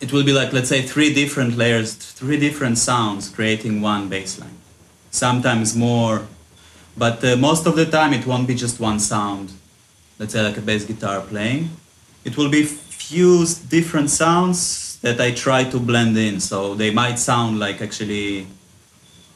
it 0.00 0.12
will 0.12 0.24
be 0.24 0.32
like 0.32 0.52
let's 0.52 0.68
say 0.68 0.82
three 0.82 1.12
different 1.12 1.56
layers, 1.56 1.94
three 1.94 2.38
different 2.38 2.78
sounds 2.78 3.28
creating 3.28 3.80
one 3.80 4.08
bass 4.08 4.38
line. 4.38 4.56
Sometimes 5.10 5.74
more, 5.76 6.26
but 6.96 7.24
uh, 7.24 7.36
most 7.36 7.66
of 7.66 7.76
the 7.76 7.86
time 7.86 8.12
it 8.12 8.26
won't 8.26 8.46
be 8.46 8.54
just 8.54 8.80
one 8.80 9.00
sound. 9.00 9.52
Let's 10.18 10.32
say 10.32 10.42
like 10.42 10.56
a 10.56 10.60
bass 10.60 10.84
guitar 10.84 11.20
playing. 11.20 11.70
It 12.24 12.36
will 12.36 12.50
be 12.50 12.64
fused 12.64 13.70
different 13.70 14.10
sounds 14.10 14.98
that 15.00 15.20
I 15.20 15.30
try 15.30 15.64
to 15.64 15.78
blend 15.78 16.16
in. 16.18 16.40
So 16.40 16.74
they 16.74 16.90
might 16.90 17.18
sound 17.18 17.58
like 17.58 17.80
actually 17.80 18.46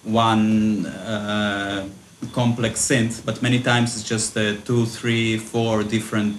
one 0.03 0.87
uh, 0.87 1.89
complex 2.33 2.81
synth, 2.81 3.25
but 3.25 3.43
many 3.43 3.61
times 3.61 3.97
it's 3.97 4.09
just 4.09 4.37
uh, 4.37 4.55
two, 4.65 4.87
three, 4.87 5.39
four 5.39 5.83
different 5.83 6.37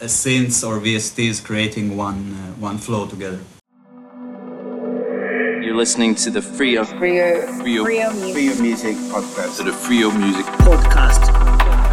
synths 0.00 0.66
or 0.66 0.78
VSTs 0.80 1.42
creating 1.44 1.96
one 1.96 2.34
uh, 2.34 2.52
one 2.60 2.78
flow 2.78 3.06
together. 3.06 3.40
You're 5.62 5.74
listening 5.74 6.14
to 6.16 6.30
the 6.30 6.40
Freio 6.40 6.84
Freio, 6.84 7.44
Freio, 7.60 7.84
Freio 7.84 8.14
Music 8.14 8.34
Freio 8.36 8.60
Music 8.60 8.96
Podcast. 9.10 9.56
to 9.56 9.64
the 9.64 9.72
Freio 9.72 10.16
Music 10.16 10.46
Podcast. 10.64 11.85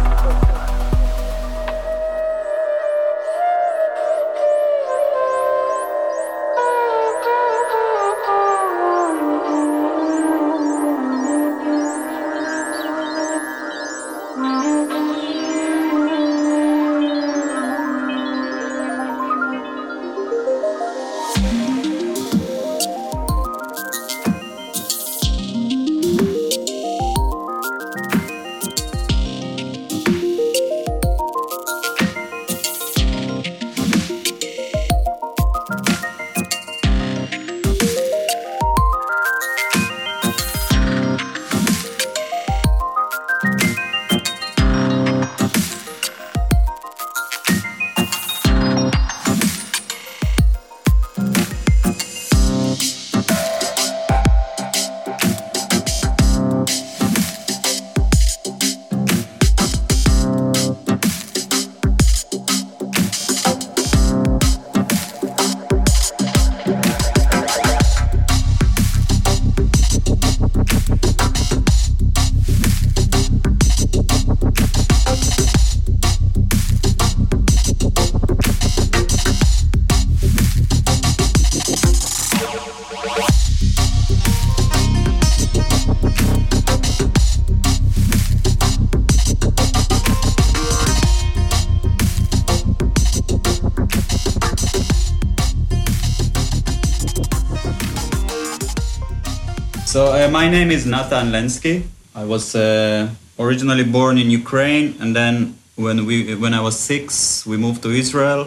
My 100.34 100.48
name 100.48 100.72
is 100.72 100.84
Natan 100.84 101.30
Lenski. 101.30 101.84
I 102.12 102.24
was 102.24 102.56
uh, 102.56 103.08
originally 103.38 103.84
born 103.84 104.18
in 104.18 104.30
Ukraine, 104.30 104.96
and 104.98 105.14
then 105.14 105.56
when 105.76 106.06
we 106.06 106.34
when 106.34 106.54
I 106.54 106.60
was 106.60 106.76
six, 106.76 107.46
we 107.46 107.56
moved 107.56 107.84
to 107.84 107.90
Israel, 107.90 108.42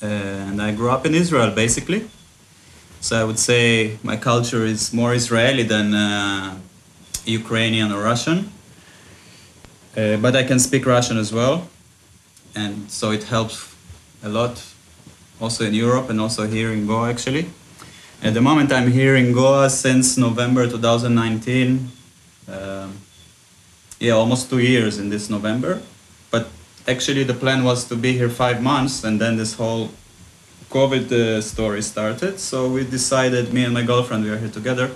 uh, 0.00 0.48
and 0.48 0.62
I 0.62 0.70
grew 0.70 0.90
up 0.96 1.04
in 1.04 1.12
Israel 1.16 1.50
basically. 1.50 2.08
So 3.00 3.20
I 3.20 3.24
would 3.24 3.40
say 3.40 3.98
my 4.04 4.16
culture 4.16 4.64
is 4.64 4.92
more 4.92 5.12
Israeli 5.12 5.64
than 5.64 5.92
uh, 5.92 6.54
Ukrainian 7.40 7.90
or 7.90 8.00
Russian. 8.12 8.38
Uh, 9.96 10.18
but 10.24 10.36
I 10.36 10.44
can 10.50 10.60
speak 10.60 10.86
Russian 10.86 11.16
as 11.24 11.30
well, 11.38 11.56
and 12.54 12.74
so 12.98 13.10
it 13.10 13.24
helps 13.24 13.56
a 14.22 14.28
lot, 14.28 14.54
also 15.40 15.64
in 15.64 15.74
Europe 15.74 16.06
and 16.10 16.20
also 16.20 16.42
here 16.46 16.70
in 16.76 16.86
Goa 16.86 17.10
actually. 17.10 17.46
At 18.24 18.34
the 18.34 18.40
moment, 18.40 18.70
I'm 18.72 18.92
here 18.92 19.16
in 19.16 19.32
Goa 19.32 19.68
since 19.68 20.16
November 20.16 20.68
2019. 20.68 21.88
Um, 22.46 22.98
yeah, 23.98 24.12
almost 24.12 24.48
two 24.48 24.60
years 24.60 25.00
in 25.00 25.08
this 25.08 25.28
November. 25.28 25.82
But 26.30 26.46
actually, 26.86 27.24
the 27.24 27.34
plan 27.34 27.64
was 27.64 27.84
to 27.86 27.96
be 27.96 28.12
here 28.12 28.28
five 28.28 28.62
months, 28.62 29.02
and 29.02 29.20
then 29.20 29.38
this 29.38 29.54
whole 29.54 29.90
COVID 30.70 31.10
uh, 31.10 31.40
story 31.40 31.82
started. 31.82 32.38
So 32.38 32.68
we 32.68 32.84
decided, 32.84 33.52
me 33.52 33.64
and 33.64 33.74
my 33.74 33.82
girlfriend, 33.82 34.22
we 34.22 34.30
are 34.30 34.38
here 34.38 34.48
together. 34.48 34.92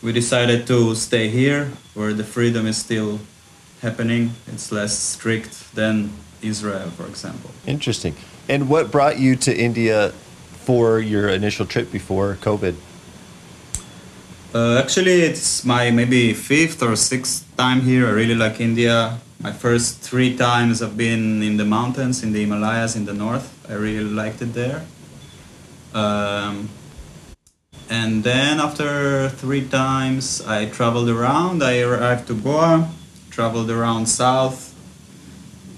We 0.00 0.12
decided 0.12 0.68
to 0.68 0.94
stay 0.94 1.30
here, 1.30 1.72
where 1.94 2.12
the 2.12 2.22
freedom 2.22 2.64
is 2.64 2.76
still 2.76 3.18
happening. 3.82 4.34
It's 4.46 4.70
less 4.70 4.96
strict 4.96 5.74
than 5.74 6.12
Israel, 6.42 6.90
for 6.90 7.06
example. 7.06 7.50
Interesting. 7.66 8.14
And 8.48 8.68
what 8.68 8.92
brought 8.92 9.18
you 9.18 9.34
to 9.34 9.52
India 9.52 10.12
for 10.64 11.00
your 11.00 11.28
initial 11.28 11.66
trip 11.66 11.90
before 11.92 12.36
COVID? 12.40 12.74
Uh, 14.52 14.78
actually, 14.78 15.22
it's 15.22 15.64
my 15.64 15.90
maybe 15.90 16.34
fifth 16.34 16.82
or 16.82 16.96
sixth 16.96 17.46
time 17.56 17.82
here. 17.82 18.06
I 18.06 18.10
really 18.10 18.34
like 18.34 18.60
India. 18.60 19.18
My 19.40 19.52
first 19.52 20.00
three 20.00 20.36
times 20.36 20.82
I've 20.82 20.96
been 20.96 21.42
in 21.42 21.56
the 21.56 21.64
mountains, 21.64 22.22
in 22.22 22.32
the 22.32 22.40
Himalayas, 22.40 22.96
in 22.96 23.04
the 23.04 23.14
north. 23.14 23.48
I 23.70 23.74
really 23.74 24.04
liked 24.04 24.42
it 24.42 24.52
there. 24.52 24.84
Um, 25.94 26.68
and 27.88 28.22
then 28.22 28.60
after 28.60 29.28
three 29.28 29.66
times, 29.66 30.42
I 30.46 30.66
traveled 30.66 31.08
around. 31.08 31.62
I 31.62 31.80
arrived 31.80 32.26
to 32.28 32.34
Goa, 32.34 32.90
traveled 33.30 33.70
around 33.70 34.06
south, 34.06 34.69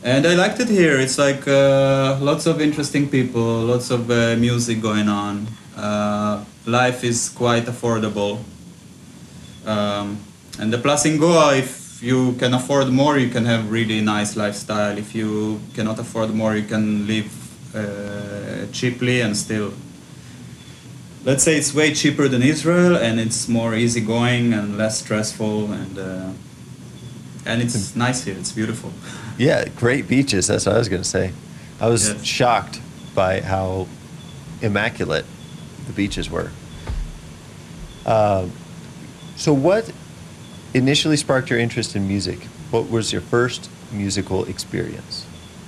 and 0.05 0.27
I 0.27 0.35
liked 0.35 0.61
it 0.61 0.69
here. 0.69 0.99
It's 0.99 1.19
like 1.19 1.47
uh, 1.47 2.19
lots 2.21 2.47
of 2.47 2.61
interesting 2.61 3.09
people, 3.09 3.63
lots 3.63 3.91
of 3.91 4.11
uh, 4.11 4.37
music 4.37 4.83
going 4.83 5.09
on. 5.09 5.47
Uh, 5.77 6.45
life 6.67 7.05
is 7.05 7.29
quite 7.29 7.65
affordable. 7.65 8.41
Um, 9.65 10.19
and 10.59 10.73
the 10.73 10.79
plus 10.79 11.05
in 11.07 11.19
Goa, 11.19 11.57
if 11.57 12.03
you 12.03 12.33
can 12.33 12.53
afford 12.53 12.89
more, 12.89 13.17
you 13.17 13.29
can 13.29 13.45
have 13.45 13.71
really 13.71 14.01
nice 14.01 14.37
lifestyle. 14.37 14.99
If 14.99 15.15
you 15.15 15.61
cannot 15.75 15.99
afford 16.01 16.35
more, 16.35 16.57
you 16.57 16.67
can 16.67 17.07
live 17.07 17.31
uh, 17.75 18.67
cheaply 18.73 19.21
and 19.21 19.37
still. 19.37 19.73
Let's 21.25 21.45
say 21.45 21.57
it's 21.57 21.73
way 21.73 21.95
cheaper 21.95 22.27
than 22.27 22.43
Israel, 22.43 22.97
and 22.97 23.21
it's 23.21 23.49
more 23.49 23.77
easygoing 23.77 24.53
and 24.53 24.77
less 24.77 24.99
stressful, 24.99 25.71
and 25.71 25.97
uh, 25.97 26.33
and 27.47 27.63
it's 27.63 27.95
nice 27.95 28.25
here. 28.25 28.37
It's 28.37 28.51
beautiful. 28.51 28.91
Yeah, 29.39 29.69
great 29.77 30.09
beaches. 30.09 30.47
That's 30.47 30.67
what 30.67 30.75
I 30.75 30.79
was 30.79 30.89
going 30.89 31.03
to 31.03 31.09
say. 31.09 31.33
I 31.81 31.89
was 31.89 32.09
Yes. 32.09 32.25
shocked 32.25 32.81
by 33.15 33.41
how 33.41 33.87
immaculate 34.61 35.25
the 35.87 35.93
beaches 35.93 36.31
were. 36.31 36.51
Um, 38.07 38.53
so, 39.37 39.53
what 39.53 39.91
initially 40.75 41.17
sparked 41.17 41.51
your 41.51 41.59
interest 41.59 41.97
in 41.97 42.07
music? 42.09 42.39
What 42.71 42.91
was 42.91 43.13
your 43.13 43.23
first 43.23 43.69
musical 43.93 44.45
experience? 44.45 45.27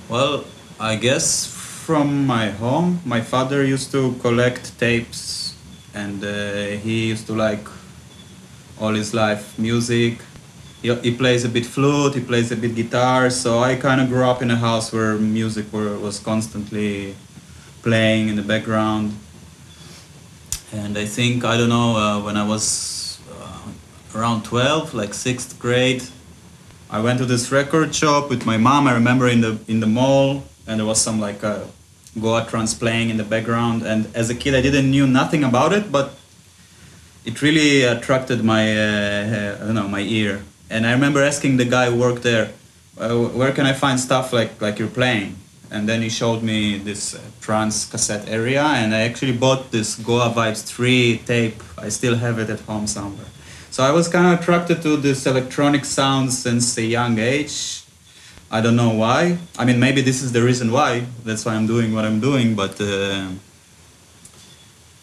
Well, 0.09 0.45
I 0.79 0.95
guess 0.95 1.45
from 1.47 2.25
my 2.25 2.49
home, 2.49 2.99
my 3.05 3.21
father 3.21 3.63
used 3.63 3.91
to 3.91 4.13
collect 4.21 4.77
tapes, 4.79 5.53
and 5.93 6.23
uh, 6.23 6.77
he 6.83 7.07
used 7.07 7.27
to 7.27 7.33
like 7.33 7.67
all 8.79 8.93
his 8.93 9.13
life 9.13 9.57
music. 9.57 10.19
He, 10.81 11.15
plays 11.15 11.43
a 11.43 11.49
bit 11.49 11.65
flute, 11.65 12.13
he 12.13 12.21
plays 12.21 12.51
a 12.51 12.55
bit 12.55 12.75
guitar, 12.75 13.31
so 13.31 13.59
I 13.59 13.75
kind 13.75 13.99
of 13.99 14.07
grew 14.07 14.23
up 14.23 14.43
in 14.43 14.51
a 14.51 14.55
house 14.55 14.93
where 14.93 15.15
music 15.15 15.73
were, 15.73 15.97
was 15.97 16.19
constantly 16.19 17.15
playing 17.81 18.29
in 18.29 18.35
the 18.35 18.43
background. 18.43 19.17
And 20.71 20.95
I 20.97 21.05
think, 21.05 21.43
I 21.43 21.57
don't 21.57 21.69
know, 21.69 21.95
uh, 21.95 22.21
when 22.21 22.37
I 22.37 22.47
was 22.47 23.19
uh, 23.31 24.17
around 24.19 24.43
12, 24.43 24.93
like 24.93 25.15
sixth 25.15 25.57
grade, 25.57 26.03
I 26.89 27.01
went 27.01 27.17
to 27.19 27.25
this 27.25 27.51
record 27.51 27.95
shop 27.95 28.29
with 28.29 28.45
my 28.45 28.57
mom. 28.57 28.87
I 28.87 28.93
remember 28.93 29.27
in 29.27 29.41
the 29.41 29.57
in 29.67 29.79
the 29.79 29.87
mall, 29.87 30.43
and 30.67 30.79
there 30.79 30.85
was 30.85 31.01
some 31.01 31.19
like 31.19 31.41
a 31.43 31.67
Goa 32.19 32.45
trance 32.45 32.73
playing 32.73 33.09
in 33.09 33.17
the 33.17 33.23
background. 33.23 33.83
And 33.83 34.07
as 34.15 34.29
a 34.29 34.35
kid, 34.35 34.53
I 34.55 34.61
didn't 34.61 34.91
knew 34.91 35.07
nothing 35.07 35.43
about 35.43 35.73
it, 35.73 35.91
but 35.91 36.13
it 37.25 37.41
really 37.41 37.83
attracted 37.83 38.43
my 38.43 38.63
uh, 38.77 39.55
I 39.55 39.65
don't 39.65 39.75
know 39.75 39.87
my 39.87 40.01
ear. 40.01 40.43
And 40.69 40.85
I 40.85 40.91
remember 40.91 41.21
asking 41.21 41.57
the 41.57 41.65
guy 41.65 41.89
who 41.89 41.97
worked 41.99 42.23
there, 42.23 42.51
uh, 42.97 43.15
"Where 43.39 43.51
can 43.51 43.65
I 43.65 43.73
find 43.73 43.99
stuff 43.99 44.33
like 44.33 44.61
like 44.61 44.79
you're 44.79 44.95
playing?" 45.01 45.35
And 45.71 45.89
then 45.89 46.01
he 46.01 46.09
showed 46.09 46.41
me 46.43 46.77
this 46.77 47.15
uh, 47.15 47.19
trance 47.41 47.85
cassette 47.85 48.27
area, 48.29 48.63
and 48.63 48.93
I 48.93 49.01
actually 49.01 49.33
bought 49.33 49.71
this 49.71 49.95
Goa 49.95 50.29
Vibes 50.29 50.63
3 50.63 51.21
tape. 51.25 51.61
I 51.77 51.89
still 51.89 52.15
have 52.15 52.39
it 52.39 52.49
at 52.49 52.61
home 52.61 52.87
somewhere. 52.87 53.31
So 53.71 53.83
I 53.83 53.91
was 53.91 54.07
kind 54.07 54.25
of 54.27 54.39
attracted 54.39 54.81
to 54.83 54.95
this 54.95 55.25
electronic 55.25 55.83
sound 55.83 56.31
since 56.31 56.77
a 56.77 56.83
young 56.83 57.19
age. 57.19 57.83
I 58.49 58.61
don't 58.61 58.77
know 58.77 58.91
why. 58.91 59.37
I 59.57 59.65
mean, 59.65 59.79
maybe 59.79 60.01
this 60.01 60.21
is 60.23 60.31
the 60.31 60.41
reason 60.41 60.71
why. 60.71 61.05
That's 61.25 61.43
why 61.45 61.55
I'm 61.55 61.67
doing 61.67 61.93
what 61.93 62.05
I'm 62.05 62.21
doing. 62.21 62.55
But 62.55 62.79
uh, 62.79 63.31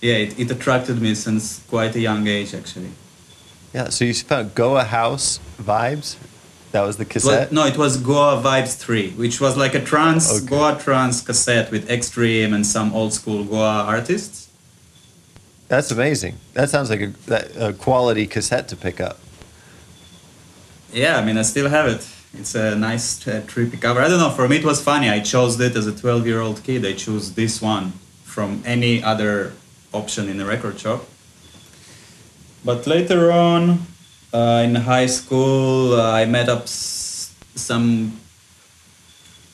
yeah, 0.00 0.15
it, 0.15 0.38
it 0.38 0.50
attracted 0.50 1.03
me 1.03 1.15
since 1.15 1.62
quite 1.69 1.94
a 1.97 2.00
young 2.00 2.26
age, 2.26 2.55
actually. 2.55 2.93
Yeah, 3.72 3.88
so 3.88 4.04
you 4.04 4.14
found 4.14 4.54
Goa 4.54 4.84
House 4.84 5.40
vibes. 5.60 6.16
That 6.72 6.82
was 6.82 6.96
the 6.96 7.04
Well, 7.04 7.10
cassette. 7.10 7.52
no, 7.52 7.66
it 7.66 7.76
was 7.76 7.98
Goa 7.98 8.40
Vibes 8.42 8.76
3, 8.76 9.10
which 9.10 9.40
was 9.40 9.56
like 9.58 9.74
a 9.74 9.80
trance, 9.84 10.30
Okay. 10.32 10.46
Goa 10.46 10.78
trance 10.82 11.20
cassette 11.20 11.70
with 11.70 11.90
Extreme 11.90 12.54
and 12.54 12.66
some 12.66 12.94
old 12.94 13.12
school 13.12 13.44
Goa 13.44 13.84
artists. 13.86 14.48
That's 15.69 15.90
amazing. 15.90 16.36
That 16.54 16.70
sounds 16.70 16.88
like 16.90 17.00
a, 17.00 17.08
that, 17.26 17.50
a 17.58 17.72
quality 17.74 18.26
cassette 18.26 18.69
to 18.69 18.76
pick 18.76 19.00
up. 19.00 19.19
Yeah, 20.92 21.19
I 21.19 21.24
mean, 21.24 21.36
I 21.38 21.42
still 21.42 21.69
have 21.69 21.86
it. 21.88 22.06
It's 22.38 22.54
a 22.54 22.74
nice, 22.76 23.26
uh, 23.28 23.42
trippy 23.46 23.78
cover. 23.80 24.00
I 24.00 24.08
don't 24.08 24.19
know, 24.19 24.30
for 24.30 24.48
me 24.48 24.56
it 24.56 24.64
was 24.64 24.80
funny. 24.82 25.08
I 25.10 25.20
chose 25.20 25.60
it 25.60 25.76
as 25.76 25.86
a 25.86 25.92
12 25.92 26.26
year 26.26 26.40
old 26.40 26.62
kid. 26.62 26.84
I 26.86 26.92
chose 26.94 27.34
this 27.34 27.60
one 27.60 27.92
from 28.24 28.62
any 28.64 29.02
other 29.02 29.52
option 29.92 30.28
in 30.30 30.40
a 30.40 30.46
record 30.46 30.78
shop. 30.80 31.04
But 32.64 32.87
later 32.87 33.32
on, 33.32 33.87
uh, 34.32 34.62
in 34.64 34.75
high 34.76 35.06
school, 35.06 35.94
uh, 35.94 36.12
I 36.12 36.25
met 36.26 36.49
up 36.49 36.62
s- 36.62 37.31
some 37.55 38.12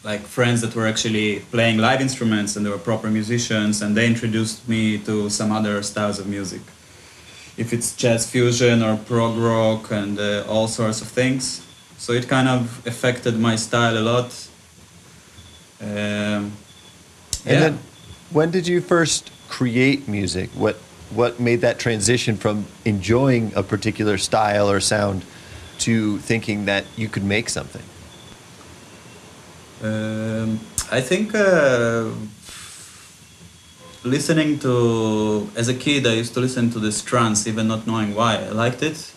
like 0.04 0.20
friends 0.26 0.60
that 0.60 0.74
were 0.74 0.86
actually 0.86 1.40
playing 1.50 1.78
live 1.78 2.00
instruments 2.00 2.56
and 2.56 2.64
they 2.64 2.70
were 2.70 2.78
proper 2.78 3.08
musicians, 3.10 3.82
and 3.82 3.96
they 3.96 4.06
introduced 4.06 4.68
me 4.68 4.98
to 4.98 5.28
some 5.30 5.50
other 5.52 5.82
styles 5.82 6.18
of 6.18 6.26
music 6.26 6.60
if 7.56 7.72
it's 7.72 7.96
jazz 7.96 8.24
fusion 8.30 8.82
or 8.82 8.96
prog 8.96 9.36
rock 9.36 9.90
and 9.90 10.18
uh, 10.20 10.44
all 10.48 10.68
sorts 10.68 11.00
of 11.00 11.08
things. 11.08 11.60
So 11.98 12.12
it 12.12 12.28
kind 12.28 12.48
of 12.48 12.86
affected 12.86 13.36
my 13.38 13.56
style 13.56 13.98
a 13.98 14.04
lot. 14.12 14.30
Um, 15.80 16.52
And 17.46 17.62
then, 17.62 17.78
when 18.30 18.50
did 18.50 18.66
you 18.68 18.80
first 18.80 19.30
create 19.48 20.06
music? 20.08 20.50
What 20.54 20.76
what 21.10 21.40
made 21.40 21.60
that 21.62 21.78
transition 21.78 22.36
from 22.36 22.66
enjoying 22.84 23.52
a 23.54 23.62
particular 23.62 24.18
style 24.18 24.70
or 24.70 24.80
sound 24.80 25.24
to 25.78 26.18
thinking 26.18 26.66
that 26.66 26.84
you 26.96 27.08
could 27.08 27.24
make 27.24 27.48
something? 27.48 27.82
Um, 29.82 30.60
I 30.90 31.00
think 31.00 31.34
uh, 31.34 32.10
listening 34.04 34.58
to 34.60 35.48
as 35.56 35.68
a 35.68 35.74
kid, 35.74 36.06
I 36.06 36.14
used 36.14 36.34
to 36.34 36.40
listen 36.40 36.70
to 36.70 36.78
this 36.78 37.02
trance, 37.02 37.46
even 37.46 37.68
not 37.68 37.86
knowing 37.86 38.14
why. 38.14 38.36
I 38.36 38.48
liked 38.50 38.82
it, 38.82 39.12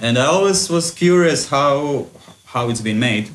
and 0.00 0.18
I 0.18 0.26
always 0.26 0.70
was 0.70 0.90
curious 0.90 1.48
how 1.48 2.06
how 2.46 2.70
it's 2.70 2.80
been 2.80 2.98
made. 2.98 3.30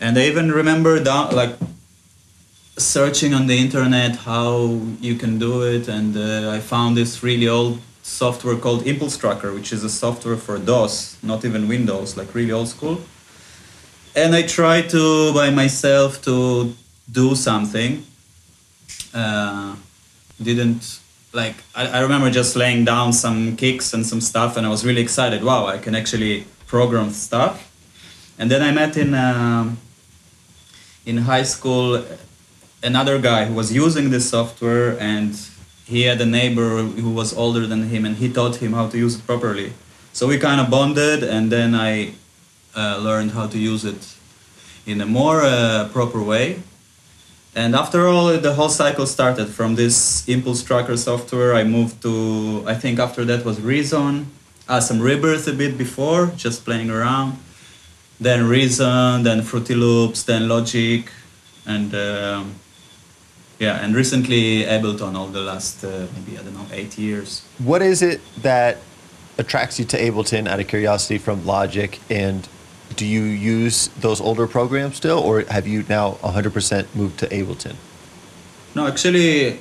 And 0.00 0.18
I 0.18 0.22
even 0.22 0.50
remember 0.50 1.02
down 1.02 1.36
like 1.36 1.56
searching 2.76 3.34
on 3.34 3.46
the 3.46 3.58
internet 3.58 4.16
how 4.16 4.80
you 5.00 5.14
can 5.16 5.38
do 5.38 5.62
it, 5.62 5.88
and 5.88 6.16
uh, 6.16 6.50
I 6.50 6.60
found 6.60 6.96
this 6.96 7.22
really 7.22 7.48
old 7.48 7.80
software 8.02 8.56
called 8.56 8.86
Impulse 8.86 9.16
Tracker, 9.16 9.52
which 9.52 9.72
is 9.72 9.84
a 9.84 9.90
software 9.90 10.36
for 10.36 10.58
DOS, 10.58 11.16
not 11.22 11.44
even 11.44 11.68
Windows, 11.68 12.16
like 12.16 12.34
really 12.34 12.52
old 12.52 12.68
school 12.68 13.00
and 14.14 14.34
I 14.34 14.42
tried 14.42 14.90
to 14.90 15.32
by 15.32 15.50
myself 15.50 16.22
to 16.22 16.74
do 17.10 17.34
something. 17.34 18.04
Uh, 19.14 19.76
didn't 20.42 21.00
like 21.32 21.56
I, 21.74 21.86
I 21.86 22.00
remember 22.00 22.30
just 22.30 22.56
laying 22.56 22.84
down 22.84 23.12
some 23.12 23.56
kicks 23.56 23.94
and 23.94 24.06
some 24.06 24.20
stuff, 24.20 24.56
and 24.56 24.66
I 24.66 24.68
was 24.68 24.84
really 24.84 25.02
excited. 25.02 25.42
Wow, 25.42 25.66
I 25.66 25.78
can 25.78 25.94
actually 25.94 26.46
program 26.66 27.10
stuff. 27.10 27.68
And 28.38 28.50
then 28.50 28.62
I 28.62 28.70
met 28.70 28.96
in 28.96 29.14
um, 29.14 29.78
in 31.06 31.18
high 31.18 31.44
school 31.44 32.04
another 32.82 33.18
guy 33.18 33.44
who 33.44 33.54
was 33.54 33.72
using 33.72 34.10
this 34.10 34.28
software, 34.28 34.98
and 35.00 35.38
he 35.84 36.02
had 36.02 36.20
a 36.20 36.26
neighbor 36.26 36.82
who 36.82 37.10
was 37.10 37.32
older 37.34 37.66
than 37.66 37.88
him, 37.88 38.04
and 38.04 38.16
he 38.16 38.28
taught 38.32 38.56
him 38.56 38.72
how 38.72 38.88
to 38.88 38.98
use 38.98 39.16
it 39.16 39.26
properly. 39.26 39.72
So 40.12 40.26
we 40.26 40.38
kind 40.38 40.60
of 40.60 40.70
bonded, 40.70 41.22
and 41.22 41.50
then 41.50 41.74
I 41.74 42.14
uh, 42.76 42.98
learned 42.98 43.32
how 43.32 43.46
to 43.46 43.58
use 43.58 43.84
it 43.84 44.14
in 44.86 45.00
a 45.00 45.06
more 45.06 45.42
uh, 45.42 45.88
proper 45.92 46.22
way. 46.22 46.62
And 47.54 47.74
after 47.74 48.08
all, 48.08 48.36
the 48.38 48.54
whole 48.54 48.70
cycle 48.70 49.06
started 49.06 49.48
from 49.48 49.74
this 49.74 50.26
Impulse 50.26 50.62
Tracker 50.62 50.96
software. 50.96 51.54
I 51.54 51.64
moved 51.64 52.00
to, 52.02 52.64
I 52.66 52.74
think 52.74 52.98
after 52.98 53.24
that 53.26 53.44
was 53.44 53.60
Reason, 53.60 54.26
uh, 54.68 54.80
some 54.80 55.00
Rebirth 55.00 55.46
a 55.48 55.52
bit 55.52 55.76
before, 55.76 56.32
just 56.36 56.64
playing 56.64 56.90
around. 56.90 57.38
Then 58.18 58.48
Reason, 58.48 59.22
then 59.22 59.42
Fruity 59.42 59.74
Loops, 59.74 60.22
then 60.22 60.48
Logic, 60.48 61.10
and 61.66 61.94
um, 61.94 62.54
yeah, 63.62 63.82
and 63.82 63.94
recently 63.94 64.64
Ableton 64.64 65.14
all 65.14 65.28
the 65.28 65.40
last 65.40 65.84
uh, 65.84 66.06
maybe, 66.14 66.36
I 66.36 66.42
don't 66.42 66.54
know, 66.54 66.66
eight 66.72 66.98
years. 66.98 67.42
What 67.58 67.80
is 67.80 68.02
it 68.02 68.20
that 68.42 68.78
attracts 69.38 69.78
you 69.78 69.84
to 69.84 69.96
Ableton 69.96 70.48
out 70.48 70.58
of 70.58 70.66
curiosity 70.66 71.18
from 71.18 71.46
Logic? 71.46 72.00
And 72.10 72.48
do 72.96 73.06
you 73.06 73.22
use 73.22 73.86
those 74.00 74.20
older 74.20 74.48
programs 74.48 74.96
still, 74.96 75.20
or 75.20 75.42
have 75.42 75.68
you 75.68 75.84
now 75.88 76.18
100% 76.22 76.92
moved 76.96 77.20
to 77.20 77.28
Ableton? 77.28 77.76
No, 78.74 78.88
actually, 78.88 79.60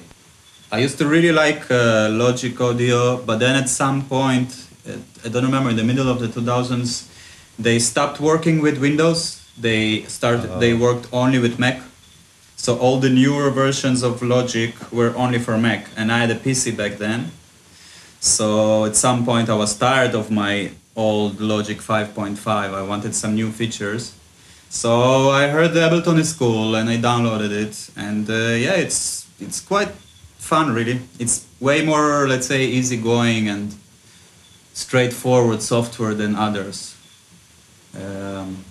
I 0.72 0.80
used 0.80 0.98
to 0.98 1.06
really 1.06 1.32
like 1.32 1.70
uh, 1.70 2.10
Logic 2.10 2.60
Audio, 2.60 3.22
but 3.22 3.38
then 3.38 3.56
at 3.56 3.70
some 3.70 4.08
point, 4.08 4.66
uh, 4.90 4.94
I 5.24 5.30
don't 5.30 5.46
remember, 5.46 5.70
in 5.70 5.76
the 5.76 5.84
middle 5.84 6.10
of 6.10 6.20
the 6.20 6.28
2000s, 6.28 7.08
they 7.60 7.78
stopped 7.78 8.20
working 8.20 8.64
with 8.64 8.80
Windows. 8.80 9.48
They 9.60 10.04
started. 10.06 10.60
They 10.60 10.74
worked 10.74 11.08
only 11.14 11.38
with 11.38 11.60
Mac. 11.60 11.82
So 12.62 12.78
all 12.78 13.00
the 13.00 13.10
newer 13.10 13.50
versions 13.50 14.04
of 14.04 14.22
Logic 14.22 14.76
were 14.92 15.16
only 15.18 15.40
for 15.40 15.58
Mac, 15.58 15.88
and 15.98 16.12
I 16.12 16.20
had 16.20 16.30
a 16.30 16.36
PC 16.36 16.78
back 16.78 17.00
then. 17.00 17.32
So 18.20 18.86
at 18.86 18.96
some 18.96 19.26
point, 19.26 19.50
I 19.50 19.56
was 19.56 19.76
tired 19.76 20.14
of 20.14 20.30
my 20.30 20.70
old 20.96 21.42
Logic 21.42 21.80
5.5. 21.80 22.46
I 22.46 22.84
wanted 22.84 23.16
some 23.16 23.34
new 23.34 23.52
features. 23.52 24.14
So 24.70 25.32
I 25.32 25.48
heard 25.48 25.74
the 25.74 25.80
Ableton 25.80 26.20
is 26.20 26.34
cool, 26.34 26.76
and 26.76 26.88
I 26.88 26.98
downloaded 26.98 27.50
it, 27.50 27.90
and 27.98 28.30
uh, 28.30 28.54
yeah, 28.66 28.76
it's 28.76 29.26
it's 29.40 29.60
quite 29.60 29.90
fun, 30.38 30.72
really. 30.72 31.00
It's 31.18 31.48
way 31.60 31.84
more, 31.84 32.28
let's 32.28 32.46
say, 32.46 32.68
easygoing 32.68 33.50
and 33.50 33.74
straightforward 34.74 35.64
software 35.64 36.14
than 36.14 36.36
others. 36.36 36.96
Um, 37.96 38.64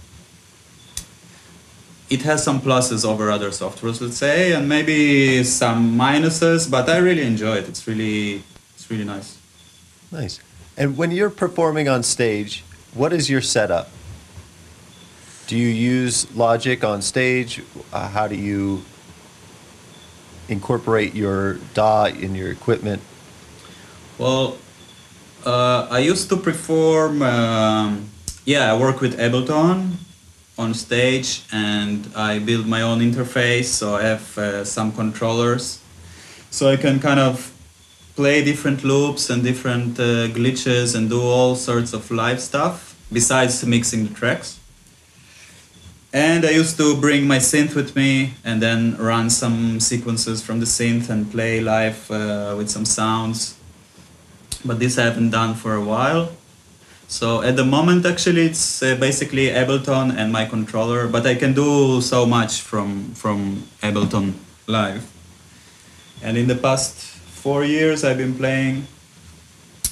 it 2.11 2.23
has 2.23 2.43
some 2.43 2.61
pluses 2.61 3.05
over 3.05 3.31
other 3.31 3.51
softwares, 3.51 4.01
let's 4.01 4.19
say, 4.19 4.53
and 4.53 4.69
maybe 4.69 5.45
some 5.45 5.97
minuses, 5.97 6.69
but 6.69 6.89
I 6.89 6.99
really 6.99 7.23
enjoy 7.23 7.57
it. 7.59 7.69
It's 7.69 7.87
really 7.87 8.43
it's 8.75 8.91
really 8.91 9.05
nice. 9.05 9.39
Nice. 10.11 10.41
And 10.77 10.97
when 10.97 11.13
you're 11.13 11.31
performing 11.31 11.89
on 11.89 12.03
stage, 12.03 12.65
what 12.95 13.13
is 13.13 13.31
your 13.31 13.41
setup? 13.41 13.91
Do 15.47 15.57
you 15.57 15.69
use 15.69 16.27
Logic 16.35 16.83
on 16.83 17.01
stage? 17.01 17.63
Uh, 17.93 18.09
how 18.09 18.27
do 18.27 18.35
you 18.35 18.83
incorporate 20.49 21.15
your 21.15 21.55
DAW 21.75 22.07
in 22.07 22.35
your 22.35 22.51
equipment? 22.51 23.03
Well, 24.19 24.59
uh, 25.47 25.87
I 25.91 26.01
used 26.01 26.29
to 26.31 26.37
perform. 26.37 27.23
Um, 27.23 28.11
yeah, 28.45 28.73
I 28.73 28.77
work 28.77 29.01
with 29.01 29.19
Ableton 29.19 29.97
on 30.61 30.75
stage, 30.75 31.43
and 31.51 32.07
I 32.15 32.39
build 32.39 32.67
my 32.67 32.83
own 32.83 33.01
interface. 33.01 33.69
So 33.81 33.97
I 33.97 34.03
have 34.03 34.39
uh, 34.39 34.65
some 34.65 34.93
controllers, 34.93 35.81
so 36.51 36.69
I 36.69 36.77
can 36.77 37.01
kind 37.01 37.19
of 37.19 37.53
play 38.15 38.45
different 38.45 38.85
loops 38.85 39.31
and 39.31 39.43
different 39.43 39.99
uh, 39.99 40.29
glitches 40.39 40.95
and 40.95 41.09
do 41.09 41.23
all 41.23 41.57
sorts 41.57 41.93
of 41.93 42.11
live 42.11 42.41
stuff 42.41 42.95
besides 43.11 43.65
mixing 43.65 44.07
the 44.07 44.15
tracks. 44.15 44.59
And 46.13 46.45
I 46.45 46.51
used 46.51 46.77
to 46.77 47.01
bring 47.01 47.27
my 47.29 47.39
synth 47.39 47.75
with 47.75 47.95
me 47.95 48.35
and 48.45 48.61
then 48.61 48.97
run 48.99 49.31
some 49.31 49.79
sequences 49.79 50.43
from 50.43 50.59
the 50.59 50.67
synth 50.67 51.09
and 51.09 51.31
play 51.31 51.61
live 51.61 52.11
uh, 52.11 52.55
with 52.59 52.69
some 52.69 52.85
sounds. 52.85 53.57
But 54.65 54.81
this 54.81 54.99
I 54.99 55.05
haven't 55.05 55.31
done 55.31 55.55
for 55.55 55.75
a 55.75 55.85
while. 55.93 56.33
So 57.11 57.43
at 57.43 57.57
the 57.57 57.65
moment, 57.65 58.07
actually, 58.07 58.47
it's 58.47 58.83
uh, 58.85 58.95
basically 58.95 59.49
Ableton 59.49 60.17
and 60.17 60.31
my 60.33 60.45
controller. 60.47 61.09
But 61.09 61.27
I 61.27 61.35
can 61.35 61.55
do 61.55 62.01
so 62.01 62.25
much 62.25 62.61
from 62.63 63.15
from 63.15 63.65
Ableton 63.83 64.35
live. 64.69 65.03
And 66.23 66.37
in 66.37 66.47
the 66.47 66.55
past 66.55 66.95
four 67.43 67.65
years, 67.65 68.05
I've 68.05 68.17
been 68.17 68.35
playing 68.35 68.87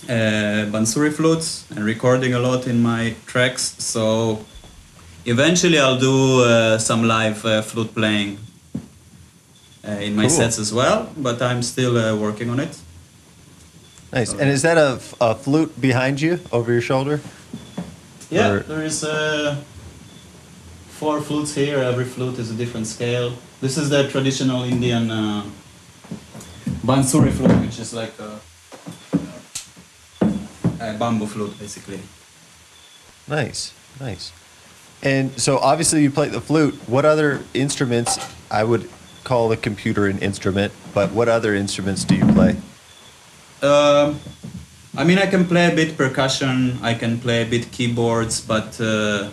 uh, 0.08 0.70
Bansuri 0.70 1.10
flutes 1.12 1.64
and 1.74 1.84
recording 1.84 2.34
a 2.34 2.38
lot 2.38 2.66
in 2.68 2.80
my 2.82 3.14
tracks. 3.26 3.74
So 3.82 4.38
eventually, 5.24 5.78
I'll 5.80 5.98
do 5.98 6.44
uh, 6.44 6.78
some 6.78 7.02
live 7.02 7.44
uh, 7.44 7.62
flute 7.62 7.92
playing 7.94 8.38
uh, 9.84 10.06
in 10.06 10.14
my 10.14 10.28
Cool. 10.28 10.38
sets 10.38 10.58
as 10.60 10.72
well. 10.72 11.10
But 11.16 11.42
I'm 11.42 11.62
still 11.62 11.98
uh, 11.98 12.14
working 12.14 12.48
on 12.50 12.60
it. 12.60 12.78
Nice. 14.12 14.32
And 14.32 14.48
is 14.48 14.62
that 14.62 14.78
a, 14.78 15.00
a 15.20 15.34
flute 15.34 15.78
behind 15.80 16.20
you 16.20 16.40
over 16.50 16.72
your 16.72 16.80
shoulder? 16.80 17.20
Yeah, 18.30 18.50
Or- 18.50 18.60
there 18.60 18.82
is 18.82 19.04
uh, 19.04 19.56
four 20.88 21.20
flutes 21.20 21.54
here. 21.54 21.78
Every 21.78 22.04
flute 22.04 22.38
is 22.38 22.50
a 22.50 22.54
different 22.54 22.86
scale. 22.86 23.34
This 23.60 23.76
is 23.76 23.90
the 23.90 24.08
traditional 24.08 24.62
Indian 24.64 25.10
uh, 25.10 25.44
bansuri 26.84 27.32
flute, 27.32 27.60
which 27.60 27.78
is 27.78 27.92
like 27.92 28.12
a, 28.18 28.40
a 30.80 30.94
bamboo 30.98 31.26
flute, 31.26 31.58
basically. 31.58 32.00
Nice, 33.26 33.72
nice. 34.00 34.32
And 35.02 35.38
so 35.38 35.58
obviously 35.58 36.02
you 36.02 36.10
play 36.10 36.28
the 36.28 36.40
flute. 36.40 36.74
What 36.88 37.04
other 37.04 37.42
instruments? 37.54 38.18
I 38.50 38.64
would 38.64 38.88
call 39.24 39.48
the 39.48 39.56
computer 39.56 40.06
an 40.06 40.18
instrument, 40.20 40.72
but 40.94 41.12
what 41.12 41.28
other 41.28 41.54
instruments 41.54 42.04
do 42.04 42.14
you 42.16 42.26
play? 42.32 42.56
Um, 43.62 44.20
I 44.96 45.04
mean, 45.04 45.18
I 45.18 45.26
can 45.26 45.46
play 45.46 45.72
a 45.72 45.74
bit 45.74 45.96
percussion. 45.96 46.78
I 46.82 46.94
can 46.94 47.18
play 47.18 47.42
a 47.42 47.46
bit 47.46 47.70
keyboards, 47.70 48.40
but 48.40 48.80
uh, 48.80 49.30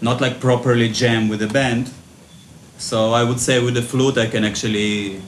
not 0.00 0.20
like 0.20 0.40
properly 0.40 0.88
jam 0.88 1.28
with 1.28 1.42
a 1.42 1.48
band. 1.48 1.90
So 2.78 3.12
I 3.12 3.24
would 3.24 3.40
say 3.40 3.62
with 3.62 3.74
the 3.74 3.82
flute, 3.82 4.18
I 4.18 4.26
can 4.26 4.44
actually 4.44 5.20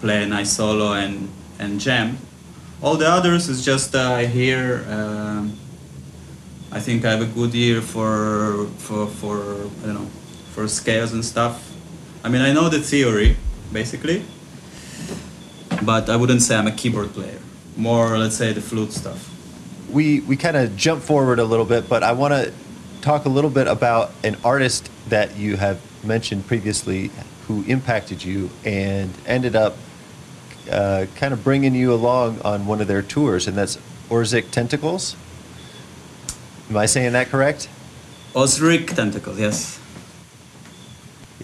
play 0.00 0.22
a 0.22 0.26
nice 0.26 0.52
solo 0.52 0.92
and 0.92 1.28
and 1.58 1.80
jam. 1.80 2.18
All 2.82 2.96
the 2.96 3.08
others 3.08 3.48
is 3.48 3.64
just 3.64 3.94
uh, 3.94 4.12
I 4.12 4.26
hear. 4.26 4.84
Um, 4.88 5.58
I 6.72 6.80
think 6.80 7.04
I 7.04 7.10
have 7.12 7.22
a 7.22 7.26
good 7.26 7.54
ear 7.54 7.80
for 7.80 8.66
for 8.78 9.06
for 9.06 9.38
I 9.82 9.86
don't 9.86 9.94
know 9.94 10.10
for 10.54 10.66
scales 10.68 11.12
and 11.12 11.24
stuff. 11.24 11.70
I 12.24 12.28
mean, 12.28 12.42
I 12.42 12.52
know 12.52 12.68
the 12.68 12.80
theory 12.80 13.36
basically, 13.72 14.24
but 15.84 16.08
I 16.08 16.16
wouldn't 16.16 16.42
say 16.42 16.56
I'm 16.56 16.66
a 16.66 16.72
keyboard 16.72 17.12
player. 17.12 17.38
More, 17.76 18.18
let's 18.18 18.36
say, 18.36 18.52
the 18.52 18.60
flute 18.60 18.92
stuff. 18.92 19.30
We 19.90 20.20
we 20.20 20.36
kind 20.36 20.56
of 20.56 20.76
jump 20.76 21.02
forward 21.02 21.38
a 21.38 21.44
little 21.44 21.64
bit, 21.64 21.88
but 21.88 22.02
I 22.02 22.12
want 22.12 22.34
to 22.34 22.52
talk 23.00 23.26
a 23.26 23.28
little 23.28 23.50
bit 23.50 23.66
about 23.66 24.12
an 24.22 24.36
artist 24.44 24.90
that 25.08 25.36
you 25.36 25.56
have 25.56 25.80
mentioned 26.04 26.46
previously 26.46 27.10
who 27.46 27.62
impacted 27.64 28.24
you 28.24 28.50
and 28.64 29.12
ended 29.26 29.54
up 29.54 29.76
uh, 30.70 31.06
kind 31.16 31.34
of 31.34 31.44
bringing 31.44 31.74
you 31.74 31.92
along 31.92 32.40
on 32.42 32.66
one 32.66 32.80
of 32.80 32.88
their 32.88 33.02
tours, 33.02 33.46
and 33.46 33.56
that's 33.56 33.76
Orzik 34.08 34.50
Tentacles. 34.50 35.16
Am 36.70 36.76
I 36.76 36.86
saying 36.86 37.12
that 37.12 37.28
correct? 37.28 37.68
Ozric 38.34 38.94
Tentacles, 38.94 39.38
yes. 39.38 39.78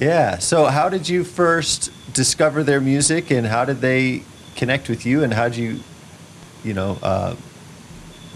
Yeah. 0.00 0.38
So, 0.38 0.64
how 0.64 0.88
did 0.88 1.08
you 1.08 1.24
first 1.24 1.92
discover 2.14 2.62
their 2.62 2.80
music, 2.80 3.30
and 3.30 3.46
how 3.46 3.66
did 3.66 3.82
they 3.82 4.22
connect 4.56 4.88
with 4.88 5.04
you, 5.04 5.22
and 5.22 5.34
how 5.34 5.48
did 5.48 5.58
you, 5.58 5.80
you 6.64 6.72
know, 6.72 6.98
uh, 7.02 7.36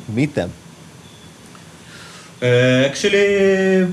meet 0.09 0.35
them? 0.35 0.52
Uh, 2.42 2.85
actually, 2.85 3.90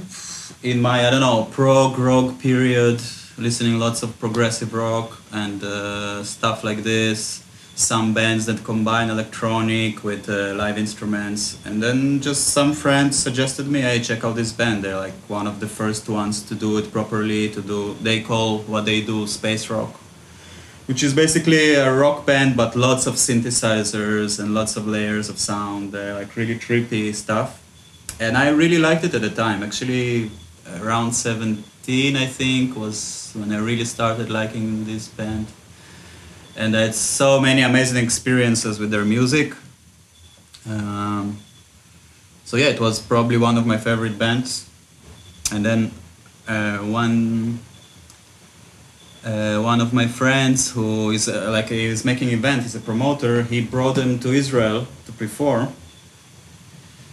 in 0.64 0.82
my 0.82 1.08
I 1.08 1.10
don't 1.10 1.22
know 1.22 1.48
prog 1.52 1.98
rock 1.98 2.40
period, 2.40 3.02
listening 3.38 3.80
lots 3.80 4.04
of 4.04 4.20
progressive 4.20 4.74
rock 4.74 5.22
and 5.32 5.64
uh, 5.64 6.24
stuff 6.26 6.66
like 6.66 6.84
this. 6.84 7.42
Some 7.76 8.14
bands 8.14 8.46
that 8.46 8.64
combine 8.64 9.10
electronic 9.10 10.04
with 10.04 10.30
uh, 10.30 10.54
live 10.56 10.78
instruments, 10.78 11.58
and 11.66 11.82
then 11.82 12.20
just 12.22 12.48
some 12.48 12.74
friends 12.74 13.18
suggested 13.18 13.68
me, 13.68 13.82
"Hey, 13.82 14.00
check 14.02 14.24
out 14.24 14.36
this 14.36 14.52
band. 14.52 14.84
They're 14.84 14.98
like 14.98 15.18
one 15.28 15.48
of 15.48 15.60
the 15.60 15.68
first 15.68 16.10
ones 16.10 16.44
to 16.44 16.56
do 16.56 16.78
it 16.78 16.92
properly. 16.92 17.50
To 17.50 17.62
do 17.62 17.96
they 18.02 18.22
call 18.22 18.60
what 18.60 18.86
they 18.86 19.02
do 19.02 19.26
space 19.26 19.70
rock." 19.70 20.02
which 20.88 21.04
is 21.04 21.14
basically 21.14 21.76
a 21.76 21.94
rock 21.94 22.26
band 22.26 22.58
but 22.58 22.76
lots 22.76 23.08
of 23.08 23.16
synthesizers 23.16 24.40
and 24.40 24.54
lots 24.54 24.76
of 24.76 24.86
layers 24.88 25.30
of 25.30 25.40
sound 25.40 25.96
uh, 25.96 26.16
like 26.16 26.36
really 26.36 26.56
trippy 26.56 27.14
stuff 27.16 27.62
and 28.20 28.36
i 28.36 28.50
really 28.50 28.78
liked 28.78 29.04
it 29.04 29.14
at 29.14 29.22
the 29.22 29.30
time 29.30 29.64
actually 29.64 30.30
around 30.82 31.14
17 31.14 32.18
i 32.18 32.26
think 32.26 32.76
was 32.76 33.32
when 33.36 33.52
i 33.54 33.58
really 33.58 33.86
started 33.86 34.30
liking 34.30 34.84
this 34.86 35.08
band 35.08 35.48
and 36.56 36.76
i 36.76 36.82
had 36.82 36.96
so 36.96 37.40
many 37.40 37.62
amazing 37.62 38.04
experiences 38.04 38.80
with 38.80 38.92
their 38.92 39.06
music. 39.06 39.56
Um, 40.70 41.40
so 42.46 42.58
yeah 42.58 42.68
it 42.68 42.80
was 42.80 43.00
probably 43.00 43.38
one 43.38 43.58
of 43.58 43.66
my 43.66 43.78
favorite 43.78 44.18
bands. 44.18 44.70
And 45.52 45.66
then 45.66 45.92
uh, 46.48 46.78
one 46.80 47.60
uh, 49.24 49.62
one 49.62 49.80
of 49.80 49.94
my 49.94 50.08
friends 50.08 50.72
who 50.72 51.12
is 51.12 51.30
uh, 51.30 51.50
like 51.52 51.70
he 51.70 51.86
is 51.86 52.04
making 52.04 52.30
event 52.30 52.64
he's 52.64 52.76
a 52.76 52.80
promoter 52.80 53.44
he 53.44 53.62
brought 53.62 53.96
them 53.96 54.20
to 54.20 54.30
israel 54.30 54.88
to 55.06 55.12
perform. 55.12 55.74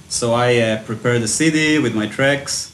So 0.08 0.34
i 0.34 0.56
uh, 0.56 0.82
prepared 0.84 1.22
the 1.22 1.28
cd 1.28 1.78
with 1.78 1.94
my 1.94 2.06
tracks. 2.06 2.72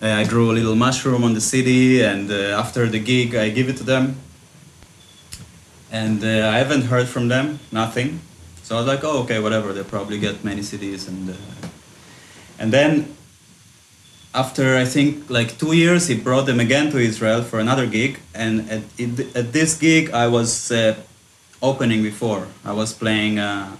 Uh, 0.00 0.06
i 0.06 0.24
drew 0.24 0.52
a 0.52 0.54
little 0.54 0.76
mushroom 0.76 1.24
on 1.24 1.34
the 1.34 1.40
cd 1.40 2.02
and 2.02 2.30
uh, 2.30 2.60
after 2.62 2.86
the 2.86 3.00
gig 3.00 3.34
i 3.34 3.48
give 3.48 3.68
it 3.68 3.76
to 3.76 3.82
them 3.82 4.16
and 5.90 6.22
uh, 6.22 6.54
i 6.54 6.58
haven't 6.58 6.82
heard 6.82 7.08
from 7.08 7.28
them 7.28 7.58
nothing. 7.72 8.20
So 8.62 8.76
i 8.76 8.78
was 8.78 8.86
like 8.86 9.02
oh 9.04 9.22
okay 9.22 9.38
whatever. 9.40 9.72
They 9.72 9.82
probably 9.82 10.18
get 10.18 10.44
many 10.44 10.62
cds 10.62 11.08
and 11.08 11.30
uh, 11.30 11.34
and 12.58 12.72
then 12.72 13.16
after 14.34 14.76
I 14.76 14.84
think 14.84 15.30
like 15.30 15.58
two 15.58 15.72
years, 15.72 16.08
he 16.08 16.14
brought 16.14 16.46
them 16.46 16.60
again 16.60 16.90
to 16.90 16.98
Israel 16.98 17.42
for 17.42 17.58
another 17.58 17.86
gig, 17.86 18.20
and 18.34 18.70
at, 18.70 18.82
at 19.34 19.52
this 19.52 19.76
gig 19.78 20.10
I 20.10 20.28
was 20.28 20.70
uh, 20.70 20.94
opening 21.62 22.02
before. 22.02 22.46
I 22.64 22.72
was 22.72 22.92
playing 22.92 23.38
uh, 23.38 23.76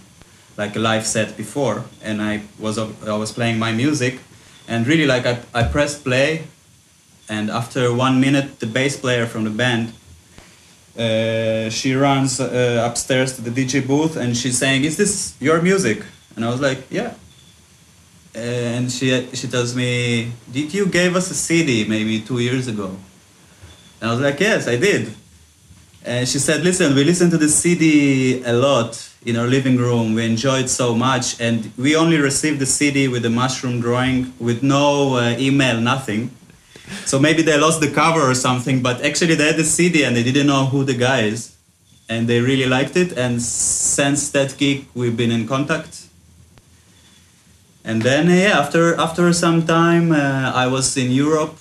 like 0.57 0.75
a 0.77 0.79
live 0.79 1.07
set 1.07 1.37
before, 1.37 1.85
and 2.03 2.23
I 2.23 2.43
was 2.59 2.79
I 2.79 3.17
was 3.17 3.33
playing 3.33 3.59
my 3.59 3.73
music, 3.73 4.21
and 4.67 4.87
really 4.87 5.07
like 5.07 5.27
I, 5.27 5.35
I 5.55 5.63
pressed 5.65 6.03
play, 6.03 6.45
and 7.29 7.51
after 7.51 7.93
one 7.93 8.21
minute, 8.21 8.61
the 8.61 8.67
bass 8.67 8.97
player 8.97 9.27
from 9.27 9.45
the 9.45 9.51
band. 9.51 9.93
Uh, 10.99 11.71
she 11.71 11.95
runs 11.95 12.41
uh, 12.41 12.85
upstairs 12.89 13.37
to 13.37 13.43
the 13.43 13.51
DJ 13.51 13.87
booth 13.87 14.17
and 14.17 14.37
she's 14.37 14.59
saying, 14.59 14.85
"Is 14.85 14.97
this 14.97 15.37
your 15.41 15.63
music?" 15.63 16.03
And 16.35 16.45
I 16.45 16.51
was 16.51 16.61
like, 16.61 16.81
"Yeah." 16.91 17.15
and 18.35 18.91
she 18.91 19.27
she 19.35 19.49
tells 19.49 19.75
me, 19.75 20.33
"Did 20.53 20.73
you 20.73 20.87
gave 20.87 21.17
us 21.17 21.31
a 21.31 21.35
CD 21.35 21.85
maybe 21.85 22.21
two 22.21 22.39
years 22.39 22.69
ago?" 22.69 22.97
And 24.01 24.11
I 24.11 24.13
was 24.13 24.21
like, 24.21 24.39
"Yes, 24.41 24.69
I 24.69 24.77
did." 24.77 25.13
And 26.05 26.29
she 26.29 26.39
said, 26.39 26.63
"Listen, 26.63 26.95
we 26.95 27.05
listened 27.05 27.31
to 27.33 27.39
the 27.39 27.49
CD 27.49 28.43
a 28.45 28.53
lot 28.53 28.93
in 29.25 29.37
our 29.37 29.47
living 29.47 29.77
room. 29.77 30.15
We 30.15 30.25
enjoyed 30.25 30.69
so 30.69 30.95
much, 30.95 31.41
and 31.41 31.73
we 31.77 31.97
only 31.97 32.19
received 32.19 32.61
the 32.61 32.67
CD 32.67 33.09
with 33.09 33.23
the 33.23 33.31
mushroom 33.31 33.81
drawing, 33.81 34.33
with 34.39 34.63
no 34.63 35.17
uh, 35.17 35.37
email, 35.39 35.81
nothing. 35.81 36.31
So 37.05 37.19
maybe 37.19 37.43
they 37.43 37.59
lost 37.59 37.81
the 37.81 37.91
cover 37.91 38.21
or 38.21 38.35
something. 38.35 38.83
But 38.83 39.05
actually, 39.05 39.35
they 39.35 39.47
had 39.47 39.57
the 39.57 39.65
CD 39.65 40.05
and 40.05 40.17
they 40.17 40.23
didn't 40.23 40.47
know 40.47 40.67
who 40.67 40.85
the 40.85 40.95
guy 40.95 41.23
is, 41.23 41.57
and 42.09 42.29
they 42.29 42.41
really 42.41 42.67
liked 42.67 42.97
it. 42.97 43.17
And 43.17 43.43
since 43.43 44.31
that 44.31 44.57
gig, 44.59 44.87
we've 44.95 45.17
been 45.17 45.31
in 45.31 45.47
contact." 45.47 46.09
and 47.89 48.03
then 48.03 48.29
yeah 48.29 48.59
after 48.59 48.95
after 49.01 49.33
some 49.33 49.65
time 49.67 50.13
uh, 50.13 50.53
i 50.55 50.67
was 50.67 50.97
in 50.97 51.11
europe 51.11 51.57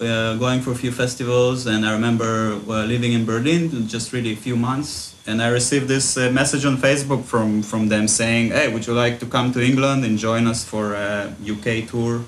uh, 0.00 0.36
going 0.36 0.60
for 0.60 0.72
a 0.72 0.74
few 0.74 0.92
festivals 0.92 1.66
and 1.66 1.86
i 1.86 1.92
remember 1.92 2.60
uh, 2.68 2.84
living 2.84 3.12
in 3.12 3.24
berlin 3.24 3.88
just 3.88 4.12
really 4.12 4.32
a 4.32 4.36
few 4.46 4.56
months 4.56 5.14
and 5.26 5.40
i 5.40 5.48
received 5.48 5.88
this 5.88 6.16
uh, 6.18 6.30
message 6.30 6.64
on 6.66 6.76
facebook 6.76 7.24
from 7.24 7.62
from 7.62 7.88
them 7.88 8.06
saying 8.06 8.50
hey 8.50 8.66
would 8.72 8.86
you 8.86 8.92
like 8.92 9.18
to 9.18 9.26
come 9.26 9.52
to 9.52 9.60
england 9.64 10.04
and 10.04 10.18
join 10.18 10.46
us 10.46 10.64
for 10.64 10.94
a 10.94 11.32
uk 11.48 11.66
tour 11.88 12.24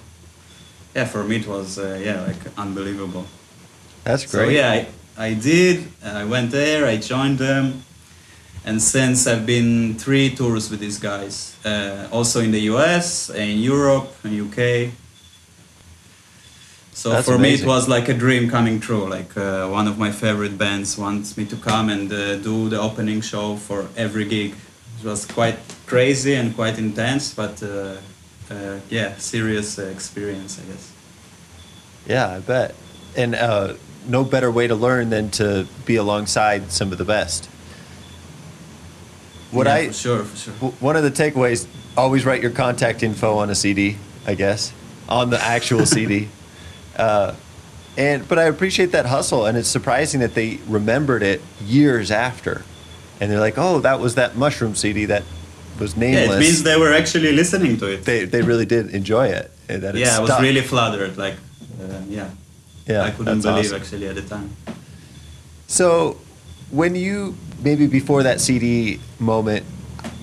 yeah 0.95 1.05
for 1.05 1.25
me 1.25 1.37
it 1.37 1.47
was 1.47 1.79
uh, 1.79 2.01
yeah 2.03 2.21
like 2.23 2.59
unbelievable 2.59 3.27
That's 4.05 4.25
great. 4.31 4.47
so 4.47 4.49
yeah 4.51 4.71
I, 4.71 4.87
I 5.17 5.35
did 5.35 5.89
i 6.05 6.25
went 6.25 6.51
there 6.51 6.87
i 6.87 6.97
joined 6.97 7.39
them 7.39 7.83
and 8.65 8.81
since 8.81 9.27
I've 9.27 9.45
been 9.45 9.95
three 9.95 10.35
tours 10.35 10.71
with 10.71 10.79
these 10.79 10.99
guys, 10.99 11.57
uh, 11.65 12.09
also 12.13 12.41
in 12.41 12.53
the 12.53 12.61
US, 12.73 13.29
in 13.31 13.59
Europe, 13.59 14.15
in 14.25 14.41
UK. 14.41 14.93
So 16.93 17.11
That's 17.11 17.27
for 17.27 17.39
me, 17.39 17.55
it 17.55 17.65
was 17.65 17.89
like 17.89 18.09
a 18.09 18.15
dream 18.15 18.49
coming 18.49 18.79
true. 18.79 19.09
Like 19.09 19.37
uh, 19.37 19.67
one 19.67 19.89
of 19.89 19.99
my 19.99 20.13
favorite 20.13 20.57
bands 20.59 20.97
wants 20.97 21.37
me 21.37 21.45
to 21.47 21.57
come 21.57 21.89
and 21.89 22.13
uh, 22.13 22.37
do 22.37 22.69
the 22.69 22.81
opening 22.81 23.21
show 23.21 23.57
for 23.57 23.89
every 23.97 24.27
gig. 24.27 24.55
It 25.01 25.05
was 25.05 25.27
quite 25.27 25.59
crazy 25.87 26.35
and 26.35 26.55
quite 26.55 26.79
intense, 26.79 27.35
but 27.35 27.61
uh, 28.53 28.81
yeah, 28.91 29.17
serious 29.17 29.79
uh, 29.79 29.85
experience, 29.87 30.61
I 30.61 30.71
guess. 30.71 30.93
Yeah, 32.07 32.29
I 32.29 32.41
bet. 32.41 32.75
And 33.17 33.35
uh, 33.35 33.75
no 34.07 34.25
better 34.25 34.51
way 34.51 34.67
to 34.67 34.75
learn 34.75 35.11
than 35.11 35.31
to 35.33 35.67
be 35.87 35.97
alongside 35.97 36.71
some 36.73 36.93
of 36.93 36.99
the 36.99 37.05
best. 37.05 37.47
What 39.51 39.67
yeah, 39.67 39.75
I 39.75 39.87
for 39.89 39.93
sure, 39.93 40.25
for 40.25 40.37
sure. 40.37 40.55
w- 40.55 40.75
one 40.81 40.97
of 40.97 41.03
the 41.03 41.11
takeaways: 41.11 41.67
always 41.97 42.25
write 42.25 42.43
your 42.43 42.51
contact 42.51 43.03
info 43.03 43.37
on 43.37 43.51
a 43.51 43.55
CD. 43.55 43.97
I 44.27 44.35
guess 44.35 44.73
on 45.09 45.31
the 45.31 45.41
actual 45.41 45.87
CD. 45.87 46.29
Uh, 46.95 47.35
and 47.97 48.29
but 48.29 48.39
I 48.39 48.43
appreciate 48.45 48.93
that 48.93 49.07
hustle, 49.07 49.47
and 49.47 49.57
it's 49.57 49.67
surprising 49.67 50.21
that 50.21 50.35
they 50.35 50.59
remembered 50.69 51.23
it 51.23 51.41
years 51.59 52.11
after, 52.11 52.65
and 53.19 53.33
they're 53.33 53.41
like, 53.41 53.57
"Oh, 53.57 53.81
that 53.81 53.99
was 53.99 54.15
that 54.17 54.37
mushroom 54.37 54.75
CD 54.75 55.07
that 55.07 55.23
was 55.79 55.97
Yeah, 55.97 56.33
it 56.33 56.39
means 56.39 56.63
they 56.63 56.77
were 56.77 56.93
actually 56.93 57.33
listening 57.33 57.77
to 57.79 57.87
it. 57.87 58.05
they 58.05 58.25
they 58.25 58.43
really 58.43 58.67
did 58.67 58.95
enjoy 58.95 59.29
it. 59.29 59.51
That 59.69 59.95
it 59.95 60.01
yeah, 60.01 60.19
I 60.19 60.21
was 60.21 60.41
really 60.41 60.61
flattered. 60.61 61.17
Like, 61.17 61.35
uh, 61.81 62.01
yeah, 62.09 62.31
yeah. 62.87 63.03
I 63.05 63.11
couldn't 63.11 63.43
believe 63.43 63.67
awesome. 63.67 63.81
actually 63.81 64.07
at 64.09 64.17
the 64.17 64.23
time. 64.23 64.55
So, 65.67 66.19
when 66.71 66.95
you 66.95 67.35
maybe 67.63 67.87
before 67.87 68.23
that 68.25 68.41
CD 68.41 69.01
moment, 69.19 69.65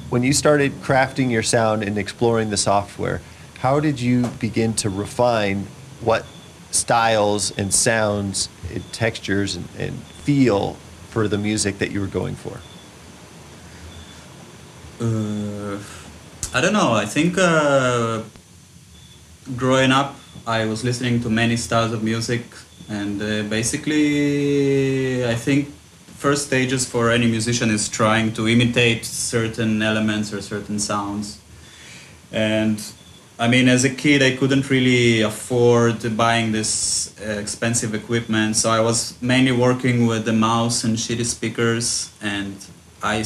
when 0.10 0.24
you 0.24 0.34
started 0.34 0.72
crafting 0.82 1.32
your 1.32 1.44
sound 1.44 1.84
and 1.84 1.98
exploring 1.98 2.50
the 2.50 2.58
software, 2.58 3.22
how 3.60 3.80
did 3.80 4.00
you 4.00 4.28
begin 4.40 4.74
to 4.76 4.90
refine 4.90 5.68
what 6.02 6.26
styles 6.72 7.52
and 7.58 7.74
sounds 7.74 8.50
and 8.74 8.84
textures 8.94 9.56
and, 9.56 9.68
and 9.78 9.94
feel 10.24 10.74
for 11.10 11.28
the 11.28 11.38
music 11.38 11.80
that 11.80 11.92
you 11.92 12.00
were 12.00 12.08
going 12.08 12.36
for? 12.36 12.60
Uh, 15.00 15.80
I 16.54 16.60
don't 16.60 16.74
know. 16.74 16.92
I 16.92 17.06
think 17.06 17.38
uh, 17.38 18.22
growing 19.56 19.92
up, 19.92 20.16
I 20.46 20.66
was 20.66 20.84
listening 20.84 21.22
to 21.22 21.30
many 21.30 21.56
styles 21.56 21.94
of 21.94 22.04
music, 22.04 22.44
and 22.90 23.22
uh, 23.22 23.44
basically, 23.44 25.26
I 25.26 25.36
think 25.36 25.70
first 26.18 26.48
stages 26.48 26.86
for 26.86 27.12
any 27.12 27.28
musician 27.28 27.70
is 27.70 27.88
trying 27.88 28.34
to 28.34 28.50
imitate 28.50 29.06
certain 29.06 29.82
elements 29.82 30.34
or 30.34 30.42
certain 30.42 30.80
sounds. 30.80 31.40
And 32.34 32.84
I 33.40 33.48
mean, 33.48 33.70
as 33.70 33.86
a 33.86 33.90
kid, 33.90 34.22
I 34.22 34.36
couldn't 34.36 34.70
really 34.70 35.22
afford 35.22 36.18
buying 36.18 36.52
this 36.52 37.16
uh, 37.22 37.40
expensive 37.40 37.96
equipment, 37.96 38.58
so 38.58 38.70
I 38.70 38.82
was 38.82 39.16
mainly 39.22 39.54
working 39.54 40.08
with 40.08 40.26
the 40.26 40.34
mouse 40.34 40.84
and 40.84 40.98
shitty 40.98 41.26
speakers, 41.26 42.12
and 42.22 42.54
I 43.02 43.20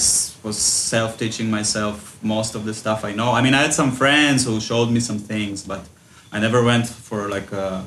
was 0.44 0.58
self-teaching 0.58 1.50
myself 1.50 2.18
most 2.22 2.56
of 2.56 2.65
the 2.65 2.74
stuff 2.74 3.03
I 3.03 3.13
know. 3.13 3.32
I 3.32 3.42
mean, 3.42 3.53
I 3.53 3.62
had 3.62 3.74
some 3.74 3.92
friends 3.92 4.46
who 4.46 4.60
showed 4.60 4.89
me 4.92 5.00
some 5.00 5.20
things, 5.20 5.63
but 5.63 5.86
I 6.32 6.39
never 6.39 6.63
went 6.63 6.88
for 6.88 7.30
like 7.30 7.51
a 7.51 7.86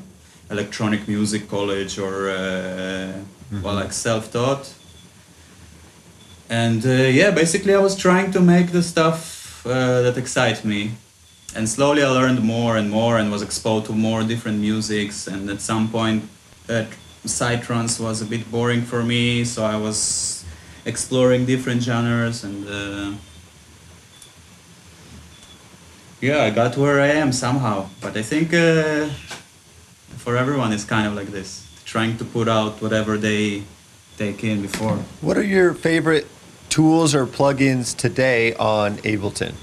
electronic 0.49 1.07
music 1.07 1.49
college 1.49 1.97
or 1.97 2.29
uh, 2.29 3.13
well, 3.63 3.75
like 3.75 3.93
self-taught. 3.93 4.73
And 6.49 6.85
uh, 6.85 6.89
yeah, 6.91 7.31
basically, 7.31 7.73
I 7.73 7.79
was 7.79 7.95
trying 7.95 8.31
to 8.31 8.39
make 8.39 8.71
the 8.71 8.83
stuff 8.83 9.65
uh, 9.65 10.01
that 10.01 10.17
excites 10.17 10.63
me 10.63 10.91
and 11.57 11.67
slowly 11.67 12.03
I 12.03 12.09
learned 12.09 12.43
more 12.43 12.77
and 12.77 12.89
more 12.89 13.17
and 13.17 13.31
was 13.31 13.41
exposed 13.41 13.87
to 13.87 13.93
more 13.93 14.23
different 14.23 14.59
musics. 14.59 15.27
And 15.27 15.49
at 15.49 15.61
some 15.61 15.89
point, 15.89 16.23
uh, 16.69 16.85
psytrance 17.25 17.99
was 17.99 18.21
a 18.21 18.25
bit 18.25 18.49
boring 18.51 18.83
for 18.83 19.03
me, 19.03 19.43
so 19.43 19.63
I 19.63 19.75
was 19.75 20.36
exploring 20.87 21.45
different 21.45 21.83
genres 21.83 22.43
and. 22.43 22.67
Uh, 22.67 23.13
yeah, 26.19 26.43
I 26.43 26.49
got 26.49 26.75
where 26.77 26.99
I 26.99 27.09
am 27.09 27.31
somehow, 27.31 27.89
but 28.01 28.17
I 28.17 28.23
think 28.23 28.51
uh, 28.51 29.07
for 30.17 30.35
everyone 30.35 30.73
it's 30.73 30.83
kind 30.83 31.05
of 31.05 31.13
like 31.13 31.27
this, 31.27 31.67
trying 31.85 32.17
to 32.17 32.25
put 32.25 32.47
out 32.47 32.81
whatever 32.81 33.19
they 33.19 33.63
take 34.17 34.43
in 34.43 34.63
before. 34.63 34.97
What 35.21 35.37
are 35.37 35.43
your 35.43 35.75
favorite 35.75 36.25
tools 36.69 37.13
or 37.13 37.27
plugins 37.27 37.95
today 37.95 38.55
on 38.55 38.97
Ableton? 38.97 39.53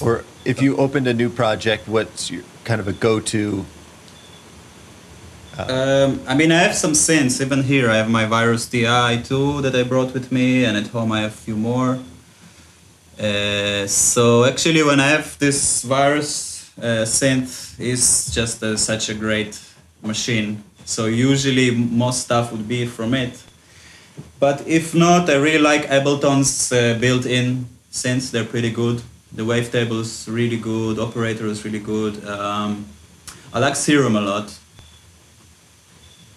Or 0.00 0.24
if 0.44 0.62
you 0.62 0.76
opened 0.76 1.08
a 1.08 1.14
new 1.14 1.30
project, 1.30 1.88
what's 1.88 2.30
your 2.30 2.44
kind 2.62 2.80
of 2.80 2.86
a 2.86 2.92
go-to? 2.92 3.64
Um, 5.56 6.20
I 6.26 6.34
mean, 6.34 6.50
I 6.50 6.58
have 6.58 6.74
some 6.74 6.92
synths. 6.92 7.40
Even 7.40 7.62
here, 7.62 7.88
I 7.88 7.96
have 7.96 8.10
my 8.10 8.24
Virus 8.24 8.66
TI 8.66 9.22
2 9.22 9.62
that 9.62 9.74
I 9.76 9.84
brought 9.84 10.12
with 10.12 10.32
me, 10.32 10.64
and 10.64 10.76
at 10.76 10.88
home 10.88 11.12
I 11.12 11.20
have 11.20 11.30
a 11.30 11.36
few 11.36 11.56
more. 11.56 12.00
Uh, 13.18 13.86
so 13.86 14.44
actually, 14.44 14.82
when 14.82 14.98
I 14.98 15.06
have 15.06 15.38
this 15.38 15.84
Virus 15.84 16.72
uh, 16.76 17.06
synth, 17.06 17.78
is 17.78 18.34
just 18.34 18.64
uh, 18.64 18.76
such 18.76 19.08
a 19.08 19.14
great 19.14 19.60
machine. 20.02 20.64
So 20.84 21.06
usually, 21.06 21.70
most 21.70 22.22
stuff 22.22 22.50
would 22.50 22.66
be 22.66 22.86
from 22.86 23.14
it. 23.14 23.40
But 24.40 24.66
if 24.66 24.92
not, 24.92 25.30
I 25.30 25.36
really 25.36 25.60
like 25.60 25.86
Ableton's 25.86 26.72
uh, 26.72 26.98
built-in 27.00 27.66
synths. 27.92 28.32
They're 28.32 28.44
pretty 28.44 28.70
good. 28.70 29.02
The 29.32 29.42
wavetable 29.42 30.00
is 30.00 30.28
really 30.28 30.58
good. 30.58 30.98
Operator 30.98 31.46
is 31.46 31.64
really 31.64 31.78
good. 31.78 32.24
Um, 32.24 32.86
I 33.52 33.60
like 33.60 33.76
Serum 33.76 34.16
a 34.16 34.20
lot. 34.20 34.58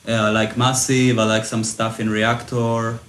Yeah, 0.08 0.28
I 0.28 0.30
like 0.30 0.56
Massive, 0.56 1.20
I 1.20 1.26
like 1.26 1.44
some 1.44 1.66
stuff 1.66 2.00
in 2.00 2.08
Reaktor. 2.08 3.00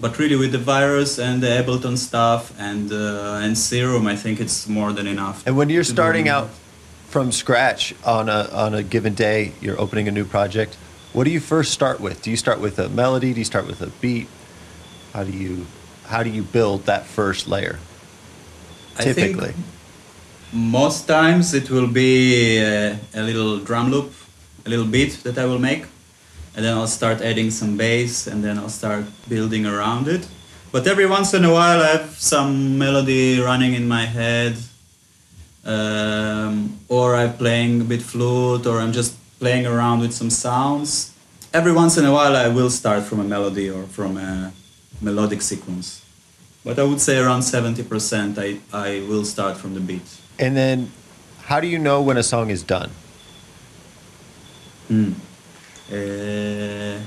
But 0.00 0.18
really 0.18 0.34
with 0.34 0.50
the 0.50 0.58
virus 0.58 1.18
and 1.18 1.40
the 1.40 1.46
Ableton 1.46 1.96
stuff 1.96 2.52
and 2.58 2.92
uh, 2.92 3.40
and 3.42 3.56
Serum, 3.56 4.06
I 4.06 4.16
think 4.16 4.40
it's 4.40 4.68
more 4.68 4.92
than 4.92 5.06
enough. 5.06 5.46
And 5.46 5.56
when 5.56 5.70
you're 5.70 5.84
starting 5.84 6.28
out 6.28 6.50
from 7.08 7.32
scratch 7.32 7.94
on 8.04 8.28
a 8.28 8.48
on 8.52 8.74
a 8.74 8.82
given 8.82 9.14
day, 9.14 9.52
you're 9.60 9.80
opening 9.80 10.08
a 10.08 10.10
new 10.10 10.24
project. 10.24 10.74
What 11.12 11.24
do 11.24 11.30
you 11.30 11.40
first 11.40 11.72
start 11.72 12.00
with? 12.00 12.20
Do 12.22 12.30
you 12.30 12.36
start 12.36 12.60
with 12.60 12.78
a 12.78 12.88
melody? 12.88 13.32
Do 13.32 13.38
you 13.38 13.44
start 13.44 13.66
with 13.66 13.80
a 13.80 13.90
beat? 14.02 14.28
How 15.14 15.24
do 15.24 15.32
you 15.32 15.66
how 16.08 16.22
do 16.22 16.30
you 16.30 16.42
build 16.42 16.86
that 16.86 17.06
first 17.06 17.48
layer? 17.48 17.78
Typically, 18.98 19.54
most 20.52 21.06
times 21.06 21.54
it 21.54 21.70
will 21.70 21.86
be 21.88 22.58
a, 22.58 22.98
a 23.14 23.22
little 23.22 23.60
drum 23.60 23.90
loop, 23.90 24.12
a 24.66 24.68
little 24.68 24.86
beat 24.86 25.22
that 25.24 25.38
I 25.38 25.44
will 25.46 25.58
make, 25.58 25.84
and 26.54 26.64
then 26.64 26.76
I'll 26.76 26.86
start 27.00 27.20
adding 27.20 27.50
some 27.50 27.76
bass, 27.76 28.26
and 28.26 28.42
then 28.44 28.58
I'll 28.58 28.68
start 28.82 29.04
building 29.28 29.64
around 29.66 30.08
it. 30.08 30.26
But 30.72 30.86
every 30.86 31.06
once 31.06 31.32
in 31.32 31.44
a 31.44 31.52
while, 31.52 31.80
I 31.82 31.88
have 31.96 32.10
some 32.18 32.76
melody 32.78 33.40
running 33.40 33.74
in 33.74 33.86
my 33.88 34.04
head, 34.04 34.56
um, 35.64 36.78
or 36.88 37.14
I'm 37.14 37.34
playing 37.36 37.80
a 37.80 37.84
bit 37.84 38.02
flute, 38.02 38.66
or 38.66 38.80
I'm 38.80 38.92
just 38.92 39.14
playing 39.38 39.66
around 39.66 40.00
with 40.00 40.12
some 40.12 40.30
sounds. 40.30 41.12
Every 41.52 41.72
once 41.72 41.96
in 41.96 42.04
a 42.04 42.12
while, 42.12 42.36
I 42.36 42.48
will 42.48 42.70
start 42.70 43.04
from 43.04 43.20
a 43.20 43.24
melody 43.24 43.70
or 43.70 43.84
from 43.84 44.16
a 44.18 44.52
melodic 45.00 45.42
sequence. 45.42 46.02
But 46.64 46.78
I 46.78 46.82
would 46.82 47.00
say 47.00 47.18
around 47.18 47.40
70% 47.42 48.38
I, 48.38 48.58
I 48.72 49.00
will 49.08 49.24
start 49.24 49.56
from 49.56 49.74
the 49.74 49.80
beat. 49.80 50.02
and 50.38 50.56
then 50.56 50.90
how 51.44 51.60
do 51.60 51.68
you 51.68 51.78
know 51.78 52.02
when 52.02 52.16
a 52.16 52.22
song 52.22 52.50
is 52.50 52.62
done? 52.64 52.90
Mm. 54.90 55.14
Uh, 55.90 57.00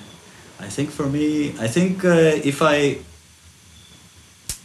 I 0.59 0.67
think 0.67 0.89
for 0.91 1.07
me, 1.07 1.49
I 1.59 1.67
think 1.67 2.03
uh, 2.03 2.09
if 2.43 2.61
I 2.61 2.99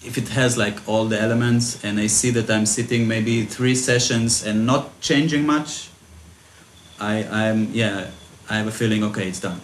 if 0.04 0.18
it 0.18 0.28
has 0.28 0.56
like 0.56 0.86
all 0.86 1.06
the 1.06 1.20
elements 1.20 1.82
and 1.82 1.98
I 1.98 2.08
see 2.08 2.30
that 2.30 2.50
I'm 2.50 2.66
sitting 2.66 3.08
maybe 3.08 3.44
three 3.44 3.74
sessions 3.74 4.44
and 4.44 4.66
not 4.66 5.00
changing 5.00 5.46
much, 5.46 5.88
I 7.00 7.24
I'm 7.24 7.72
yeah 7.72 8.10
I 8.50 8.56
have 8.56 8.66
a 8.66 8.72
feeling 8.72 9.02
okay 9.04 9.28
it's 9.28 9.40
done. 9.40 9.60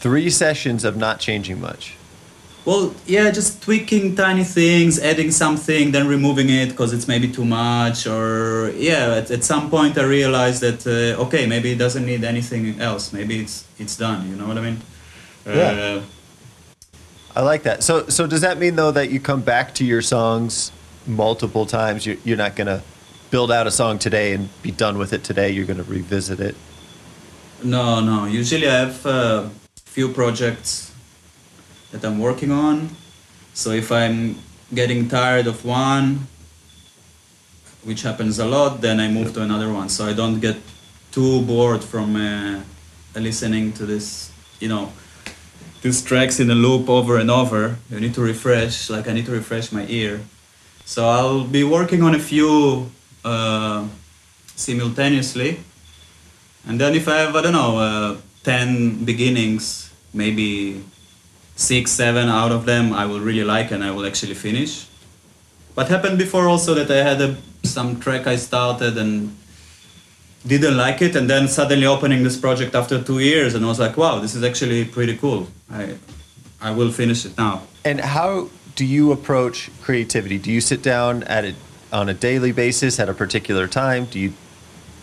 Three 0.00 0.30
sessions 0.30 0.84
of 0.84 0.96
not 0.96 1.20
changing 1.20 1.60
much. 1.60 1.96
Well, 2.64 2.94
yeah, 3.06 3.30
just 3.32 3.60
tweaking 3.60 4.14
tiny 4.14 4.44
things, 4.44 5.00
adding 5.00 5.32
something, 5.32 5.90
then 5.90 6.06
removing 6.06 6.48
it 6.48 6.68
because 6.68 6.92
it's 6.92 7.08
maybe 7.08 7.26
too 7.26 7.44
much, 7.44 8.06
or 8.06 8.70
yeah, 8.76 9.16
at, 9.16 9.32
at 9.32 9.42
some 9.42 9.68
point 9.68 9.98
I 9.98 10.04
realized 10.04 10.60
that 10.62 10.86
uh, 10.86 11.22
okay, 11.24 11.46
maybe 11.46 11.72
it 11.72 11.78
doesn't 11.78 12.06
need 12.06 12.22
anything 12.22 12.80
else. 12.80 13.12
Maybe 13.12 13.40
it's 13.40 13.64
it's 13.80 13.96
done. 13.96 14.28
You 14.28 14.36
know 14.36 14.46
what 14.46 14.58
I 14.58 14.60
mean? 14.60 14.80
Yeah. 15.44 15.52
Uh, 15.52 16.02
I 17.34 17.40
like 17.42 17.64
that. 17.64 17.82
So, 17.82 18.06
so 18.08 18.26
does 18.26 18.42
that 18.42 18.58
mean 18.58 18.76
though 18.76 18.92
that 18.92 19.10
you 19.10 19.18
come 19.18 19.40
back 19.40 19.74
to 19.76 19.84
your 19.84 20.02
songs 20.02 20.70
multiple 21.06 21.66
times? 21.66 22.06
You're, 22.06 22.18
you're 22.24 22.36
not 22.36 22.54
gonna 22.54 22.82
build 23.30 23.50
out 23.50 23.66
a 23.66 23.70
song 23.72 23.98
today 23.98 24.34
and 24.34 24.50
be 24.62 24.70
done 24.70 24.98
with 24.98 25.12
it 25.12 25.24
today. 25.24 25.50
You're 25.50 25.66
gonna 25.66 25.82
revisit 25.82 26.38
it. 26.38 26.54
no, 27.64 28.00
no. 28.00 28.26
Usually 28.26 28.68
I 28.68 28.78
have 28.86 29.04
a 29.06 29.50
few 29.84 30.10
projects 30.10 30.91
that 31.92 32.04
I'm 32.04 32.18
working 32.18 32.50
on. 32.50 32.90
So 33.54 33.70
if 33.70 33.92
I'm 33.92 34.36
getting 34.74 35.08
tired 35.08 35.46
of 35.46 35.64
one, 35.64 36.26
which 37.84 38.02
happens 38.02 38.38
a 38.38 38.46
lot, 38.46 38.80
then 38.80 39.00
I 39.00 39.08
move 39.08 39.34
to 39.34 39.42
another 39.42 39.72
one. 39.72 39.88
So 39.88 40.06
I 40.06 40.12
don't 40.12 40.40
get 40.40 40.56
too 41.10 41.42
bored 41.42 41.84
from 41.84 42.16
uh, 42.16 42.62
listening 43.14 43.72
to 43.74 43.86
this, 43.86 44.32
you 44.60 44.68
know, 44.68 44.92
these 45.82 46.02
tracks 46.02 46.40
in 46.40 46.50
a 46.50 46.54
loop 46.54 46.88
over 46.88 47.18
and 47.18 47.30
over. 47.30 47.76
You 47.90 48.00
need 48.00 48.14
to 48.14 48.22
refresh, 48.22 48.88
like 48.88 49.08
I 49.08 49.12
need 49.12 49.26
to 49.26 49.32
refresh 49.32 49.72
my 49.72 49.86
ear. 49.88 50.20
So 50.84 51.08
I'll 51.08 51.44
be 51.44 51.64
working 51.64 52.02
on 52.02 52.14
a 52.14 52.18
few 52.18 52.90
uh, 53.24 53.86
simultaneously. 54.56 55.60
And 56.66 56.80
then 56.80 56.94
if 56.94 57.08
I 57.08 57.18
have, 57.18 57.34
I 57.36 57.42
don't 57.42 57.52
know, 57.52 57.78
uh, 57.78 58.16
10 58.44 59.04
beginnings, 59.04 59.92
maybe 60.14 60.82
six, 61.56 61.90
seven 61.90 62.28
out 62.28 62.52
of 62.52 62.64
them 62.66 62.92
I 62.92 63.06
will 63.06 63.20
really 63.20 63.44
like 63.44 63.70
and 63.70 63.84
I 63.84 63.90
will 63.90 64.06
actually 64.06 64.34
finish. 64.34 64.86
But 65.74 65.88
happened 65.88 66.18
before 66.18 66.48
also 66.48 66.74
that 66.74 66.90
I 66.90 67.02
had 67.02 67.20
a, 67.20 67.36
some 67.62 68.00
track 68.00 68.26
I 68.26 68.36
started 68.36 68.98
and 68.98 69.36
didn't 70.46 70.76
like 70.76 71.00
it 71.02 71.14
and 71.16 71.30
then 71.30 71.48
suddenly 71.48 71.86
opening 71.86 72.22
this 72.22 72.36
project 72.36 72.74
after 72.74 73.02
two 73.02 73.20
years 73.20 73.54
and 73.54 73.64
I 73.64 73.68
was 73.68 73.78
like, 73.78 73.96
wow, 73.96 74.18
this 74.18 74.34
is 74.34 74.42
actually 74.42 74.84
pretty 74.84 75.16
cool. 75.16 75.48
I, 75.70 75.96
I 76.60 76.70
will 76.72 76.90
finish 76.90 77.24
it 77.24 77.36
now. 77.38 77.62
And 77.84 78.00
how 78.00 78.48
do 78.74 78.84
you 78.84 79.12
approach 79.12 79.70
creativity? 79.80 80.38
Do 80.38 80.50
you 80.50 80.60
sit 80.60 80.82
down 80.82 81.22
at 81.24 81.44
it 81.44 81.54
on 81.92 82.08
a 82.08 82.14
daily 82.14 82.52
basis 82.52 82.98
at 82.98 83.08
a 83.08 83.14
particular 83.14 83.66
time? 83.66 84.06
Do 84.06 84.18
you 84.18 84.32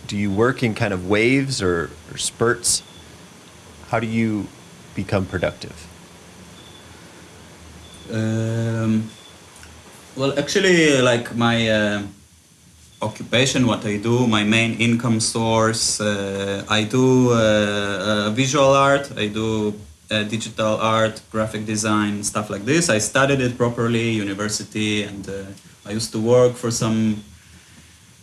do 0.08 0.18
you 0.18 0.32
work 0.32 0.64
in 0.64 0.74
kind 0.74 0.92
of 0.92 1.08
waves 1.08 1.62
or, 1.62 1.92
or 2.12 2.18
spurts? 2.18 2.82
How 3.90 4.00
do 4.00 4.08
you 4.08 4.48
become 4.96 5.28
productive? 5.28 5.89
Um, 8.12 9.10
well, 10.16 10.38
actually, 10.38 11.02
like 11.02 11.36
my 11.36 11.70
uh, 11.70 12.02
occupation, 13.02 13.68
what 13.68 13.86
I 13.86 13.98
do, 13.98 14.28
my 14.28 14.44
main 14.44 14.74
income 14.80 15.20
source, 15.20 16.02
uh, 16.02 16.66
I 16.68 16.84
do 16.84 17.32
uh, 17.32 17.36
uh 17.36 18.30
visual 18.32 18.74
art, 18.74 19.12
I 19.16 19.28
do 19.28 19.74
uh, 20.12 20.24
digital 20.24 20.78
art, 20.82 21.22
graphic 21.32 21.66
design, 21.66 22.24
stuff 22.24 22.50
like 22.50 22.66
this. 22.66 22.90
I 22.90 22.98
studied 22.98 23.42
it 23.42 23.58
properly, 23.58 24.10
university, 24.10 25.04
and 25.04 25.30
uh, 25.30 25.44
I 25.86 25.92
used 25.92 26.12
to 26.14 26.20
work 26.20 26.56
for 26.56 26.72
some 26.72 27.24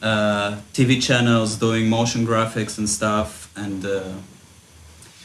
TV 0.03 1.03
channels 1.03 1.57
doing 1.57 1.89
motion 1.89 2.27
graphics 2.27 2.79
and 2.79 2.89
stuff. 2.89 3.51
And 3.57 3.87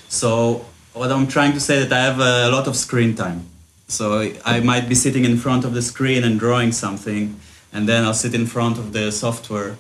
so, 0.08 0.66
what 0.94 1.12
I'm 1.12 1.28
trying 1.28 1.54
to 1.54 1.60
say 1.60 1.84
that 1.84 1.92
I 1.92 2.04
have 2.04 2.20
a 2.20 2.50
lot 2.50 2.68
of 2.68 2.76
screen 2.76 3.16
time. 3.16 3.51
So 3.92 4.32
I 4.46 4.62
might 4.62 4.88
be 4.88 4.96
sitting 4.96 5.26
in 5.26 5.36
front 5.38 5.66
of 5.66 5.74
the 5.74 5.82
screen 5.82 6.24
and 6.24 6.40
drawing 6.40 6.72
something, 6.72 7.38
and 7.74 7.90
then 7.90 8.06
I'll 8.06 8.14
sit 8.14 8.34
in 8.34 8.46
front 8.46 8.78
of 8.78 8.94
the 8.94 9.12
software. 9.12 9.76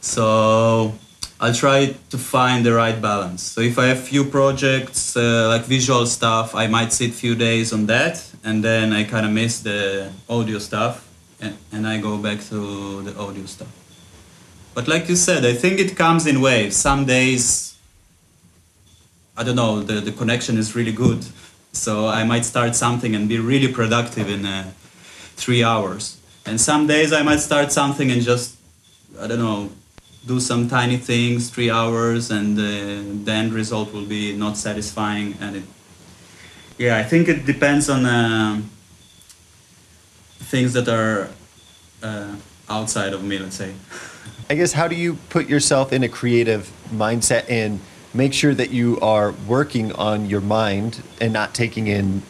So 0.00 0.94
I'll 1.40 1.52
try 1.52 1.96
to 2.10 2.16
find 2.16 2.64
the 2.64 2.72
right 2.72 3.02
balance. 3.02 3.42
So 3.42 3.60
if 3.60 3.76
I 3.76 3.86
have 3.86 3.98
few 3.98 4.24
projects 4.24 5.16
uh, 5.16 5.48
like 5.48 5.64
visual 5.64 6.06
stuff, 6.06 6.54
I 6.54 6.68
might 6.68 6.92
sit 6.92 7.12
few 7.12 7.34
days 7.34 7.72
on 7.72 7.86
that, 7.86 8.24
and 8.44 8.62
then 8.62 8.92
I 8.92 9.02
kind 9.02 9.26
of 9.26 9.32
miss 9.32 9.58
the 9.58 10.12
audio 10.28 10.60
stuff, 10.60 11.04
and, 11.40 11.56
and 11.72 11.88
I 11.88 11.98
go 11.98 12.16
back 12.16 12.40
to 12.50 13.02
the 13.02 13.18
audio 13.18 13.46
stuff. 13.46 13.72
But 14.74 14.86
like 14.86 15.08
you 15.08 15.16
said, 15.16 15.44
I 15.44 15.54
think 15.54 15.80
it 15.80 15.96
comes 15.96 16.28
in 16.28 16.40
waves. 16.40 16.76
Some 16.76 17.04
days, 17.04 17.76
I 19.36 19.42
don't 19.42 19.56
know, 19.56 19.82
the, 19.82 19.94
the 19.94 20.12
connection 20.12 20.56
is 20.56 20.76
really 20.76 20.92
good 20.92 21.26
so 21.74 22.06
I 22.08 22.24
might 22.24 22.44
start 22.44 22.74
something 22.76 23.14
and 23.14 23.28
be 23.28 23.38
really 23.38 23.68
productive 23.72 24.30
in 24.30 24.46
uh, 24.46 24.70
three 25.36 25.62
hours. 25.62 26.20
And 26.46 26.60
some 26.60 26.86
days 26.86 27.12
I 27.12 27.22
might 27.22 27.40
start 27.40 27.72
something 27.72 28.10
and 28.10 28.22
just, 28.22 28.56
I 29.20 29.26
don't 29.26 29.38
know, 29.38 29.70
do 30.26 30.40
some 30.40 30.68
tiny 30.68 30.96
things, 30.96 31.50
three 31.50 31.70
hours, 31.70 32.30
and 32.30 32.58
uh, 32.58 32.62
the 33.24 33.32
end 33.32 33.52
result 33.52 33.92
will 33.92 34.06
be 34.06 34.34
not 34.34 34.56
satisfying. 34.56 35.36
And 35.40 35.56
it, 35.56 35.62
yeah, 36.78 36.96
I 36.96 37.02
think 37.02 37.28
it 37.28 37.44
depends 37.44 37.90
on 37.90 38.06
uh, 38.06 38.62
things 40.38 40.72
that 40.74 40.88
are 40.88 41.28
uh, 42.02 42.36
outside 42.68 43.12
of 43.12 43.22
me, 43.22 43.38
let's 43.38 43.56
say. 43.56 43.74
I 44.50 44.54
guess 44.54 44.72
how 44.72 44.88
do 44.88 44.94
you 44.94 45.14
put 45.30 45.48
yourself 45.48 45.92
in 45.92 46.02
a 46.04 46.08
creative 46.08 46.70
mindset 46.90 47.48
and 47.48 47.80
make 48.14 48.32
sure 48.32 48.54
that 48.54 48.70
you 48.70 48.98
are 49.00 49.32
working 49.46 49.92
on 49.92 50.26
your 50.26 50.40
mind 50.40 51.02
and 51.20 51.32
not 51.32 51.52
taking 51.52 51.88
in, 51.88 52.22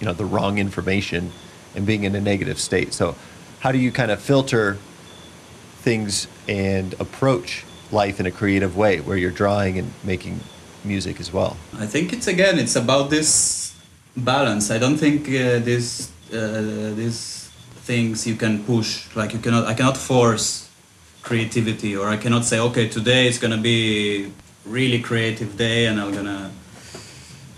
you 0.00 0.06
know, 0.06 0.12
the 0.12 0.24
wrong 0.24 0.58
information 0.58 1.32
and 1.74 1.84
being 1.84 2.04
in 2.04 2.14
a 2.14 2.20
negative 2.20 2.58
state. 2.58 2.94
So, 2.94 3.16
how 3.60 3.72
do 3.72 3.78
you 3.78 3.92
kind 3.92 4.10
of 4.10 4.20
filter 4.20 4.78
things 5.82 6.28
and 6.48 6.94
approach 7.00 7.64
life 7.90 8.20
in 8.20 8.26
a 8.26 8.30
creative 8.30 8.76
way 8.76 9.00
where 9.00 9.16
you're 9.16 9.30
drawing 9.30 9.78
and 9.78 9.92
making 10.04 10.40
music 10.84 11.20
as 11.20 11.32
well? 11.32 11.56
I 11.78 11.86
think 11.86 12.12
it's 12.12 12.28
again, 12.28 12.58
it's 12.58 12.76
about 12.76 13.10
this 13.10 13.74
balance. 14.16 14.70
I 14.70 14.78
don't 14.78 14.96
think 14.96 15.28
uh, 15.28 15.58
this 15.58 16.10
uh, 16.32 16.94
these 16.94 17.50
things 17.84 18.26
you 18.26 18.36
can 18.36 18.64
push. 18.64 19.14
Like 19.16 19.32
you 19.32 19.38
cannot, 19.38 19.66
I 19.66 19.74
cannot 19.74 19.96
force 19.96 20.70
creativity, 21.22 21.96
or 21.96 22.08
I 22.08 22.16
cannot 22.16 22.44
say, 22.44 22.58
okay, 22.58 22.88
today 22.88 23.26
it's 23.28 23.38
gonna 23.38 23.58
be 23.58 24.32
really 24.64 25.00
creative 25.00 25.56
day 25.56 25.86
and 25.86 26.00
I'm 26.00 26.12
gonna 26.12 26.50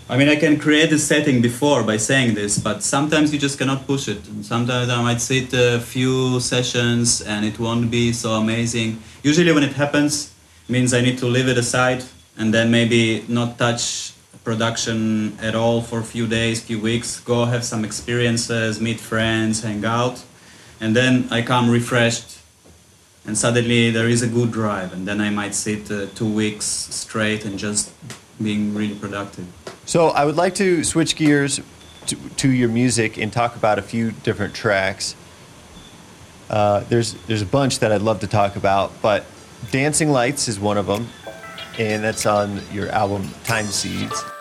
I 0.09 0.17
mean 0.17 0.29
I 0.29 0.35
can 0.35 0.59
create 0.59 0.91
a 0.91 0.99
setting 0.99 1.41
before 1.41 1.83
by 1.83 1.97
saying 1.97 2.35
this 2.35 2.57
but 2.59 2.83
sometimes 2.83 3.33
you 3.33 3.39
just 3.39 3.57
cannot 3.57 3.87
push 3.87 4.07
it. 4.07 4.21
Sometimes 4.41 4.89
I 4.89 5.01
might 5.01 5.21
sit 5.21 5.53
a 5.53 5.79
few 5.79 6.39
sessions 6.39 7.21
and 7.21 7.45
it 7.45 7.59
won't 7.59 7.89
be 7.89 8.13
so 8.13 8.33
amazing. 8.33 9.01
Usually 9.23 9.51
when 9.51 9.63
it 9.63 9.73
happens 9.73 10.33
means 10.67 10.93
I 10.93 11.01
need 11.01 11.17
to 11.19 11.27
leave 11.27 11.47
it 11.47 11.57
aside 11.57 12.03
and 12.37 12.53
then 12.53 12.69
maybe 12.71 13.23
not 13.27 13.57
touch 13.57 14.13
production 14.43 15.37
at 15.41 15.55
all 15.55 15.81
for 15.81 15.99
a 15.99 16.03
few 16.03 16.27
days 16.27 16.61
few 16.61 16.79
weeks 16.79 17.19
go 17.21 17.45
have 17.45 17.63
some 17.63 17.83
experiences 17.83 18.79
meet 18.79 18.99
friends 18.99 19.63
hang 19.63 19.83
out. 19.85 20.23
And 20.79 20.95
then 20.95 21.27
I 21.31 21.41
come 21.41 21.69
refreshed 21.69 22.34
and 23.27 23.37
suddenly 23.37 23.89
there 23.89 24.07
is 24.07 24.21
a 24.21 24.27
good 24.27 24.51
drive 24.51 24.93
and 24.93 25.07
then 25.07 25.19
i 25.19 25.29
might 25.29 25.55
sit 25.55 25.89
uh, 25.91 26.05
two 26.15 26.31
weeks 26.31 26.65
straight 26.65 27.45
and 27.45 27.57
just 27.57 27.91
being 28.41 28.73
really 28.73 28.95
productive. 28.95 29.45
So 29.85 30.09
i 30.09 30.25
would 30.25 30.35
like 30.35 30.55
to 30.55 30.83
switch 30.83 31.15
gears 31.15 31.61
to, 32.07 32.15
to 32.15 32.49
your 32.49 32.69
music 32.69 33.17
and 33.17 33.31
talk 33.31 33.55
about 33.55 33.79
a 33.79 33.81
few 33.81 34.11
different 34.11 34.53
tracks. 34.53 35.15
Uh, 36.49 36.81
there's 36.89 37.13
there's 37.25 37.41
a 37.41 37.45
bunch 37.45 37.79
that 37.79 37.91
i'd 37.91 38.03
love 38.03 38.19
to 38.19 38.27
talk 38.27 38.55
about 38.55 38.91
but 39.01 39.25
dancing 39.71 40.11
lights 40.11 40.47
is 40.47 40.59
one 40.59 40.77
of 40.77 40.85
them 40.85 41.07
and 41.79 42.03
that's 42.03 42.25
on 42.25 42.61
your 42.71 42.89
album 42.89 43.27
time 43.43 43.65
seeds. 43.65 44.23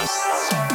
Peace. 0.00 0.69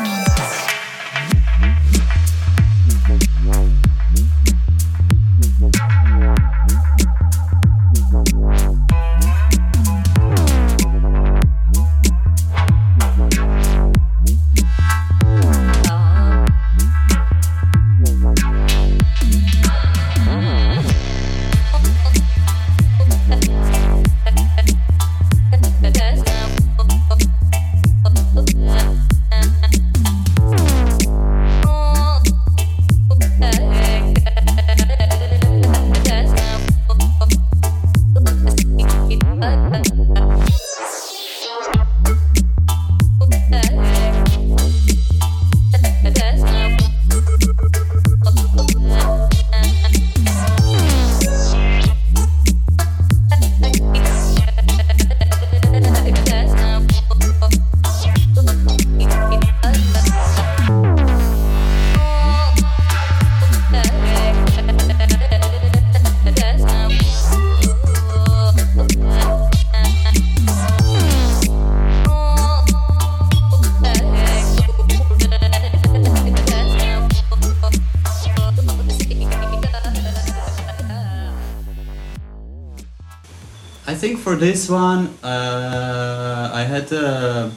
For 84.36 84.42
this 84.42 84.70
one, 84.70 85.08
uh, 85.24 86.52
I 86.54 86.64
had 86.64 86.92
uh, 86.92 87.50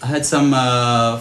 I 0.00 0.06
had 0.06 0.24
some 0.24 0.54
uh, 0.54 1.20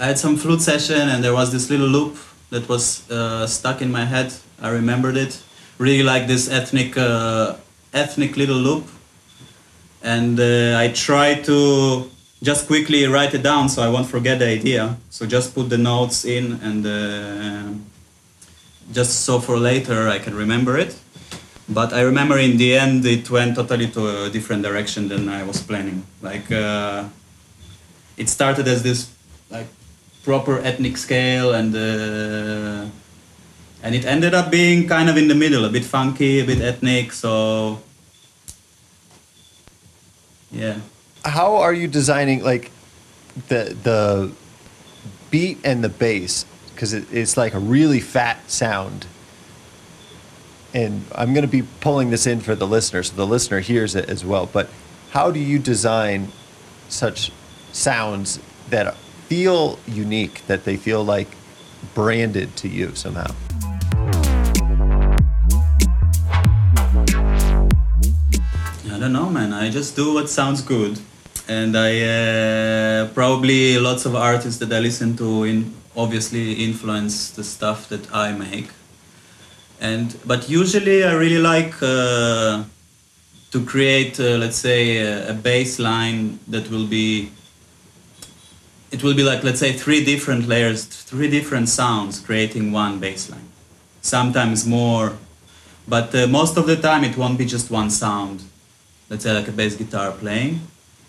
I 0.00 0.06
had 0.06 0.18
some 0.18 0.36
flute 0.36 0.60
session, 0.60 1.08
and 1.08 1.22
there 1.22 1.32
was 1.32 1.52
this 1.52 1.70
little 1.70 1.86
loop 1.86 2.16
that 2.50 2.68
was 2.68 3.08
uh, 3.10 3.46
stuck 3.46 3.82
in 3.82 3.92
my 3.92 4.04
head. 4.04 4.34
I 4.60 4.70
remembered 4.70 5.16
it. 5.16 5.40
Really 5.78 6.02
like 6.02 6.26
this 6.26 6.50
ethnic 6.50 6.96
uh, 6.96 7.54
ethnic 7.92 8.36
little 8.36 8.56
loop, 8.56 8.84
and 10.02 10.40
uh, 10.40 10.82
I 10.84 10.88
tried 10.88 11.44
to 11.44 12.10
just 12.42 12.66
quickly 12.66 13.06
write 13.06 13.32
it 13.32 13.42
down 13.42 13.68
so 13.68 13.82
I 13.82 13.88
won't 13.88 14.08
forget 14.08 14.40
the 14.40 14.48
idea. 14.48 14.96
So 15.10 15.24
just 15.24 15.54
put 15.54 15.68
the 15.68 15.78
notes 15.78 16.24
in 16.24 16.58
and 16.62 17.84
just 18.92 19.24
so 19.24 19.40
for 19.40 19.56
later 19.56 20.08
I 20.08 20.18
can 20.18 20.34
remember 20.34 20.76
it. 20.76 20.96
But 21.68 21.92
I 21.92 22.02
remember 22.02 22.38
in 22.38 22.58
the 22.58 22.76
end 22.76 23.06
it 23.06 23.30
went 23.30 23.56
totally 23.56 23.88
to 23.88 24.24
a 24.24 24.30
different 24.30 24.62
direction 24.62 25.08
than 25.08 25.28
I 25.28 25.42
was 25.44 25.62
planning. 25.62 26.04
Like 26.20 26.52
uh, 26.52 27.04
it 28.16 28.28
started 28.28 28.68
as 28.68 28.82
this 28.82 29.10
like 29.50 29.66
proper 30.24 30.58
ethnic 30.58 30.96
scale 30.96 31.54
and 31.54 31.74
uh, 31.74 32.86
and 33.82 33.94
it 33.94 34.04
ended 34.04 34.34
up 34.34 34.50
being 34.50 34.88
kind 34.88 35.08
of 35.08 35.16
in 35.16 35.28
the 35.28 35.34
middle, 35.34 35.64
a 35.64 35.70
bit 35.70 35.84
funky, 35.84 36.40
a 36.40 36.44
bit 36.44 36.60
ethnic. 36.60 37.12
So 37.12 37.80
yeah. 40.50 40.80
How 41.24 41.56
are 41.56 41.72
you 41.72 41.88
designing 41.88 42.42
like 42.42 42.70
the 43.48 43.76
the 43.82 44.32
beat 45.30 45.58
and 45.64 45.82
the 45.82 45.88
bass? 45.88 46.44
Because 46.74 46.92
it, 46.92 47.06
it's 47.10 47.36
like 47.36 47.54
a 47.54 47.58
really 47.58 48.00
fat 48.00 48.50
sound. 48.50 49.06
And 50.74 51.04
I'm 51.14 51.32
going 51.32 51.46
to 51.46 51.48
be 51.48 51.62
pulling 51.80 52.10
this 52.10 52.26
in 52.26 52.40
for 52.40 52.56
the 52.56 52.66
listener, 52.66 53.04
so 53.04 53.14
the 53.14 53.26
listener 53.26 53.60
hears 53.60 53.94
it 53.94 54.10
as 54.10 54.24
well. 54.24 54.46
But 54.46 54.68
how 55.12 55.30
do 55.30 55.38
you 55.38 55.60
design 55.60 56.32
such 56.88 57.30
sounds 57.72 58.40
that 58.70 58.96
feel 59.28 59.78
unique, 59.86 60.44
that 60.48 60.64
they 60.64 60.76
feel 60.76 61.04
like 61.04 61.28
branded 61.94 62.56
to 62.56 62.68
you 62.68 62.92
somehow? 62.96 63.32
I 68.92 68.98
don't 68.98 69.12
know, 69.12 69.30
man. 69.30 69.52
I 69.52 69.70
just 69.70 69.94
do 69.94 70.12
what 70.12 70.28
sounds 70.28 70.60
good, 70.60 70.98
and 71.46 71.76
I 71.76 72.00
uh, 72.00 73.08
probably 73.14 73.78
lots 73.78 74.06
of 74.06 74.16
artists 74.16 74.58
that 74.58 74.72
I 74.72 74.80
listen 74.80 75.16
to 75.18 75.44
in 75.44 75.72
obviously 75.96 76.64
influence 76.64 77.30
the 77.30 77.44
stuff 77.44 77.88
that 77.90 78.12
I 78.12 78.32
make. 78.32 78.70
And 79.90 80.08
but 80.24 80.40
usually 80.48 80.98
I 81.10 81.12
really 81.24 81.42
like 81.52 81.74
uh, 81.82 82.64
to 83.52 83.58
create, 83.72 84.14
uh, 84.18 84.38
let's 84.42 84.60
say, 84.68 84.80
a, 84.98 85.30
a 85.34 85.34
bass 85.34 85.78
line 85.78 86.38
that 86.48 86.64
will 86.72 86.88
be. 86.98 87.30
It 88.94 89.02
will 89.02 89.16
be 89.20 89.24
like 89.30 89.40
let's 89.48 89.60
say 89.64 89.72
three 89.84 90.02
different 90.12 90.42
layers, 90.52 90.80
three 91.10 91.30
different 91.38 91.68
sounds, 91.68 92.12
creating 92.28 92.64
one 92.72 92.94
bass 93.04 93.22
line. 93.32 93.48
Sometimes 94.00 94.58
more, 94.64 95.06
but 95.86 96.14
uh, 96.14 96.26
most 96.26 96.56
of 96.56 96.66
the 96.66 96.76
time 96.76 97.04
it 97.04 97.16
won't 97.16 97.38
be 97.38 97.44
just 97.44 97.70
one 97.70 97.90
sound 97.90 98.44
let's 99.08 99.24
say 99.24 99.32
like 99.32 99.48
a 99.48 99.52
bass 99.52 99.76
guitar 99.76 100.12
playing 100.12 100.60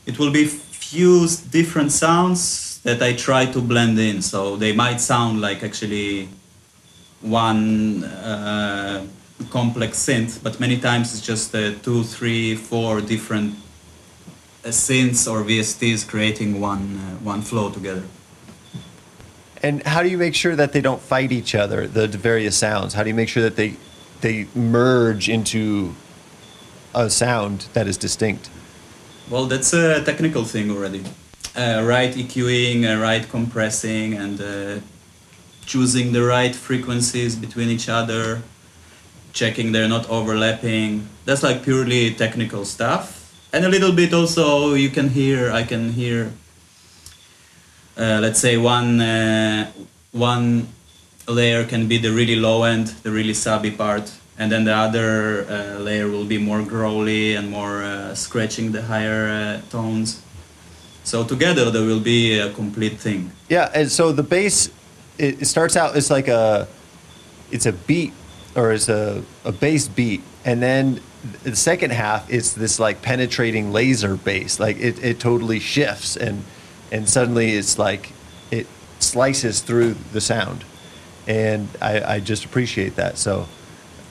it 0.05 0.19
will 0.19 0.31
be 0.31 0.45
fused 0.45 1.51
different 1.51 1.91
sounds 1.91 2.79
that 2.83 3.01
i 3.01 3.13
try 3.13 3.45
to 3.45 3.61
blend 3.61 3.97
in 3.99 4.21
so 4.21 4.55
they 4.55 4.73
might 4.73 4.99
sound 4.99 5.41
like 5.41 5.63
actually 5.63 6.27
one 7.21 8.03
uh, 8.03 9.05
complex 9.49 9.97
synth 9.97 10.41
but 10.43 10.59
many 10.59 10.77
times 10.77 11.13
it's 11.13 11.25
just 11.25 11.53
uh, 11.55 11.71
two 11.81 12.03
three 12.03 12.55
four 12.55 13.01
different 13.01 13.53
uh, 14.63 14.69
synths 14.69 15.29
or 15.31 15.43
vsts 15.43 16.07
creating 16.07 16.59
one 16.59 16.97
uh, 16.97 17.15
one 17.23 17.41
flow 17.41 17.69
together 17.69 18.03
And 19.63 19.81
how 19.83 20.03
do 20.03 20.09
you 20.09 20.17
make 20.17 20.35
sure 20.35 20.55
that 20.55 20.73
they 20.73 20.81
don't 20.81 21.01
fight 21.01 21.31
each 21.31 21.55
other, 21.55 21.87
the 21.87 22.07
various 22.07 22.55
sounds? 22.55 22.93
How 22.93 23.01
do 23.03 23.09
you 23.09 23.15
make 23.15 23.29
sure 23.29 23.41
that 23.41 23.55
they 23.55 23.77
they 24.21 24.47
merge 24.53 25.27
into 25.27 25.95
a 26.93 27.09
sound 27.09 27.67
that 27.73 27.87
is 27.87 27.97
distinct? 27.97 28.49
Well, 29.29 29.45
that's 29.47 29.73
a 29.73 30.03
technical 30.03 30.43
thing 30.43 30.69
already. 30.69 31.03
Uh, 31.55 31.81
right 31.83 32.13
EQing, 32.13 32.85
uh, 32.85 33.01
right 33.01 33.27
compressing, 33.27 34.13
and 34.13 34.39
uh, 34.39 34.79
choosing 35.65 36.13
the 36.13 36.23
right 36.23 36.55
frequencies 36.55 37.35
between 37.35 37.69
each 37.69 37.89
other, 37.89 38.41
checking 39.33 39.71
they're 39.71 39.89
not 39.89 40.09
overlapping. 40.09 41.07
That's 41.25 41.43
like 41.43 41.63
purely 41.63 42.13
technical 42.13 42.65
stuff. 42.65 43.21
And 43.51 43.65
a 43.65 43.69
little 43.69 43.91
bit 43.91 44.13
also, 44.13 44.73
you 44.73 44.89
can 44.89 45.09
hear, 45.09 45.51
I 45.51 45.63
can 45.63 45.93
hear, 45.93 46.33
uh, 47.97 48.19
let's 48.21 48.39
say 48.39 48.57
one, 48.57 48.99
uh, 48.99 49.71
one 50.11 50.67
layer 51.27 51.63
can 51.63 51.87
be 51.87 51.97
the 51.97 52.11
really 52.11 52.35
low 52.35 52.63
end, 52.63 52.87
the 53.03 53.11
really 53.11 53.33
subby 53.33 53.71
part, 53.71 54.11
and 54.37 54.51
then 54.51 54.65
the 54.65 54.75
other 54.75 55.45
uh, 55.49 55.79
layer 55.79 56.09
will 56.09 56.25
be 56.25 56.37
more 56.37 56.61
growly 56.61 57.35
and 57.35 57.49
more 57.49 57.83
uh, 57.83 58.13
scratching 58.13 58.71
the 58.71 58.81
higher 58.81 59.29
uh, 59.29 59.61
tones. 59.71 60.21
So 61.05 61.23
together 61.23 61.71
there 61.71 61.85
will 61.85 62.01
be 62.01 62.37
a 62.39 62.51
complete 62.51 62.97
thing. 62.97 63.31
Yeah, 63.47 63.71
and 63.73 63.91
so 63.91 64.11
the 64.11 64.23
bass 64.23 64.69
it, 65.17 65.41
it 65.41 65.45
starts 65.45 65.75
out 65.75 65.95
as 65.95 66.09
like 66.09 66.27
a 66.27 66.67
it's 67.51 67.65
a 67.65 67.73
beat 67.73 68.13
or 68.55 68.71
it's 68.71 68.89
a, 68.89 69.23
a 69.43 69.51
bass 69.51 69.87
beat 69.87 70.21
and 70.43 70.61
then 70.61 71.01
the 71.43 71.55
second 71.55 71.91
half 71.91 72.31
it's 72.31 72.53
this 72.53 72.79
like 72.79 73.01
penetrating 73.01 73.71
laser 73.71 74.15
bass. 74.15 74.59
Like 74.59 74.77
it, 74.77 75.03
it 75.03 75.19
totally 75.19 75.59
shifts 75.59 76.15
and 76.15 76.43
and 76.91 77.09
suddenly 77.09 77.51
it's 77.55 77.79
like 77.79 78.11
it 78.51 78.67
slices 78.99 79.61
through 79.61 79.95
the 80.13 80.21
sound. 80.21 80.63
And 81.27 81.67
I, 81.81 82.15
I 82.15 82.19
just 82.19 82.45
appreciate 82.45 82.97
that. 82.97 83.17
So 83.17 83.47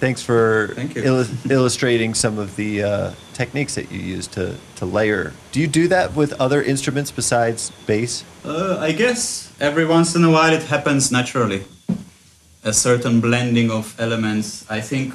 thanks 0.00 0.22
for 0.22 0.72
Thank 0.74 0.94
illu- 0.94 1.50
illustrating 1.50 2.14
some 2.14 2.38
of 2.38 2.56
the 2.56 2.82
uh, 2.82 3.10
techniques 3.32 3.76
that 3.76 3.92
you 3.92 4.00
use 4.00 4.26
to, 4.28 4.56
to 4.76 4.84
layer. 4.84 5.32
Do 5.52 5.60
you 5.60 5.68
do 5.68 5.86
that 5.88 6.16
with 6.16 6.32
other 6.40 6.60
instruments 6.60 7.12
besides 7.12 7.70
bass? 7.86 8.24
Uh, 8.44 8.78
I 8.80 8.90
guess 8.90 9.43
every 9.60 9.84
once 9.84 10.14
in 10.14 10.24
a 10.24 10.30
while 10.30 10.52
it 10.52 10.64
happens 10.64 11.10
naturally. 11.12 11.64
A 12.64 12.72
certain 12.72 13.20
blending 13.20 13.70
of 13.70 13.94
elements. 14.00 14.64
I 14.70 14.80
think. 14.80 15.14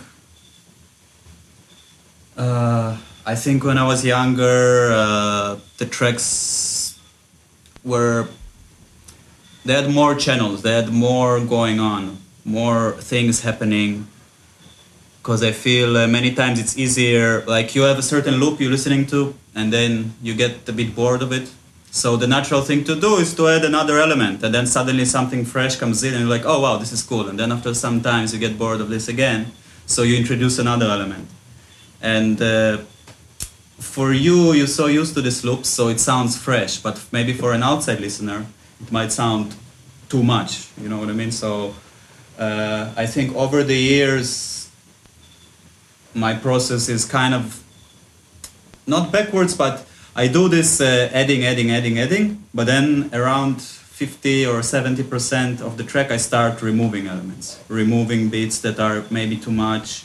Uh, 2.38 2.98
I 3.26 3.36
think 3.36 3.64
when 3.64 3.78
I 3.78 3.86
was 3.86 4.06
younger, 4.06 4.92
uh, 4.94 5.58
the 5.78 5.86
tracks 5.86 7.00
were. 7.84 8.28
They 9.66 9.74
had 9.74 9.92
more 9.92 10.16
channels. 10.16 10.62
They 10.62 10.74
had 10.74 10.90
more 10.90 11.40
going 11.40 11.80
on, 11.80 12.18
more 12.46 12.94
things 12.94 13.42
happening. 13.42 14.08
Because 15.22 15.44
I 15.44 15.52
feel 15.52 15.98
uh, 15.98 16.08
many 16.08 16.34
times 16.34 16.60
it's 16.60 16.78
easier. 16.78 17.44
Like 17.46 17.76
you 17.76 17.82
have 17.82 18.00
a 18.00 18.02
certain 18.02 18.36
loop 18.36 18.60
you're 18.62 18.72
listening 18.72 19.06
to, 19.08 19.36
and 19.54 19.74
then 19.74 20.14
you 20.22 20.34
get 20.34 20.70
a 20.70 20.72
bit 20.72 20.96
bored 20.96 21.22
of 21.22 21.34
it. 21.34 21.52
So 21.92 22.16
the 22.16 22.28
natural 22.28 22.62
thing 22.62 22.84
to 22.84 23.00
do 23.00 23.16
is 23.16 23.34
to 23.36 23.48
add 23.48 23.66
another 23.66 24.00
element, 24.00 24.44
and 24.44 24.54
then 24.54 24.68
suddenly 24.68 25.06
something 25.06 25.44
fresh 25.44 25.76
comes 25.76 26.04
in, 26.04 26.14
and 26.14 26.22
you're 26.22 26.30
like, 26.30 26.46
oh 26.46 26.62
wow, 26.62 26.78
this 26.78 26.92
is 26.92 27.02
cool. 27.02 27.28
And 27.28 27.40
then 27.40 27.52
after 27.52 27.74
some 27.74 28.02
times 28.02 28.34
you 28.34 28.40
get 28.40 28.58
bored 28.60 28.80
of 28.80 28.90
this 28.90 29.08
again, 29.08 29.52
so 29.86 30.04
you 30.04 30.16
introduce 30.16 30.60
another 30.60 30.86
element. 30.86 31.28
And 32.02 32.42
uh, 32.42 32.78
for 33.80 34.14
you, 34.14 34.54
you're 34.54 34.68
so 34.68 34.86
used 34.86 35.16
to 35.16 35.22
this 35.22 35.44
loop, 35.44 35.66
so 35.66 35.88
it 35.88 36.00
sounds 36.00 36.38
fresh. 36.38 36.78
But 36.78 37.04
maybe 37.12 37.34
for 37.34 37.54
an 37.54 37.64
outside 37.64 38.00
listener, 38.00 38.46
it 38.82 38.92
might 38.92 39.12
sound 39.12 39.56
too 40.10 40.24
much. 40.24 40.68
You 40.80 40.90
know 40.90 41.00
what 41.00 41.10
I 41.10 41.14
mean? 41.14 41.32
So 41.32 41.74
uh, 42.38 42.94
I 42.96 43.08
think 43.08 43.36
over 43.36 43.64
the 43.64 43.76
years, 43.76 44.70
my 46.14 46.36
process 46.36 46.88
is 46.88 47.04
kind 47.04 47.34
of 47.34 47.64
not 48.86 49.12
backwards, 49.12 49.56
but 49.56 49.86
I 50.20 50.28
do 50.28 50.50
this 50.50 50.82
uh, 50.82 51.10
adding, 51.14 51.46
adding, 51.46 51.72
adding, 51.72 51.98
adding, 51.98 52.44
but 52.54 52.66
then 52.66 53.10
around 53.14 53.62
50 53.62 54.48
or 54.48 54.62
70 54.62 55.04
percent 55.04 55.62
of 55.62 55.78
the 55.78 55.86
track, 55.86 56.12
I 56.12 56.18
start 56.18 56.62
removing 56.62 57.08
elements, 57.08 57.58
removing 57.70 58.28
beats 58.28 58.60
that 58.60 58.82
are 58.82 59.06
maybe 59.10 59.38
too 59.38 59.54
much, 59.54 60.04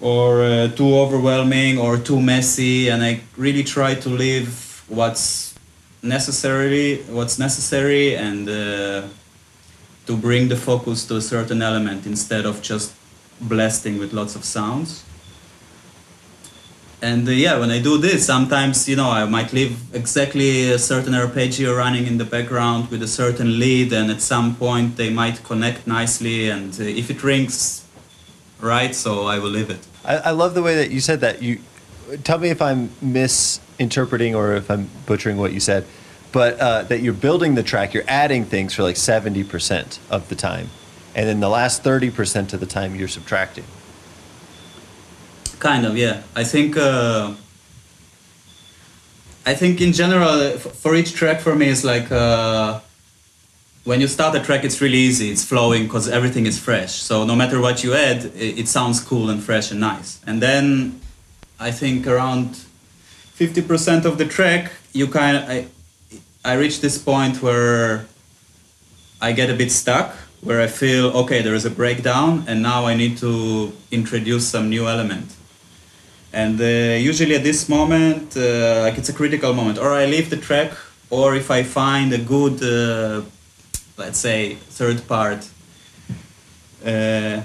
or 0.00 0.40
uh, 0.40 0.68
too 0.68 0.96
overwhelming, 0.96 1.78
or 1.78 1.98
too 1.98 2.20
messy, 2.20 2.88
and 2.88 3.02
I 3.02 3.22
really 3.36 3.64
try 3.64 3.96
to 3.96 4.08
leave 4.08 4.84
what's 4.86 5.56
necessary, 6.00 7.02
what's 7.10 7.40
necessary, 7.40 8.14
and 8.14 8.48
uh, 8.48 9.02
to 10.06 10.16
bring 10.16 10.46
the 10.46 10.56
focus 10.56 11.04
to 11.06 11.16
a 11.16 11.20
certain 11.20 11.60
element 11.60 12.06
instead 12.06 12.46
of 12.46 12.62
just 12.62 12.94
blasting 13.40 13.98
with 13.98 14.12
lots 14.12 14.36
of 14.36 14.44
sounds 14.44 15.05
and 17.02 17.28
uh, 17.28 17.30
yeah 17.30 17.58
when 17.58 17.70
i 17.70 17.80
do 17.80 17.98
this 17.98 18.24
sometimes 18.24 18.88
you 18.88 18.96
know 18.96 19.10
i 19.10 19.24
might 19.24 19.52
leave 19.52 19.76
exactly 19.94 20.70
a 20.70 20.78
certain 20.78 21.14
arpeggio 21.14 21.76
running 21.76 22.06
in 22.06 22.16
the 22.18 22.24
background 22.24 22.90
with 22.90 23.02
a 23.02 23.08
certain 23.08 23.58
lead 23.58 23.92
and 23.92 24.10
at 24.10 24.20
some 24.20 24.56
point 24.56 24.96
they 24.96 25.10
might 25.10 25.42
connect 25.44 25.86
nicely 25.86 26.48
and 26.48 26.80
uh, 26.80 26.82
if 26.82 27.10
it 27.10 27.22
rings 27.22 27.84
right 28.60 28.94
so 28.94 29.26
i 29.26 29.38
will 29.38 29.50
leave 29.50 29.70
it 29.70 29.86
I, 30.06 30.16
I 30.16 30.30
love 30.30 30.54
the 30.54 30.62
way 30.62 30.76
that 30.76 30.90
you 30.90 31.00
said 31.00 31.20
that. 31.20 31.42
You 31.42 31.58
tell 32.22 32.38
me 32.38 32.50
if 32.50 32.62
I'm 32.62 32.90
misinterpreting 33.02 34.34
or 34.34 34.54
if 34.54 34.70
I'm 34.70 34.88
butchering 35.04 35.36
what 35.36 35.52
you 35.52 35.60
said, 35.60 35.84
but 36.32 36.58
uh, 36.60 36.82
that 36.84 37.00
you're 37.00 37.12
building 37.12 37.56
the 37.56 37.62
track, 37.62 37.92
you're 37.92 38.04
adding 38.06 38.44
things 38.44 38.72
for 38.72 38.82
like 38.82 38.96
seventy 38.96 39.42
percent 39.42 39.98
of 40.08 40.28
the 40.28 40.36
time, 40.36 40.68
and 41.14 41.28
then 41.28 41.40
the 41.40 41.48
last 41.48 41.82
thirty 41.82 42.10
percent 42.10 42.52
of 42.52 42.60
the 42.60 42.66
time 42.66 42.94
you're 42.94 43.08
subtracting. 43.08 43.64
Kind 45.58 45.86
of, 45.86 45.96
yeah. 45.96 46.22
I 46.34 46.44
think. 46.44 46.76
Uh, 46.76 47.34
I 49.48 49.54
think 49.54 49.80
in 49.80 49.92
general, 49.92 50.58
for 50.58 50.96
each 50.96 51.14
track, 51.14 51.40
for 51.40 51.54
me, 51.54 51.68
it's 51.68 51.84
like 51.84 52.10
uh, 52.10 52.80
when 53.84 54.00
you 54.00 54.08
start 54.08 54.34
a 54.34 54.40
track, 54.40 54.64
it's 54.64 54.80
really 54.80 54.98
easy. 54.98 55.30
It's 55.30 55.44
flowing 55.44 55.84
because 55.84 56.08
everything 56.08 56.46
is 56.46 56.58
fresh. 56.58 56.94
So 56.94 57.24
no 57.24 57.36
matter 57.36 57.60
what 57.60 57.84
you 57.84 57.94
add, 57.94 58.24
it, 58.34 58.58
it 58.58 58.66
sounds 58.66 58.98
cool 59.00 59.30
and 59.30 59.40
fresh 59.40 59.70
and 59.70 59.78
nice. 59.78 60.18
And 60.26 60.42
then 60.42 61.00
I 61.60 61.70
think 61.70 62.08
around 62.08 62.56
fifty 63.34 63.62
percent 63.62 64.04
of 64.04 64.18
the 64.18 64.24
track, 64.24 64.72
you 64.92 65.06
kind 65.06 65.36
of 65.36 65.48
I, 65.48 65.68
I 66.44 66.54
reach 66.54 66.80
this 66.80 66.98
point 66.98 67.40
where 67.40 68.06
I 69.22 69.30
get 69.30 69.48
a 69.48 69.54
bit 69.54 69.70
stuck, 69.70 70.12
where 70.40 70.60
I 70.60 70.66
feel 70.66 71.16
okay, 71.18 71.40
there 71.40 71.54
is 71.54 71.64
a 71.64 71.70
breakdown, 71.70 72.44
and 72.48 72.62
now 72.62 72.86
I 72.86 72.96
need 72.96 73.16
to 73.18 73.72
introduce 73.92 74.48
some 74.48 74.68
new 74.68 74.88
element 74.88 75.35
and 76.36 76.60
uh, 76.60 77.10
usually 77.10 77.34
at 77.34 77.42
this 77.42 77.66
moment 77.66 78.36
uh, 78.36 78.82
like 78.84 78.98
it's 78.98 79.08
a 79.08 79.16
critical 79.20 79.52
moment. 79.54 79.78
Or 79.78 79.90
i 80.02 80.04
leave 80.04 80.28
the 80.28 80.36
track 80.48 80.70
or 81.08 81.34
if 81.34 81.50
i 81.50 81.62
find 81.62 82.12
a 82.12 82.22
good 82.34 82.56
uh, 82.62 83.22
let's 83.96 84.18
say 84.18 84.56
third 84.78 84.98
part 85.08 85.40
uh, 86.84 87.40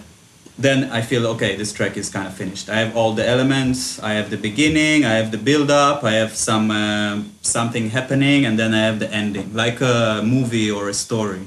then 0.65 0.79
i 0.91 1.01
feel 1.01 1.25
okay 1.33 1.55
this 1.55 1.71
track 1.71 1.95
is 1.95 2.09
kind 2.09 2.27
of 2.27 2.33
finished. 2.33 2.69
I 2.69 2.77
have 2.83 2.91
all 2.97 3.13
the 3.19 3.25
elements 3.35 3.79
i 4.09 4.11
have 4.19 4.29
the 4.35 4.41
beginning 4.49 5.05
i 5.05 5.13
have 5.21 5.29
the 5.35 5.41
build 5.49 5.71
up 5.71 6.03
i 6.03 6.13
have 6.21 6.33
some 6.35 6.67
uh, 6.69 7.23
something 7.41 7.85
happening 7.97 8.39
and 8.45 8.59
then 8.59 8.73
i 8.73 8.83
have 8.89 8.99
the 8.99 9.09
ending. 9.21 9.47
Like 9.63 9.79
a 9.79 10.21
movie 10.35 10.69
or 10.69 10.89
a 10.89 10.93
story 11.05 11.45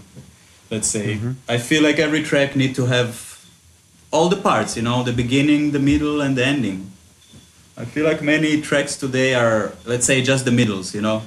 let's 0.70 0.88
say. 0.88 1.20
I 1.46 1.58
feel 1.58 1.82
like 1.82 1.98
every 1.98 2.22
track 2.30 2.56
need 2.56 2.74
to 2.80 2.86
have 2.86 3.10
all 4.10 4.28
the 4.34 4.40
parts 4.48 4.76
you 4.78 4.82
know 4.88 5.02
the 5.02 5.16
beginning 5.24 5.72
the 5.72 5.84
middle 5.92 6.22
and 6.22 6.36
the 6.38 6.46
ending 6.54 6.93
I 7.76 7.84
feel 7.84 8.04
like 8.04 8.22
many 8.22 8.60
tracks 8.60 8.96
today 8.96 9.34
are, 9.34 9.72
let's 9.84 10.06
say, 10.06 10.22
just 10.22 10.44
the 10.44 10.52
middles, 10.52 10.94
you 10.94 11.00
know. 11.00 11.22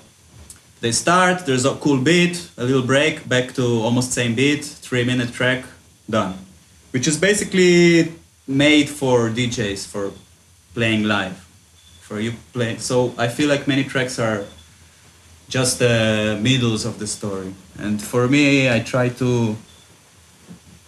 They 0.80 0.94
start, 0.94 1.46
there's 1.46 1.66
a 1.66 1.76
cool 1.76 1.98
beat, 1.98 2.50
a 2.58 2.64
little 2.64 2.84
break, 2.84 3.28
back 3.28 3.54
to 3.56 3.64
almost 3.82 4.14
same 4.14 4.34
beat, 4.34 4.64
three 4.64 5.04
minute 5.04 5.34
track, 5.34 5.66
done. 6.10 6.36
Which 6.92 7.06
is 7.06 7.18
basically 7.18 8.14
made 8.48 8.88
for 8.88 9.30
DJs, 9.30 9.88
for 9.88 10.14
playing 10.74 11.04
live. 11.04 11.38
For 12.02 12.22
you 12.22 12.34
playing. 12.54 12.80
So 12.80 13.14
I 13.18 13.28
feel 13.28 13.50
like 13.50 13.68
many 13.68 13.84
tracks 13.84 14.18
are 14.18 14.46
just 15.50 15.80
the 15.80 16.40
middles 16.42 16.86
of 16.86 17.00
the 17.00 17.08
story. 17.08 17.54
And 17.78 18.02
for 18.02 18.30
me, 18.30 18.72
I 18.72 18.80
try 18.80 19.10
to 19.10 19.58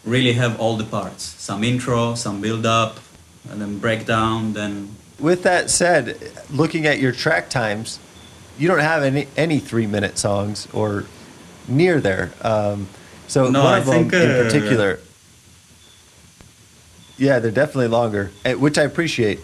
really 0.06 0.34
have 0.34 0.58
all 0.60 0.78
the 0.78 0.86
parts. 0.86 1.24
Some 1.24 1.66
intro, 1.66 2.16
some 2.16 2.40
build 2.40 2.66
up, 2.66 3.00
and 3.50 3.60
then 3.60 3.80
breakdown, 3.80 4.54
then 4.54 4.96
With 5.20 5.44
that 5.44 5.70
said, 5.70 6.18
looking 6.50 6.86
at 6.86 7.00
your 7.00 7.12
track 7.12 7.50
times, 7.50 8.00
you 8.58 8.68
don't 8.68 8.80
have 8.80 9.04
any 9.04 9.28
any 9.38 9.60
three 9.60 9.88
minute 9.88 10.18
songs 10.18 10.68
or 10.74 11.06
near 11.68 12.00
there. 12.00 12.32
Um, 12.42 12.88
so 13.28 13.50
No, 13.50 13.64
one 13.64 13.74
I 13.74 13.78
of 13.80 13.86
them 13.86 14.14
in 14.14 14.32
uh, 14.32 14.44
particular, 14.44 15.00
yeah, 17.18 17.40
they're 17.40 17.52
definitely 17.52 17.88
longer, 17.90 18.32
eh, 18.46 18.54
which 18.54 18.78
I 18.78 18.84
appreciate. 18.84 19.40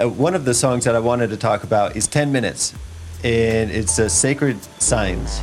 Uh, 0.00 0.08
one 0.08 0.34
of 0.34 0.44
the 0.44 0.54
songs 0.54 0.84
that 0.84 0.94
I 0.94 1.00
wanted 1.00 1.30
to 1.30 1.36
talk 1.36 1.64
about 1.64 1.96
is 1.96 2.06
ten 2.06 2.30
minutes, 2.32 2.72
and 3.24 3.70
it's 3.70 3.98
uh, 3.98 4.08
"Sacred 4.08 4.58
Signs." 4.80 5.40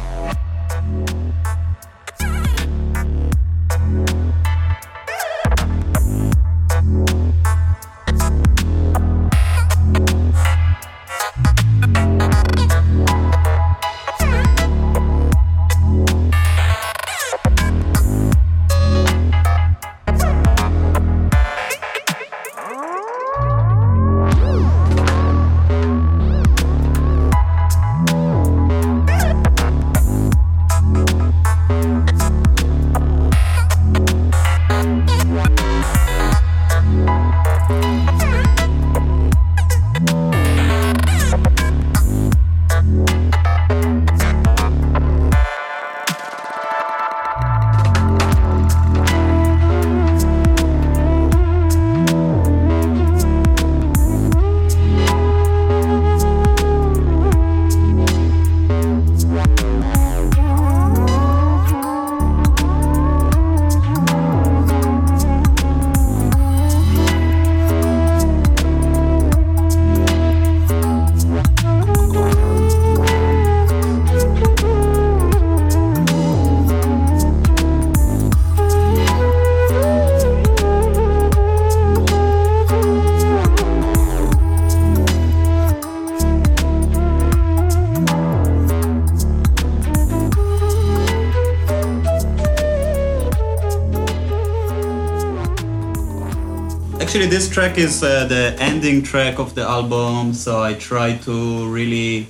Actually, 97.17 97.35
this 97.35 97.49
track 97.49 97.79
is 97.79 98.03
uh, 98.03 98.25
the 98.25 98.55
ending 98.59 99.01
track 99.01 99.39
of 99.39 99.55
the 99.55 99.63
album, 99.63 100.35
so 100.35 100.61
I 100.61 100.75
try 100.75 101.17
to 101.25 101.67
really 101.67 102.27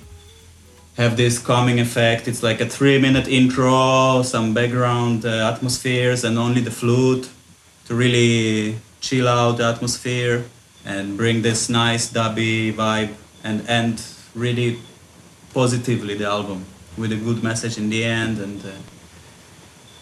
have 0.95 1.17
this 1.17 1.39
calming 1.39 1.82
effect. 1.82 2.26
It's 2.30 2.41
like 2.41 2.62
a 2.62 2.65
three 2.65 2.97
minute 2.97 3.28
intro, 3.28 4.21
some 4.23 4.54
background 4.54 5.26
uh, 5.26 5.52
atmospheres, 5.54 6.23
and 6.23 6.38
only 6.38 6.62
the 6.62 6.71
flute 6.71 7.28
to 7.88 7.95
really 7.95 8.78
chill 9.02 9.28
out 9.28 9.58
the 9.58 9.65
atmosphere 9.65 10.45
and 10.86 11.17
bring 11.17 11.41
this 11.41 11.67
nice 11.67 12.10
dubby 12.10 12.71
vibe 12.71 13.13
and 13.43 13.67
end 13.67 14.02
really 14.36 14.80
positively 15.54 16.15
the 16.15 16.28
album 16.28 16.63
with 16.97 17.12
a 17.12 17.17
good 17.17 17.43
message 17.43 17.78
in 17.78 17.89
the 17.89 18.06
end 18.06 18.38
and. 18.39 18.65
Uh, 18.65 18.71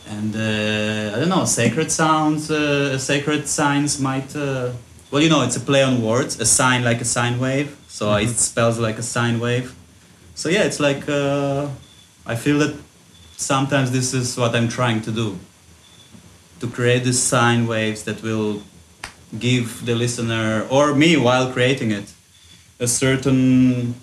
and 0.08 0.36
uh, 0.36 1.16
I 1.16 1.20
don't 1.20 1.30
know, 1.30 1.46
sacred 1.46 1.92
sounds, 1.92 2.52
uh, 2.52 2.98
sacred 2.98 3.48
signs 3.48 4.00
might. 4.00 4.36
Uh, 4.36 4.72
well, 5.12 5.22
you 5.22 5.30
know, 5.30 5.42
it's 5.42 5.56
a 5.56 5.60
play 5.60 5.84
on 5.84 6.02
words. 6.02 6.40
A 6.40 6.46
sign 6.46 6.84
like 6.84 7.02
a 7.02 7.06
sine 7.06 7.40
wave, 7.40 7.78
so 7.88 8.14
it 8.16 8.30
spells 8.30 8.80
like 8.80 8.98
a 8.98 9.04
sine 9.04 9.40
wave. 9.40 9.76
So 10.36 10.50
yeah, 10.50 10.64
it's 10.64 10.80
like 10.80 11.08
uh, 11.08 11.70
I 12.26 12.36
feel 12.36 12.60
that 12.60 12.76
sometimes 13.38 13.92
this 13.92 14.14
is 14.14 14.38
what 14.38 14.56
I'm 14.56 14.68
trying 14.68 15.02
to 15.02 15.12
do, 15.12 15.40
to 16.60 16.68
create 16.68 17.04
these 17.04 17.22
sine 17.22 17.68
waves 17.68 18.04
that 18.04 18.22
will 18.22 18.62
give 19.40 19.86
the 19.86 19.96
listener 19.96 20.68
or 20.70 20.94
me 20.94 21.18
while 21.18 21.52
creating 21.52 21.92
it 21.92 22.14
a 22.80 22.88
certain 22.88 23.96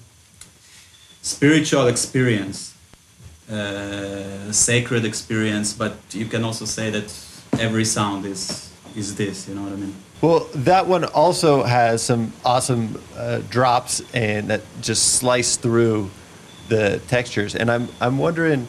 spiritual 1.23 1.87
experience 1.87 2.72
uh, 3.53 4.53
sacred 4.53 5.05
experience, 5.05 5.73
but 5.73 5.97
you 6.11 6.27
can 6.27 6.45
also 6.45 6.65
say 6.65 6.91
that 6.91 7.13
every 7.61 7.85
sound 7.85 8.25
is 8.25 8.71
is 8.97 9.15
this. 9.15 9.49
You 9.49 9.55
know 9.55 9.63
what 9.63 9.73
I 9.73 9.77
mean? 9.77 9.95
Well, 10.21 10.49
that 10.55 10.87
one 10.87 11.05
also 11.05 11.63
has 11.63 12.03
some 12.03 12.33
awesome 12.45 13.01
uh, 13.17 13.41
drops 13.51 14.03
and 14.15 14.49
that 14.49 14.63
just 14.81 15.15
slice 15.15 15.57
through 15.57 16.11
the 16.69 17.01
textures. 17.09 17.55
And 17.55 17.71
I'm 17.71 17.89
I'm 18.01 18.19
wondering 18.19 18.69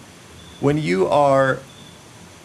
when 0.59 0.77
you 0.77 1.07
are 1.07 1.59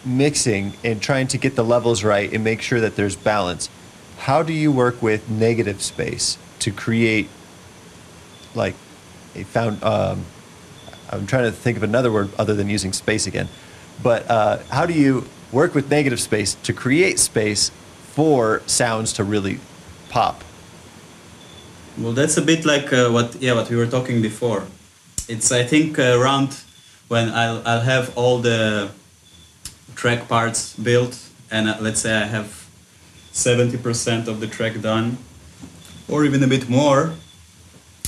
mixing 0.05 0.72
and 0.84 1.03
trying 1.03 1.26
to 1.28 1.39
get 1.39 1.57
the 1.57 1.64
levels 1.64 2.05
right 2.05 2.32
and 2.32 2.45
make 2.45 2.62
sure 2.62 2.80
that 2.80 2.97
there's 2.97 3.16
balance. 3.16 3.68
how 4.18 4.43
do 4.43 4.53
you 4.53 4.72
work 4.72 5.01
with 5.03 5.28
negative 5.30 5.80
space 5.80 6.39
to 6.59 6.72
create 6.72 7.28
like 8.55 8.74
a 9.34 9.45
found 9.45 9.82
um, 9.82 10.24
i'm 11.11 11.26
trying 11.26 11.44
to 11.44 11.52
think 11.52 11.76
of 11.76 11.82
another 11.82 12.11
word 12.11 12.30
other 12.38 12.54
than 12.54 12.68
using 12.68 12.92
space 12.92 13.26
again 13.26 13.48
but 14.02 14.28
uh, 14.30 14.59
how 14.70 14.86
do 14.86 14.92
you 14.92 15.24
work 15.52 15.74
with 15.74 15.90
negative 15.90 16.20
space 16.20 16.54
to 16.62 16.72
create 16.72 17.18
space 17.18 17.70
for 18.12 18.62
sounds 18.66 19.12
to 19.12 19.24
really 19.24 19.59
pop 20.11 20.44
Well, 21.98 22.12
that's 22.12 22.36
a 22.36 22.42
bit 22.42 22.64
like 22.64 22.92
uh, 22.92 23.11
what 23.11 23.36
yeah 23.40 23.54
what 23.54 23.68
we 23.70 23.76
were 23.76 23.86
talking 23.86 24.22
before. 24.22 24.62
It's 25.28 25.50
I 25.50 25.64
think 25.64 25.98
uh, 25.98 26.16
around 26.18 26.50
when 27.09 27.28
I'll 27.30 27.61
I'll 27.66 27.80
have 27.80 28.16
all 28.16 28.38
the 28.38 28.90
track 29.96 30.28
parts 30.28 30.76
built 30.76 31.18
and 31.50 31.68
uh, 31.68 31.76
let's 31.80 32.00
say 32.00 32.14
I 32.14 32.26
have 32.26 32.66
seventy 33.32 33.78
percent 33.78 34.28
of 34.28 34.38
the 34.38 34.46
track 34.46 34.80
done, 34.80 35.18
or 36.09 36.24
even 36.24 36.42
a 36.42 36.46
bit 36.46 36.68
more. 36.68 37.14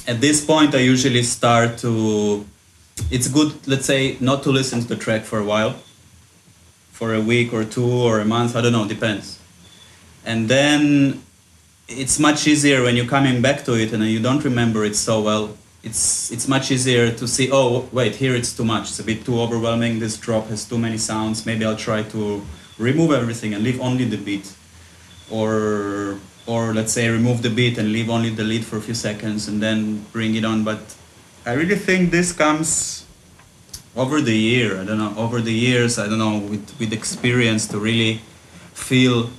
At 0.06 0.20
this 0.20 0.44
point, 0.44 0.74
I 0.74 0.78
usually 0.78 1.24
start 1.24 1.78
to. 1.78 2.44
It's 3.10 3.28
good, 3.28 3.66
let's 3.66 3.86
say, 3.86 4.16
not 4.20 4.42
to 4.44 4.50
listen 4.50 4.80
to 4.80 4.86
the 4.86 4.96
track 4.96 5.22
for 5.22 5.38
a 5.38 5.44
while, 5.44 5.74
for 6.92 7.14
a 7.14 7.20
week 7.20 7.52
or 7.52 7.64
two 7.64 7.86
or 7.86 8.20
a 8.20 8.24
month. 8.24 8.56
I 8.56 8.60
don't 8.60 8.72
know, 8.72 8.86
depends. 8.86 9.38
And 10.24 10.48
then 10.48 11.22
it's 11.88 12.18
much 12.18 12.46
easier 12.46 12.82
when 12.82 12.96
you're 12.96 13.06
coming 13.06 13.42
back 13.42 13.64
to 13.64 13.74
it 13.74 13.92
and 13.92 14.04
you 14.04 14.20
don't 14.20 14.44
remember 14.44 14.84
it 14.84 14.94
so 14.96 15.20
well. 15.20 15.56
It's 15.82 16.30
it's 16.30 16.46
much 16.46 16.70
easier 16.70 17.10
to 17.10 17.26
see. 17.26 17.50
Oh 17.50 17.88
wait, 17.90 18.14
here 18.16 18.34
it's 18.34 18.52
too 18.54 18.64
much. 18.64 18.90
It's 18.90 19.00
a 19.00 19.04
bit 19.04 19.24
too 19.24 19.40
overwhelming. 19.40 19.98
This 19.98 20.16
drop 20.18 20.48
has 20.48 20.64
too 20.66 20.78
many 20.78 20.98
sounds. 20.98 21.46
Maybe 21.46 21.64
I'll 21.64 21.82
try 21.90 22.02
to 22.02 22.42
remove 22.78 23.12
everything 23.12 23.54
and 23.54 23.64
leave 23.64 23.80
only 23.80 24.04
the 24.04 24.18
beat, 24.18 24.52
or 25.30 26.18
or 26.46 26.74
let's 26.74 26.92
say 26.92 27.08
remove 27.08 27.40
the 27.40 27.48
beat 27.48 27.78
and 27.78 27.92
leave 27.92 28.10
only 28.10 28.28
the 28.28 28.44
lead 28.44 28.64
for 28.64 28.76
a 28.76 28.80
few 28.80 28.94
seconds 28.94 29.48
and 29.48 29.62
then 29.62 30.04
bring 30.12 30.34
it 30.34 30.44
on. 30.44 30.64
But 30.64 30.80
I 31.50 31.54
really 31.54 31.74
think 31.74 32.12
this 32.12 32.30
comes 32.30 33.04
over 33.96 34.20
the 34.20 34.36
year. 34.36 34.80
I 34.80 34.84
don't 34.84 34.98
know 34.98 35.12
over 35.16 35.40
the 35.40 35.52
years. 35.52 35.98
I 35.98 36.06
don't 36.06 36.20
know 36.20 36.38
with 36.38 36.78
with 36.78 36.92
experience 36.92 37.66
to 37.72 37.76
really 37.80 38.20
feel 38.72 39.30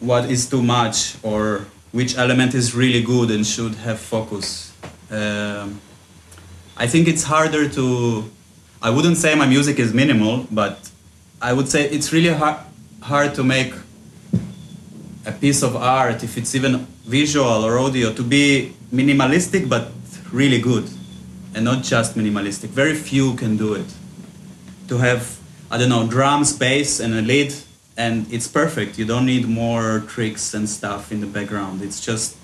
what 0.00 0.24
is 0.28 0.50
too 0.50 0.62
much 0.62 1.14
or 1.22 1.66
which 1.92 2.18
element 2.18 2.54
is 2.54 2.74
really 2.74 3.02
good 3.02 3.30
and 3.30 3.46
should 3.46 3.76
have 3.86 4.00
focus. 4.00 4.72
Um, 5.08 5.80
I 6.76 6.88
think 6.88 7.06
it's 7.06 7.22
harder 7.22 7.68
to. 7.78 8.24
I 8.82 8.90
wouldn't 8.90 9.16
say 9.16 9.36
my 9.36 9.46
music 9.46 9.78
is 9.78 9.94
minimal, 9.94 10.48
but 10.50 10.90
I 11.40 11.52
would 11.52 11.68
say 11.68 11.88
it's 11.96 12.12
really 12.12 12.34
hard 12.34 12.58
hard 13.00 13.32
to 13.36 13.44
make 13.44 13.72
a 15.24 15.30
piece 15.30 15.62
of 15.62 15.76
art, 15.76 16.24
if 16.24 16.36
it's 16.36 16.56
even 16.56 16.72
visual 17.06 17.62
or 17.64 17.78
audio, 17.78 18.12
to 18.12 18.24
be 18.24 18.72
minimalistic 18.92 19.68
but 19.68 19.92
really 20.32 20.60
good, 20.60 20.88
and 21.56 21.64
not 21.64 21.82
just 21.82 22.14
minimalistic. 22.16 22.68
Very 22.68 22.94
few 22.94 23.34
can 23.34 23.56
do 23.56 23.74
it. 23.74 23.92
To 24.86 24.98
have 24.98 25.40
I 25.68 25.78
don't 25.78 25.88
know 25.88 26.06
drums, 26.06 26.52
bass, 26.52 27.00
and 27.00 27.12
a 27.14 27.22
lead 27.22 27.52
and 27.96 28.30
it's 28.32 28.46
perfect. 28.46 28.98
You 28.98 29.06
don't 29.06 29.26
need 29.26 29.48
more 29.48 30.04
tricks 30.06 30.54
and 30.54 30.68
stuff 30.68 31.10
in 31.10 31.20
the 31.20 31.26
background. 31.26 31.82
It's 31.82 32.00
just 32.00 32.36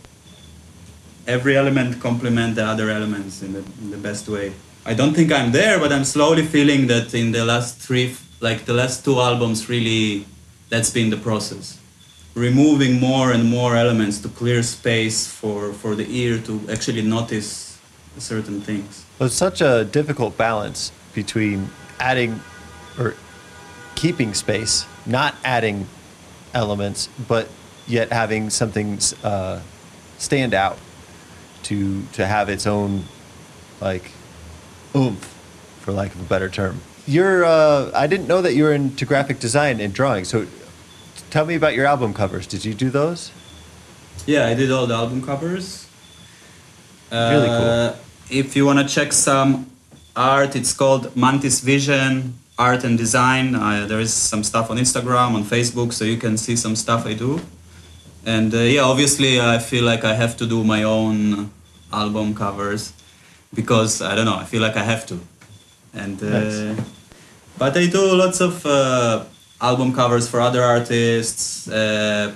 every 1.27 1.57
element 1.57 2.01
complement 2.01 2.57
the 2.57 2.65
other 2.65 2.91
elements 2.91 3.43
in 3.43 3.53
the, 3.53 3.65
in 3.81 3.91
the 3.91 3.99
best 3.99 4.29
way. 4.29 4.55
I 4.85 4.95
don't 4.95 5.15
think 5.15 5.31
I'm 5.31 5.53
there, 5.53 5.79
but 5.79 5.93
I'm 5.93 6.05
slowly 6.05 6.45
feeling 6.45 6.87
that 6.89 7.15
in 7.15 7.33
the 7.33 7.45
last 7.45 7.79
three, 7.79 8.17
like 8.41 8.65
the 8.65 8.73
last 8.73 9.05
two 9.05 9.21
albums, 9.21 9.69
really, 9.69 10.27
that's 10.71 10.91
been 10.91 11.11
the 11.11 11.17
process. 11.17 11.79
Removing 12.35 12.99
more 12.99 13.31
and 13.31 13.45
more 13.45 13.77
elements 13.77 14.19
to 14.21 14.29
clear 14.29 14.63
space 14.63 15.27
for, 15.29 15.73
for 15.75 15.95
the 15.95 16.07
ear 16.11 16.39
to 16.39 16.61
actually 16.71 17.03
notice 17.03 17.72
certain 18.19 18.61
things. 18.61 19.05
Well, 19.19 19.27
it's 19.27 19.35
such 19.35 19.61
a 19.61 19.85
difficult 19.85 20.37
balance 20.37 20.93
between 21.15 21.71
adding 21.99 22.41
or 22.99 23.15
keeping 23.95 24.35
space, 24.35 24.87
not 25.07 25.35
adding 25.45 25.87
elements, 26.55 27.09
but 27.29 27.49
yet 27.87 28.13
having 28.13 28.51
something 28.51 28.99
uh, 29.23 29.61
stand 30.19 30.55
out 30.55 30.79
to 31.65 32.03
to 32.13 32.27
have 32.27 32.49
its 32.49 32.67
own 32.67 33.05
like 33.81 34.11
oomph, 34.95 35.25
for 35.81 35.93
lack 35.93 36.15
of 36.15 36.21
a 36.21 36.25
better 36.25 36.49
term. 36.49 36.81
You're 37.07 37.45
uh, 37.45 37.91
I 37.95 38.07
didn't 38.07 38.29
know 38.29 38.43
that 38.43 38.55
you 38.55 38.65
were 38.65 38.73
into 38.73 39.05
graphic 39.05 39.39
design 39.41 39.81
and 39.81 39.93
drawing. 39.93 40.25
So 40.25 40.47
tell 41.31 41.47
me 41.47 41.55
about 41.55 41.75
your 41.75 41.87
album 41.87 42.15
covers. 42.15 42.47
Did 42.47 42.65
you 42.65 42.75
do 42.75 42.91
those? 42.91 43.33
Yeah, 44.27 44.47
I 44.47 44.55
did 44.55 44.71
all 44.71 44.87
the 44.87 44.95
album 44.95 45.25
covers. 45.25 45.82
Really 47.13 47.47
cool. 47.49 47.69
Uh, 47.71 47.93
If 48.31 48.57
you 48.57 48.65
want 48.65 48.79
to 48.79 48.87
check 48.95 49.13
some 49.13 49.67
art, 50.17 50.57
it's 50.57 50.73
called 50.73 51.15
Mantis 51.15 51.61
Vision 51.61 52.35
Art 52.59 52.85
and 52.85 52.97
Design. 52.97 53.55
Uh, 53.55 53.87
there 53.87 54.01
is 54.01 54.13
some 54.15 54.43
stuff 54.43 54.71
on 54.71 54.79
Instagram, 54.79 55.35
on 55.35 55.45
Facebook, 55.45 55.93
so 55.93 56.05
you 56.05 56.17
can 56.17 56.37
see 56.39 56.57
some 56.57 56.75
stuff 56.77 57.05
I 57.07 57.13
do. 57.15 57.41
And 58.25 58.55
uh, 58.55 58.59
yeah, 58.59 58.83
obviously, 58.83 59.41
I 59.41 59.59
feel 59.59 59.85
like 59.85 60.05
I 60.05 60.15
have 60.15 60.37
to 60.39 60.47
do 60.47 60.65
my 60.65 60.83
own 60.85 61.51
album 61.93 62.35
covers 62.35 62.93
because 63.53 64.01
I 64.01 64.15
don't 64.15 64.25
know. 64.25 64.37
I 64.37 64.45
feel 64.45 64.63
like 64.63 64.77
I 64.77 64.85
have 64.85 65.05
to. 65.07 65.17
And 65.93 66.23
uh, 66.23 66.27
Nice. 66.27 66.81
but 67.59 67.77
I 67.77 67.87
do 67.87 68.15
lots 68.17 68.41
of 68.41 68.65
uh, 68.65 69.25
album 69.61 69.93
covers 69.93 70.27
for 70.29 70.41
other 70.41 70.63
artists, 70.63 71.69
uh, 71.69 72.33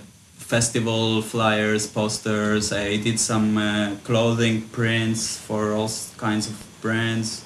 festival 0.47 1.23
flyers, 1.23 1.87
posters. 1.87 2.73
I 2.73 2.97
did 2.97 3.19
some 3.19 3.59
uh, 3.59 3.97
clothing 4.05 4.63
prints 4.71 5.37
for 5.37 5.73
all 5.73 5.91
kinds 6.17 6.49
of 6.49 6.55
brands, 6.81 7.45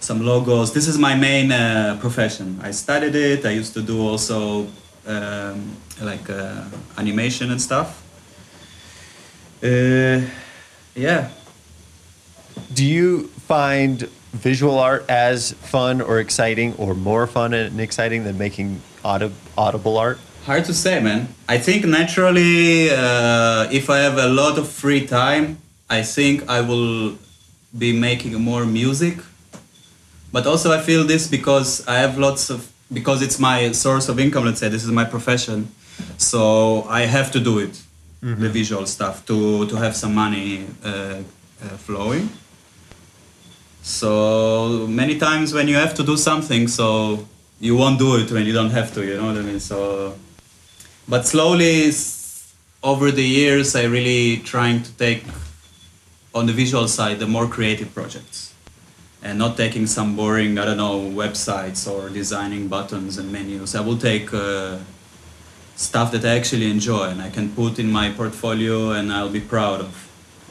some 0.00 0.24
logos. 0.24 0.72
This 0.72 0.86
is 0.86 0.98
my 0.98 1.14
main 1.16 1.50
uh, 1.50 1.98
profession. 2.00 2.60
I 2.62 2.70
studied 2.70 3.14
it. 3.14 3.44
I 3.44 3.50
used 3.50 3.74
to 3.74 3.82
do 3.82 4.00
also 4.06 4.68
um, 5.06 5.76
like 6.00 6.30
uh, 6.30 6.64
animation 6.96 7.50
and 7.50 7.60
stuff. 7.60 7.98
Uh, 9.62 10.20
yeah, 10.94 11.30
Do 12.74 12.84
you 12.84 13.28
find 13.48 14.02
visual 14.32 14.78
art 14.78 15.04
as 15.08 15.52
fun 15.52 16.00
or 16.00 16.18
exciting, 16.20 16.74
or 16.78 16.94
more 16.94 17.26
fun 17.26 17.54
and 17.54 17.80
exciting 17.80 18.24
than 18.24 18.38
making 18.38 18.80
audi- 19.04 19.32
audible 19.56 19.98
art? 19.98 20.18
Hard 20.46 20.64
to 20.64 20.74
say, 20.74 21.00
man. 21.00 21.28
I 21.48 21.58
think 21.58 21.84
naturally, 21.84 22.90
uh, 22.90 23.68
if 23.70 23.88
I 23.88 23.98
have 23.98 24.18
a 24.18 24.26
lot 24.26 24.58
of 24.58 24.68
free 24.68 25.06
time, 25.06 25.58
I 25.88 26.02
think 26.02 26.48
I 26.48 26.60
will 26.60 27.16
be 27.78 27.92
making 27.92 28.34
more 28.40 28.66
music. 28.66 29.18
But 30.32 30.46
also, 30.46 30.72
I 30.72 30.80
feel 30.80 31.04
this 31.04 31.28
because 31.28 31.86
I 31.86 31.98
have 31.98 32.18
lots 32.18 32.50
of 32.50 32.68
because 32.92 33.22
it's 33.22 33.38
my 33.38 33.70
source 33.72 34.08
of 34.08 34.18
income. 34.18 34.44
Let's 34.44 34.58
say 34.58 34.68
this 34.68 34.84
is 34.84 34.90
my 34.90 35.04
profession, 35.04 35.68
so 36.18 36.82
I 36.88 37.02
have 37.02 37.30
to 37.32 37.40
do 37.40 37.58
it, 37.60 37.80
the 38.20 38.48
visual 38.48 38.86
stuff, 38.86 39.24
to 39.26 39.66
to 39.66 39.76
have 39.76 39.94
some 39.94 40.12
money 40.14 40.66
uh, 40.84 40.88
uh, 40.88 41.76
flowing. 41.86 42.28
So 43.82 44.86
many 44.88 45.18
times 45.18 45.52
when 45.54 45.68
you 45.68 45.76
have 45.76 45.94
to 45.94 46.02
do 46.02 46.16
something, 46.16 46.66
so 46.68 47.28
you 47.60 47.76
won't 47.76 47.98
do 47.98 48.16
it 48.16 48.30
when 48.32 48.44
you 48.44 48.52
don't 48.52 48.70
have 48.70 48.92
to. 48.94 49.04
You 49.06 49.16
know 49.16 49.26
what 49.26 49.36
I 49.36 49.42
mean? 49.42 49.60
So, 49.60 50.14
but 51.08 51.26
slowly 51.26 51.90
over 52.82 53.10
the 53.10 53.22
years, 53.22 53.76
I 53.76 53.84
really 53.84 54.38
trying 54.38 54.82
to 54.82 54.92
take 54.92 55.24
on 56.34 56.46
the 56.46 56.52
visual 56.52 56.88
side 56.88 57.18
the 57.18 57.26
more 57.26 57.46
creative 57.46 57.94
projects, 57.94 58.54
and 59.22 59.38
not 59.38 59.56
taking 59.56 59.86
some 59.86 60.16
boring 60.16 60.58
I 60.58 60.64
don't 60.64 60.78
know 60.78 61.00
websites 61.00 61.90
or 61.90 62.08
designing 62.08 62.68
buttons 62.68 63.18
and 63.18 63.30
menus. 63.32 63.74
I 63.74 63.80
will 63.80 63.98
take. 63.98 64.32
Uh, 64.34 64.78
stuff 65.76 66.12
that 66.12 66.24
I 66.24 66.36
actually 66.36 66.70
enjoy 66.70 67.04
and 67.08 67.20
I 67.20 67.30
can 67.30 67.50
put 67.50 67.78
in 67.78 67.90
my 67.90 68.10
portfolio 68.10 68.92
and 68.92 69.12
I'll 69.12 69.30
be 69.30 69.40
proud 69.40 69.80
of. 69.80 70.08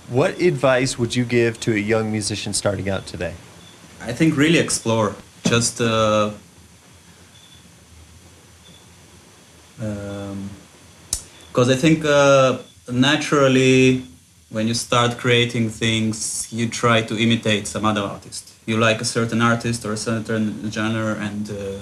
What 0.10 0.40
advice 0.42 1.00
would 1.00 1.16
you 1.16 1.26
give 1.26 1.60
to 1.62 1.74
a 1.74 1.78
young 1.78 2.12
musician 2.12 2.54
starting 2.54 2.90
out 2.90 3.06
today? 3.08 3.34
I 4.02 4.14
think 4.14 4.36
really 4.36 4.60
explore. 4.60 5.16
Just 5.46 5.80
uh, 5.80 6.32
because 11.52 11.70
I 11.70 11.76
think 11.76 12.06
uh, 12.06 12.60
naturally 12.92 14.04
when 14.52 14.68
you 14.68 14.74
start 14.74 15.18
creating 15.18 15.70
things, 15.70 16.48
you 16.52 16.68
try 16.68 17.02
to 17.02 17.18
imitate 17.18 17.68
some 17.68 17.86
other 17.86 18.02
artist. 18.02 18.54
You 18.66 18.78
like 18.78 19.02
a 19.02 19.06
certain 19.06 19.42
artist 19.42 19.86
or 19.86 19.94
a 19.94 19.98
certain 19.98 20.70
genre, 20.70 21.16
and 21.16 21.50
uh, 21.50 21.80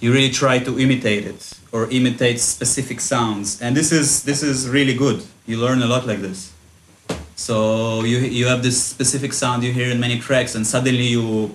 you 0.00 0.12
really 0.12 0.30
try 0.30 0.58
to 0.58 0.78
imitate 0.78 1.24
it 1.24 1.52
or 1.70 1.88
imitate 1.90 2.40
specific 2.40 3.00
sounds. 3.00 3.62
And 3.62 3.76
this 3.76 3.92
is 3.92 4.24
this 4.24 4.42
is 4.42 4.68
really 4.68 4.94
good. 4.94 5.24
You 5.46 5.58
learn 5.58 5.80
a 5.82 5.86
lot 5.86 6.06
like 6.06 6.20
this. 6.20 6.52
So 7.36 8.04
you 8.04 8.18
you 8.18 8.46
have 8.46 8.62
this 8.62 8.82
specific 8.82 9.32
sound 9.32 9.62
you 9.62 9.72
hear 9.72 9.90
in 9.90 10.00
many 10.00 10.18
tracks, 10.18 10.54
and 10.54 10.66
suddenly 10.66 11.08
you 11.16 11.54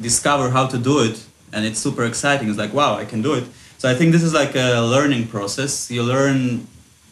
discover 0.00 0.50
how 0.50 0.66
to 0.66 0.78
do 0.78 0.98
it, 1.00 1.24
and 1.52 1.64
it's 1.64 1.78
super 1.78 2.04
exciting. 2.04 2.48
It's 2.48 2.58
like 2.58 2.74
wow, 2.74 2.96
I 2.96 3.04
can 3.04 3.22
do 3.22 3.34
it. 3.34 3.44
So 3.78 3.90
I 3.90 3.94
think 3.94 4.12
this 4.12 4.22
is 4.22 4.32
like 4.32 4.54
a 4.54 4.80
learning 4.80 5.28
process. 5.28 5.90
You 5.90 6.02
learn 6.02 6.66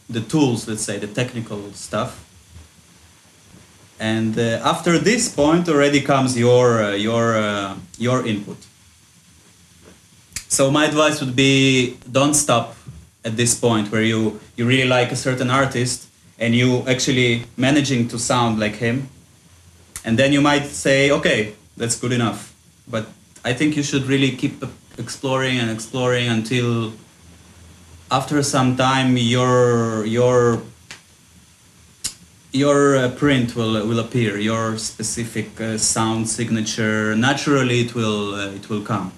the 0.09 0.21
tools, 0.21 0.69
let's 0.69 0.83
say, 0.83 0.99
the 0.99 1.07
technical 1.07 1.73
stuff. 1.73 2.19
And 4.01 4.39
uh, 4.39 4.61
after 4.65 4.99
this 4.99 5.33
point, 5.33 5.69
already 5.69 6.01
comes 6.01 6.37
your 6.37 6.83
uh, 6.83 6.93
your 6.93 7.37
uh, 7.37 7.77
your 7.99 8.27
input. 8.27 8.57
So 10.49 10.71
my 10.71 10.87
advice 10.87 11.21
would 11.21 11.37
be 11.37 11.97
don't 12.11 12.35
stop 12.35 12.77
at 13.25 13.37
this 13.37 13.55
point 13.55 13.93
where 13.93 14.03
you 14.03 14.41
you 14.57 14.67
really 14.67 14.89
like 14.89 15.13
a 15.13 15.17
certain 15.17 15.51
artist 15.51 16.09
and 16.39 16.55
you 16.55 16.85
actually 16.89 17.45
managing 17.57 18.09
to 18.09 18.19
sound 18.19 18.59
like 18.59 18.77
him 18.77 19.09
and 20.05 20.19
then 20.19 20.33
you 20.33 20.41
might 20.41 20.67
say 20.67 21.11
okay 21.11 21.55
that's 21.77 21.99
good 21.99 22.13
enough 22.13 22.53
but 22.89 23.07
i 23.45 23.53
think 23.53 23.77
you 23.77 23.83
should 23.83 24.05
really 24.05 24.31
keep 24.31 24.63
exploring 24.99 25.59
and 25.59 25.71
exploring 25.71 26.29
until 26.29 26.93
after 28.11 28.43
some 28.43 28.77
time 28.77 29.17
your 29.17 30.05
your 30.05 30.63
your 32.53 32.97
uh, 32.97 33.09
print 33.11 33.57
will 33.57 33.87
will 33.87 33.99
appear 33.99 34.37
your 34.37 34.77
specific 34.77 35.59
uh, 35.61 35.79
sound 35.79 36.29
signature. 36.29 37.17
Naturally 37.17 37.81
it 37.81 37.95
will 37.95 38.35
uh, 38.35 38.59
it 38.59 38.69
will 38.69 38.83
come. 38.83 39.13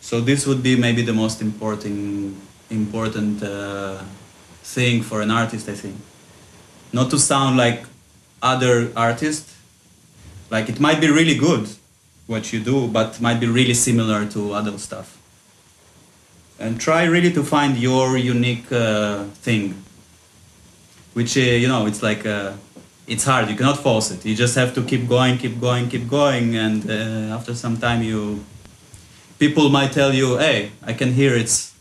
So 0.00 0.20
this 0.20 0.46
would 0.46 0.62
be 0.62 0.76
maybe 0.76 1.02
the 1.02 1.14
most 1.14 1.40
important 1.40 2.36
important 2.70 3.42
uh, 3.42 4.02
thing 4.62 5.02
for 5.02 5.22
an 5.22 5.30
artist 5.30 5.68
i 5.68 5.74
think. 5.74 5.96
Not 6.92 7.10
to 7.10 7.18
sound 7.18 7.56
like 7.56 7.84
other 8.42 8.92
artists. 8.94 9.54
Like 10.50 10.68
it 10.68 10.78
might 10.78 11.00
be 11.00 11.10
really 11.10 11.34
good 11.34 11.66
what 12.26 12.52
you 12.52 12.60
do 12.60 12.88
but 12.88 13.20
might 13.20 13.40
be 13.40 13.46
really 13.46 13.74
similar 13.74 14.26
to 14.26 14.52
other 14.52 14.76
stuff. 14.78 15.18
And 16.58 16.80
try 16.80 17.04
really 17.04 17.32
to 17.32 17.42
find 17.42 17.76
your 17.76 18.16
unique 18.16 18.70
uh, 18.72 19.24
thing 19.44 19.82
which 21.16 21.36
uh, 21.38 21.40
you 21.40 21.66
know 21.66 21.86
it's 21.86 22.02
like 22.02 22.26
uh, 22.26 22.52
it's 23.06 23.24
hard. 23.24 23.48
You 23.48 23.56
cannot 23.56 23.78
force 23.78 24.10
it. 24.10 24.24
You 24.26 24.34
just 24.34 24.54
have 24.56 24.74
to 24.74 24.82
keep 24.82 25.08
going 25.08 25.38
keep 25.38 25.58
going 25.60 25.88
keep 25.88 26.06
going 26.08 26.56
and 26.56 26.80
uh, 26.90 27.36
after 27.36 27.54
some 27.54 27.76
time 27.78 28.02
you 28.02 28.44
people 29.38 29.68
might 29.70 29.92
tell 29.92 30.12
you 30.14 30.38
hey 30.38 30.70
i 30.90 30.92
can 31.00 31.12
hear 31.12 31.32
it's 31.42 31.74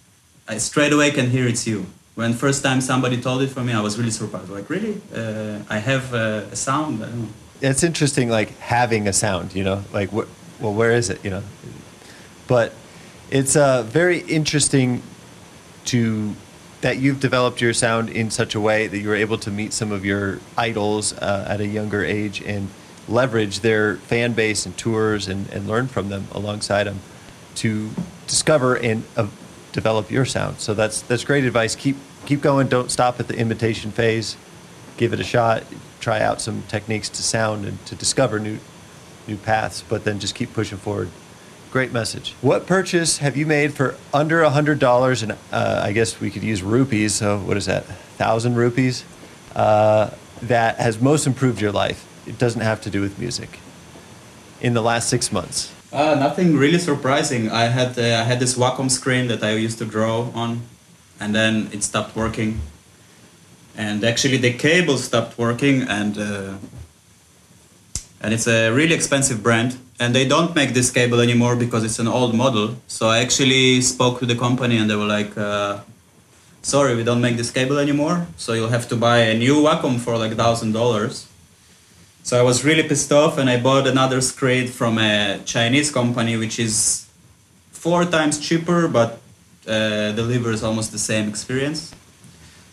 i 0.48 0.58
straight 0.58 0.94
away 0.94 1.12
can 1.12 1.30
hear 1.30 1.48
it's 1.48 1.66
you. 1.68 1.86
When 2.16 2.32
first 2.34 2.64
time 2.64 2.80
somebody 2.80 3.18
told 3.28 3.42
it 3.46 3.50
for 3.56 3.64
me 3.68 3.74
i 3.74 3.82
was 3.82 3.98
really 4.00 4.16
surprised. 4.22 4.50
Like 4.50 4.70
really? 4.70 4.96
Uh, 5.14 5.76
i 5.76 5.80
have 5.80 6.14
uh, 6.14 6.56
a 6.56 6.58
sound. 6.68 6.96
It's 7.62 7.84
interesting, 7.84 8.30
like 8.30 8.58
having 8.60 9.08
a 9.08 9.14
sound. 9.14 9.56
You 9.56 9.64
know, 9.64 9.84
like 9.94 10.10
wh- 10.10 10.28
well, 10.62 10.74
where 10.74 10.92
is 10.92 11.10
it? 11.10 11.24
You 11.24 11.32
know, 11.32 11.44
but 12.48 12.74
it's 13.32 13.56
uh, 13.56 13.84
very 13.84 14.20
interesting 14.20 15.02
to 15.86 16.36
that 16.82 16.98
you've 16.98 17.20
developed 17.20 17.62
your 17.62 17.74
sound 17.74 18.10
in 18.10 18.30
such 18.30 18.54
a 18.54 18.60
way 18.60 18.88
that 18.88 19.00
you 19.00 19.08
were 19.08 19.16
able 19.16 19.38
to 19.40 19.50
meet 19.50 19.74
some 19.74 19.92
of 19.92 20.06
your 20.06 20.40
idols 20.58 21.14
uh, 21.14 21.46
at 21.48 21.60
a 21.60 21.66
younger 21.66 22.04
age 22.06 22.42
and 22.44 22.70
leverage 23.08 23.62
their 23.62 23.96
fan 23.98 24.34
base 24.34 24.66
and 24.66 24.78
tours 24.78 25.28
and, 25.28 25.50
and 25.50 25.68
learn 25.68 25.88
from 25.88 26.10
them 26.10 26.28
alongside 26.32 26.84
them 26.84 27.00
to 27.56 27.90
discover 28.28 28.76
and 28.76 29.04
uh, 29.16 29.28
develop 29.72 30.12
your 30.12 30.26
sound. 30.26 30.60
So 30.60 30.74
that's 30.74 31.02
that's 31.02 31.24
great 31.24 31.44
advice. 31.44 31.76
Keep 31.76 31.98
keep 32.26 32.42
going. 32.42 32.68
Don't 32.68 32.92
stop 32.92 33.20
at 33.20 33.28
the 33.28 33.38
imitation 33.38 33.92
phase. 33.92 34.38
Give 34.98 35.14
it 35.14 35.20
a 35.20 35.24
shot. 35.24 35.64
Try 36.06 36.22
out 36.22 36.40
some 36.40 36.62
techniques 36.68 37.10
to 37.10 37.24
sound 37.24 37.66
and 37.66 37.84
to 37.88 37.96
discover 37.96 38.40
new 38.40 38.60
new 39.28 39.38
paths. 39.38 39.84
But 39.90 40.04
then 40.04 40.20
just 40.20 40.36
keep 40.36 40.54
pushing 40.54 40.78
forward. 40.78 41.10
Great 41.72 41.92
message. 41.92 42.36
What 42.42 42.68
purchase 42.68 43.18
have 43.18 43.36
you 43.36 43.48
made 43.48 43.74
for 43.74 43.96
under 44.14 44.44
a 44.44 44.52
hundred 44.52 44.78
dollars? 44.78 45.24
And 45.24 45.32
uh, 45.32 45.82
I 45.84 45.94
guess 45.94 46.22
we 46.22 46.30
could 46.30 46.44
use 46.44 46.62
rupees. 46.62 47.16
So 47.16 47.40
what 47.40 47.58
is 47.58 47.66
that? 47.66 47.86
Thousand 48.20 48.54
rupees. 48.54 49.04
Uh, 49.56 50.12
that 50.44 50.78
has 50.78 51.02
most 51.02 51.26
improved 51.26 51.60
your 51.60 51.72
life. 51.72 52.06
It 52.28 52.38
doesn't 52.38 52.62
have 52.62 52.82
to 52.82 52.92
do 52.92 53.02
with 53.02 53.18
music. 53.18 53.58
In 54.62 54.76
the 54.76 54.84
last 54.84 55.10
six 55.10 55.32
months. 55.32 55.74
Uh, 55.92 56.14
nothing 56.20 56.56
really 56.56 56.78
surprising. 56.78 57.50
I 57.50 57.64
had 57.64 57.98
uh, 57.98 58.22
I 58.22 58.26
had 58.30 58.40
this 58.40 58.54
Wacom 58.56 58.92
screen 58.92 59.28
that 59.30 59.44
I 59.44 59.54
used 59.56 59.80
to 59.80 59.86
draw 59.86 60.30
on, 60.36 60.62
and 61.20 61.34
then 61.34 61.70
it 61.74 61.82
stopped 61.82 62.16
working. 62.16 62.62
And 63.78 64.04
actually, 64.04 64.38
the 64.38 64.54
cable 64.54 64.98
stopped 64.98 65.38
working, 65.38 65.84
and 65.84 66.18
uh, 66.18 66.54
and 68.22 68.34
it's 68.34 68.48
a 68.48 68.72
really 68.72 68.96
expensive 68.96 69.44
brand. 69.44 69.78
And 70.00 70.14
they 70.14 70.28
don't 70.28 70.56
make 70.56 70.74
this 70.74 70.92
cable 70.92 71.20
anymore 71.20 71.56
because 71.56 71.84
it's 71.84 72.00
an 72.00 72.08
old 72.08 72.36
model. 72.36 72.76
So 72.88 73.08
I 73.08 73.20
actually 73.20 73.82
spoke 73.82 74.20
to 74.20 74.26
the 74.26 74.36
company, 74.36 74.78
and 74.78 74.90
they 74.90 74.96
were 74.96 75.12
like, 75.20 75.38
uh, 75.38 75.80
"Sorry, 76.62 76.96
we 76.96 77.04
don't 77.04 77.22
make 77.22 77.38
this 77.38 77.52
cable 77.52 77.78
anymore. 77.78 78.28
So 78.38 78.54
you'll 78.54 78.76
have 78.78 78.88
to 78.90 78.96
buy 78.96 79.20
a 79.20 79.38
new 79.38 79.56
Wacom 79.64 80.00
for 80.00 80.18
like 80.18 80.34
thousand 80.36 80.72
dollars." 80.72 81.28
So 82.24 82.40
I 82.40 82.42
was 82.42 82.66
really 82.66 82.84
pissed 82.84 83.12
off, 83.12 83.38
and 83.38 83.50
I 83.50 83.58
bought 83.62 83.86
another 83.88 84.20
screen 84.22 84.68
from 84.68 84.98
a 84.98 85.40
Chinese 85.46 85.92
company, 85.92 86.38
which 86.38 86.58
is 86.60 87.06
four 87.72 88.06
times 88.06 88.40
cheaper, 88.40 88.88
but 88.88 89.20
uh, 89.68 90.12
delivers 90.14 90.64
almost 90.64 90.92
the 90.92 90.98
same 90.98 91.30
experience. 91.30 91.94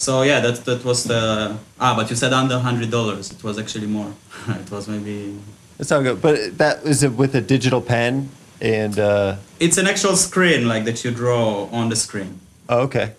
So 0.03 0.23
yeah, 0.23 0.41
that 0.41 0.65
that 0.65 0.85
was 0.85 1.05
the 1.05 1.57
ah. 1.79 1.95
But 1.95 2.11
you 2.11 2.17
said 2.17 2.33
under 2.33 2.59
hundred 2.59 2.91
dollars. 2.91 3.31
It 3.31 3.43
was 3.45 3.57
actually 3.57 3.87
more. 3.87 4.13
it 4.49 4.69
was 4.71 4.89
maybe. 4.89 5.39
That's 5.79 5.93
all 5.93 6.03
good. 6.03 6.21
But 6.21 6.59
that 6.59 6.83
is 6.85 7.03
it 7.05 7.13
with 7.13 7.35
a 7.37 7.41
digital 7.41 7.81
pen 7.81 8.29
and. 8.61 8.99
Uh, 8.99 9.37
It's 9.61 9.79
an 9.79 9.87
actual 9.87 10.17
screen 10.17 10.67
like 10.67 10.85
that 10.87 11.05
you 11.05 11.13
draw 11.13 11.69
on 11.71 11.89
the 11.89 11.97
screen. 11.97 12.41
oh, 12.69 12.81
okay. 12.87 13.13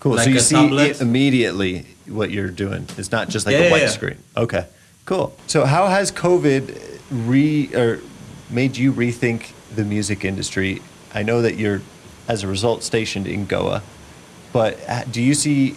Cool. 0.00 0.16
Like 0.16 0.24
so 0.24 0.30
you 0.30 0.40
see 0.40 1.00
immediately 1.00 1.86
what 2.08 2.28
you're 2.34 2.50
doing. 2.50 2.82
It's 2.98 3.12
not 3.12 3.28
just 3.28 3.46
like 3.46 3.54
Yeah, 3.54 3.68
a 3.68 3.70
white 3.70 3.82
yeah. 3.86 3.98
screen. 3.98 4.18
Okay. 4.36 4.64
Cool. 5.04 5.30
So 5.46 5.64
how 5.64 5.86
has 5.86 6.10
COVID 6.10 6.62
re 7.28 7.70
or 7.74 8.00
made 8.50 8.76
you 8.76 8.92
rethink 8.92 9.52
the 9.76 9.84
music 9.84 10.24
industry? 10.24 10.82
I 11.14 11.22
know 11.22 11.42
that 11.42 11.54
you're, 11.54 11.80
as 12.26 12.42
a 12.42 12.48
result, 12.48 12.82
stationed 12.82 13.26
in 13.28 13.46
Goa, 13.46 13.82
but 14.52 14.72
uh, 14.88 15.04
do 15.14 15.22
you 15.22 15.34
see 15.34 15.76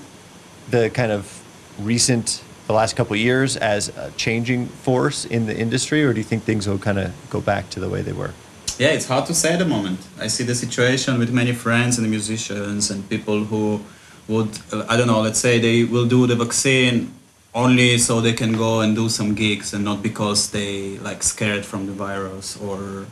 the 0.70 0.90
kind 0.90 1.12
of 1.12 1.42
recent, 1.80 2.44
the 2.68 2.74
last 2.74 2.96
couple 2.96 3.16
years 3.16 3.58
as 3.58 3.90
a 3.90 4.12
changing 4.18 4.68
force 4.68 5.26
in 5.26 5.46
the 5.46 5.58
industry, 5.58 6.04
or 6.04 6.14
do 6.14 6.20
you 6.20 6.24
think 6.24 6.44
things 6.44 6.68
will 6.68 6.80
kind 6.80 7.00
of 7.00 7.14
go 7.30 7.42
back 7.42 7.70
to 7.72 7.80
the 7.80 7.90
way 7.90 8.02
they 8.02 8.14
were? 8.14 8.34
Yeah, 8.78 8.90
it's 8.90 9.08
hard 9.08 9.26
to 9.28 9.34
say 9.34 9.54
at 9.54 9.60
the 9.60 9.66
moment. 9.66 10.00
I 10.20 10.28
see 10.28 10.44
the 10.44 10.56
situation 10.56 11.18
with 11.18 11.32
many 11.32 11.54
friends 11.54 11.98
and 11.98 12.10
musicians 12.10 12.92
and 12.92 13.08
people 13.10 13.46
who 13.46 13.82
would, 14.28 14.50
uh, 14.74 14.86
I 14.90 14.98
don't 14.98 15.08
know, 15.08 15.22
let's 15.22 15.40
say 15.40 15.60
they 15.60 15.84
will 15.84 16.08
do 16.08 16.28
the 16.28 16.36
vaccine 16.36 17.14
only 17.54 17.98
so 17.98 18.20
they 18.20 18.34
can 18.34 18.58
go 18.58 18.82
and 18.82 18.94
do 18.96 19.08
some 19.08 19.34
gigs 19.34 19.74
and 19.74 19.86
not 19.86 20.04
because 20.04 20.52
they 20.52 20.98
like 20.98 21.24
scared 21.24 21.66
from 21.66 21.86
the 21.86 21.94
virus 21.94 22.58
or, 22.58 23.06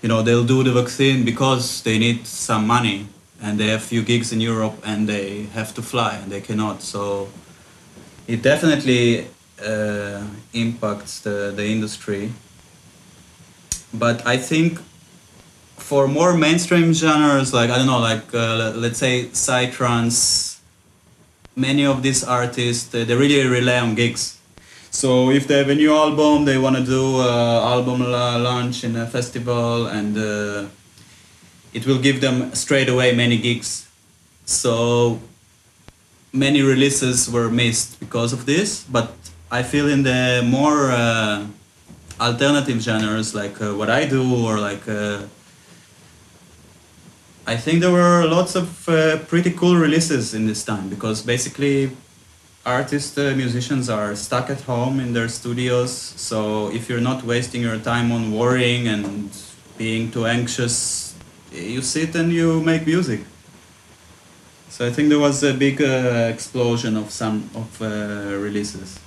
you 0.00 0.08
know, 0.08 0.22
they'll 0.22 0.44
do 0.44 0.62
the 0.62 0.72
vaccine 0.72 1.24
because 1.24 1.82
they 1.82 1.98
need 1.98 2.24
some 2.24 2.66
money 2.66 3.08
and 3.44 3.52
they 3.60 3.68
have 3.68 3.82
few 3.82 4.02
gigs 4.02 4.32
in 4.32 4.40
Europe 4.40 4.76
and 4.84 5.08
they 5.08 5.26
have 5.58 5.70
to 5.74 5.82
fly 5.82 6.12
and 6.22 6.32
they 6.32 6.40
cannot. 6.40 6.82
So 6.82 7.28
it 8.26 8.42
definitely 8.42 9.26
uh, 9.64 10.22
impacts 10.52 11.20
the, 11.20 11.52
the 11.54 11.66
industry 11.66 12.32
but 13.94 14.26
I 14.26 14.36
think 14.36 14.80
for 15.76 16.08
more 16.08 16.36
mainstream 16.36 16.92
genres, 16.92 17.54
like 17.54 17.70
I 17.70 17.78
don't 17.78 17.86
know, 17.86 18.00
like 18.00 18.34
uh, 18.34 18.72
let's 18.74 18.98
say 18.98 19.26
psytrance, 19.26 20.58
many 21.54 21.86
of 21.86 22.02
these 22.02 22.24
artists 22.24 22.88
they 22.88 23.04
really 23.04 23.46
rely 23.46 23.78
on 23.78 23.94
gigs. 23.94 24.38
So 24.90 25.30
if 25.30 25.46
they 25.46 25.58
have 25.58 25.68
a 25.68 25.74
new 25.74 25.94
album, 25.94 26.44
they 26.44 26.58
want 26.58 26.76
to 26.76 26.84
do 26.84 27.20
uh, 27.20 27.74
album 27.74 28.00
la- 28.10 28.36
launch 28.36 28.84
in 28.84 28.96
a 28.96 29.06
festival, 29.06 29.86
and 29.86 30.16
uh, 30.16 30.66
it 31.74 31.86
will 31.86 31.98
give 31.98 32.20
them 32.20 32.54
straight 32.54 32.88
away 32.88 33.14
many 33.14 33.36
gigs. 33.36 33.86
So 34.46 35.20
many 36.32 36.62
releases 36.62 37.30
were 37.30 37.50
missed 37.50 38.00
because 38.00 38.32
of 38.32 38.46
this, 38.46 38.84
but 38.84 39.12
I 39.50 39.62
feel 39.62 39.88
in 39.88 40.02
the 40.02 40.42
more 40.44 40.90
uh, 40.90 41.46
alternative 42.20 42.80
genres 42.80 43.34
like 43.34 43.60
uh, 43.60 43.74
what 43.74 43.90
I 43.90 44.06
do 44.06 44.22
or 44.46 44.58
like 44.58 44.88
uh, 44.88 45.22
I 47.46 47.56
think 47.56 47.80
there 47.80 47.92
were 47.92 48.24
lots 48.26 48.54
of 48.54 48.88
uh, 48.88 49.18
pretty 49.28 49.50
cool 49.50 49.76
releases 49.76 50.32
in 50.32 50.46
this 50.46 50.64
time 50.64 50.88
because 50.88 51.22
basically 51.22 51.90
artists 52.64 53.18
uh, 53.18 53.34
musicians 53.36 53.90
are 53.90 54.16
stuck 54.16 54.48
at 54.48 54.62
home 54.62 54.98
in 54.98 55.12
their 55.12 55.28
studios 55.28 55.92
so 55.92 56.70
if 56.72 56.88
you're 56.88 57.06
not 57.12 57.22
wasting 57.22 57.60
your 57.60 57.78
time 57.78 58.10
on 58.10 58.32
worrying 58.32 58.88
and 58.88 59.30
being 59.76 60.10
too 60.10 60.24
anxious 60.24 61.03
you 61.54 61.82
sit 61.82 62.14
and 62.14 62.32
you 62.32 62.60
make 62.60 62.86
music 62.86 63.20
so 64.68 64.84
I 64.86 64.90
think 64.90 65.08
there 65.08 65.20
was 65.20 65.42
a 65.44 65.54
big 65.54 65.80
uh, 65.80 66.30
explosion 66.34 66.96
of 66.96 67.10
some 67.10 67.48
of 67.54 67.80
uh, 67.80 67.86
releases 68.38 68.98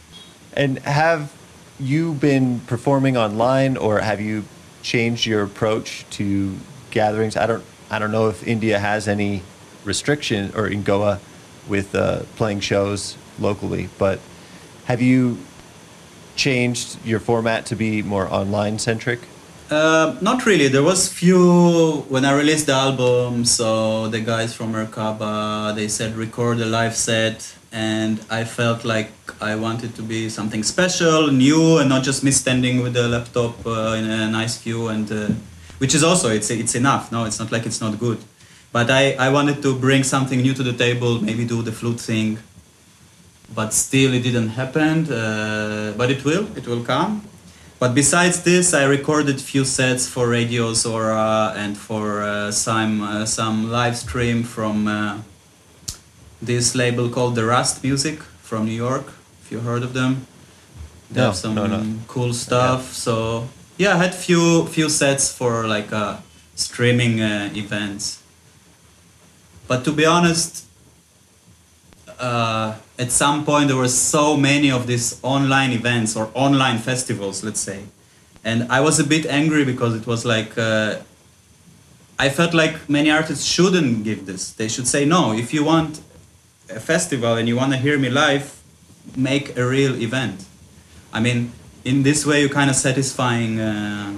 And 0.58 0.80
have 0.80 1.32
you 1.80 2.14
been 2.14 2.62
performing 2.62 3.16
online, 3.16 3.78
or 3.78 4.00
have 4.00 4.20
you 4.20 4.46
changed 4.82 5.28
your 5.28 5.44
approach 5.44 6.04
to 6.18 6.58
gatherings? 6.90 7.38
I 7.38 7.46
don't, 7.46 7.64
I 7.92 8.00
don't 8.00 8.12
know 8.12 8.28
if 8.30 8.48
India 8.48 8.80
has 8.80 9.08
any 9.08 9.44
restriction, 9.86 10.52
or 10.56 10.68
in 10.68 10.82
Goa, 10.82 11.20
with 11.68 11.94
uh, 11.94 12.24
playing 12.38 12.62
shows 12.62 13.18
locally, 13.38 13.90
but 14.00 14.20
have 14.86 15.00
you 15.00 15.38
changed 16.36 16.98
your 17.06 17.20
format 17.20 17.68
to 17.68 17.76
be 17.76 18.02
more 18.02 18.26
online 18.34 18.80
centric? 18.80 19.20
Uh, 19.70 20.16
not 20.22 20.46
really. 20.46 20.70
There 20.70 20.84
was 20.84 21.12
few 21.12 22.06
when 22.08 22.24
I 22.24 22.32
released 22.32 22.68
the 22.68 22.74
album. 22.74 23.44
So 23.44 24.08
the 24.08 24.22
guys 24.22 24.54
from 24.54 24.72
Merkaba 24.72 25.76
they 25.76 25.90
said 25.90 26.16
record 26.16 26.62
a 26.62 26.66
live 26.66 26.96
set, 26.96 27.54
and 27.74 28.18
I 28.30 28.46
felt 28.46 28.86
like 28.86 29.12
I 29.42 29.56
wanted 29.56 29.94
to 29.96 30.02
be 30.02 30.30
something 30.30 30.64
special, 30.64 31.28
new, 31.32 31.80
and 31.80 31.90
not 31.90 32.04
just 32.04 32.24
me 32.24 32.32
standing 32.32 32.82
with 32.82 32.94
the 32.94 33.10
laptop 33.10 33.66
uh, 33.68 33.98
in 34.00 34.10
a 34.10 34.30
nice 34.32 34.58
view, 34.58 34.88
and 34.88 35.12
uh, 35.12 35.28
which 35.80 35.94
is 35.94 36.02
also 36.02 36.30
it's 36.30 36.50
it's 36.50 36.76
enough. 36.76 37.12
No, 37.12 37.26
it's 37.26 37.40
not 37.40 37.52
like 37.52 37.66
it's 37.66 37.82
not 37.82 38.00
good, 38.00 38.20
but 38.72 38.90
I 38.90 39.16
I 39.20 39.30
wanted 39.32 39.62
to 39.64 39.78
bring 39.78 40.04
something 40.04 40.42
new 40.42 40.54
to 40.54 40.64
the 40.64 40.74
table, 40.74 41.20
maybe 41.22 41.44
do 41.44 41.62
the 41.62 41.74
flute 41.74 42.00
thing, 42.00 42.38
but 43.54 43.74
still 43.74 44.14
it 44.14 44.24
didn't 44.24 44.50
happen. 44.56 45.12
Uh, 45.12 45.94
but 45.98 46.10
it 46.10 46.24
will, 46.24 46.48
it 46.56 46.66
will 46.68 46.86
come. 46.86 47.22
But 47.80 47.94
besides 47.94 48.42
this, 48.44 48.74
I 48.74 48.86
recorded 48.86 49.40
few 49.40 49.64
sets 49.64 50.08
for 50.08 50.28
Radio 50.28 50.74
Zora 50.74 51.54
and 51.56 51.78
for 51.78 52.24
uh, 52.24 52.52
some 52.52 53.02
uh, 53.04 53.26
some 53.26 53.70
live 53.70 53.96
stream 53.96 54.44
from 54.44 54.88
uh, 54.88 55.18
this 56.42 56.74
label 56.74 57.10
called 57.10 57.36
The 57.36 57.46
Rust 57.46 57.84
Music 57.84 58.20
from 58.42 58.66
New 58.66 58.74
York. 58.76 59.06
If 59.44 59.52
you 59.52 59.60
heard 59.60 59.84
of 59.84 59.94
them, 59.94 60.26
they 61.12 61.20
No, 61.22 61.28
have 61.28 61.36
some 61.36 61.54
no, 61.54 61.68
no. 61.68 61.84
cool 62.08 62.34
stuff. 62.34 62.94
So 62.94 63.48
yeah, 63.78 63.94
I 63.94 63.98
had 63.98 64.16
few 64.16 64.66
few 64.68 64.90
sets 64.90 65.32
for 65.32 65.68
like 65.68 65.94
uh, 65.94 66.18
streaming 66.56 67.22
uh, 67.22 67.52
events. 67.54 68.24
But 69.68 69.84
to 69.86 69.92
be 69.92 70.06
honest, 70.06 70.66
uh, 72.20 72.76
at 72.98 73.12
some 73.12 73.46
point 73.46 73.68
there 73.68 73.78
were 73.78 73.88
so 73.88 74.36
many 74.36 74.72
of 74.72 74.88
these 74.88 75.20
online 75.24 75.72
events 75.72 76.16
or 76.16 76.30
online 76.34 76.78
festivals, 76.78 77.44
let's 77.44 77.60
say, 77.60 77.84
and 78.44 78.72
I 78.72 78.82
was 78.82 79.00
a 79.00 79.04
bit 79.04 79.26
angry 79.26 79.66
because 79.66 79.96
it 79.96 80.08
was 80.08 80.26
like 80.26 80.58
uh, 80.58 80.98
I 82.20 82.30
felt 82.30 82.54
like 82.54 82.90
many 82.90 83.12
artists 83.12 83.46
shouldn't 83.46 84.04
give 84.04 84.26
this. 84.26 84.52
They 84.52 84.68
should 84.68 84.88
say 84.88 85.06
no. 85.06 85.34
If 85.34 85.54
you 85.54 85.64
want 85.64 86.02
a 86.70 86.80
festival 86.80 87.36
and 87.36 87.48
you 87.48 87.56
want 87.56 87.74
to 87.74 87.78
hear 87.78 88.00
me 88.00 88.10
live, 88.10 88.60
make 89.16 89.56
a 89.58 89.66
real 89.66 89.96
event. 90.02 90.46
I 91.14 91.20
mean, 91.20 91.52
in 91.86 92.04
this 92.04 92.26
way, 92.26 92.42
you're 92.42 92.50
kind 92.50 92.70
of 92.70 92.76
satisfying 92.76 93.60
uh, 93.60 94.14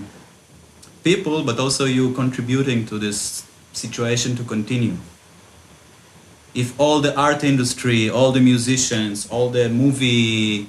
people, 1.04 1.44
but 1.44 1.60
also 1.60 1.86
you 1.86 2.14
contributing 2.14 2.86
to 2.88 2.98
this 2.98 3.46
situation 3.74 4.36
to 4.36 4.44
continue 4.44 4.98
if 6.54 6.80
all 6.80 7.00
the 7.00 7.16
art 7.18 7.44
industry, 7.44 8.10
all 8.10 8.32
the 8.32 8.40
musicians, 8.40 9.28
all 9.30 9.50
the 9.50 9.70
movie 9.70 10.68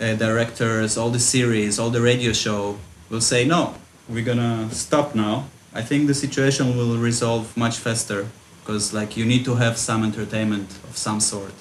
uh, 0.00 0.14
directors, 0.14 0.96
all 0.96 1.10
the 1.10 1.20
series, 1.20 1.78
all 1.78 1.90
the 1.90 2.00
radio 2.00 2.32
show 2.32 2.78
will 3.10 3.20
say 3.20 3.44
no, 3.44 3.74
we're 4.08 4.24
gonna 4.24 4.70
stop 4.70 5.14
now. 5.14 5.46
I 5.74 5.82
think 5.82 6.06
the 6.06 6.14
situation 6.14 6.76
will 6.76 6.96
resolve 6.96 7.56
much 7.56 7.78
faster 7.78 8.26
because 8.60 8.92
like 8.92 9.16
you 9.16 9.24
need 9.24 9.44
to 9.44 9.56
have 9.56 9.76
some 9.76 10.04
entertainment 10.04 10.70
of 10.84 10.96
some 10.96 11.20
sort. 11.20 11.52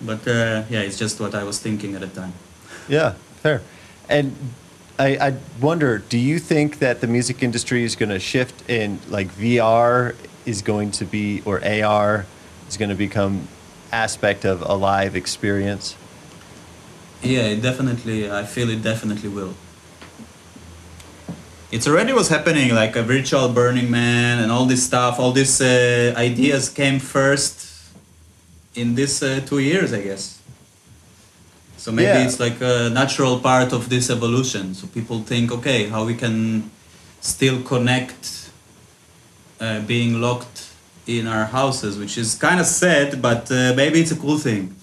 But 0.00 0.26
uh, 0.26 0.64
yeah, 0.68 0.80
it's 0.80 0.98
just 0.98 1.20
what 1.20 1.34
I 1.34 1.44
was 1.44 1.58
thinking 1.58 1.94
at 1.94 2.00
the 2.00 2.08
time. 2.08 2.32
Yeah, 2.88 3.14
fair. 3.42 3.62
And 4.08 4.36
I, 4.98 5.16
I 5.16 5.34
wonder, 5.60 5.98
do 5.98 6.18
you 6.18 6.38
think 6.38 6.78
that 6.78 7.00
the 7.00 7.06
music 7.06 7.42
industry 7.42 7.84
is 7.84 7.96
going 7.96 8.10
to 8.10 8.20
shift 8.20 8.68
in 8.68 9.00
like 9.08 9.28
VR 9.28 10.14
is 10.46 10.62
going 10.62 10.90
to 10.92 11.04
be, 11.04 11.42
or 11.44 11.64
AR 11.64 12.26
is 12.68 12.76
going 12.76 12.90
to 12.90 12.94
become 12.96 13.48
aspect 13.92 14.44
of 14.44 14.62
a 14.62 14.74
live 14.74 15.14
experience? 15.16 15.96
Yeah, 17.22 17.42
it 17.54 17.62
definitely. 17.62 18.30
I 18.30 18.44
feel 18.44 18.68
it 18.70 18.82
definitely 18.82 19.28
will. 19.30 19.54
It's 21.70 21.88
already 21.88 22.12
was 22.12 22.28
happening, 22.28 22.72
like 22.74 22.94
a 22.94 23.02
virtual 23.02 23.48
Burning 23.48 23.90
Man 23.90 24.38
and 24.38 24.52
all 24.52 24.64
this 24.66 24.84
stuff. 24.84 25.18
All 25.18 25.32
these 25.32 25.60
uh, 25.60 26.14
ideas 26.16 26.68
came 26.68 27.00
first 27.00 27.66
in 28.74 28.94
this 28.94 29.22
uh, 29.22 29.40
two 29.44 29.58
years, 29.58 29.92
I 29.92 30.02
guess. 30.02 30.40
So 31.76 31.90
maybe 31.92 32.06
Yeah. 32.08 32.24
it's 32.26 32.38
like 32.38 32.60
a 32.60 32.90
natural 32.90 33.40
part 33.40 33.72
of 33.72 33.88
this 33.88 34.08
evolution. 34.10 34.74
So 34.74 34.86
people 34.86 35.20
think, 35.22 35.50
okay, 35.52 35.88
how 35.88 36.04
we 36.04 36.14
can 36.14 36.70
still 37.20 37.60
connect, 37.62 38.43
uh, 39.60 39.80
being 39.80 40.20
locked 40.20 40.70
in 41.06 41.26
our 41.26 41.44
houses, 41.44 41.98
which 41.98 42.16
is 42.16 42.34
kind 42.34 42.60
of 42.60 42.66
sad, 42.66 43.20
but 43.20 43.50
uh, 43.50 43.72
maybe 43.76 44.00
it's 44.00 44.10
a 44.10 44.16
cool 44.16 44.38
thing 44.38 44.74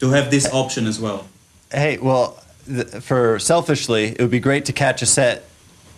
to 0.00 0.10
have 0.10 0.30
this 0.30 0.50
option 0.52 0.86
as 0.86 0.98
well. 0.98 1.26
Hey, 1.70 1.98
well, 1.98 2.42
th- 2.66 3.02
for 3.02 3.38
selfishly, 3.38 4.06
it 4.06 4.20
would 4.20 4.30
be 4.30 4.40
great 4.40 4.64
to 4.66 4.72
catch 4.72 5.02
a 5.02 5.06
set 5.06 5.44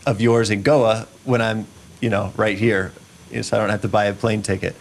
of 0.06 0.20
yours 0.20 0.50
in 0.50 0.62
Goa 0.62 1.06
when 1.24 1.40
I'm, 1.40 1.66
you 2.00 2.10
know, 2.10 2.32
right 2.36 2.58
here, 2.58 2.92
so 3.42 3.56
I 3.56 3.60
don't 3.60 3.70
have 3.70 3.82
to 3.82 3.88
buy 3.88 4.06
a 4.06 4.14
plane 4.14 4.42
ticket. 4.42 4.74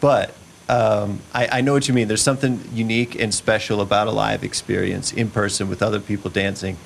But 0.00 0.34
um, 0.68 1.20
I, 1.32 1.58
I 1.58 1.60
know 1.60 1.72
what 1.72 1.86
you 1.86 1.94
mean. 1.94 2.08
There's 2.08 2.22
something 2.22 2.64
unique 2.72 3.20
and 3.20 3.32
special 3.34 3.80
about 3.80 4.06
a 4.08 4.10
live 4.10 4.42
experience 4.42 5.12
in 5.12 5.30
person 5.30 5.68
with 5.68 5.82
other 5.82 6.00
people 6.00 6.30
dancing, 6.30 6.76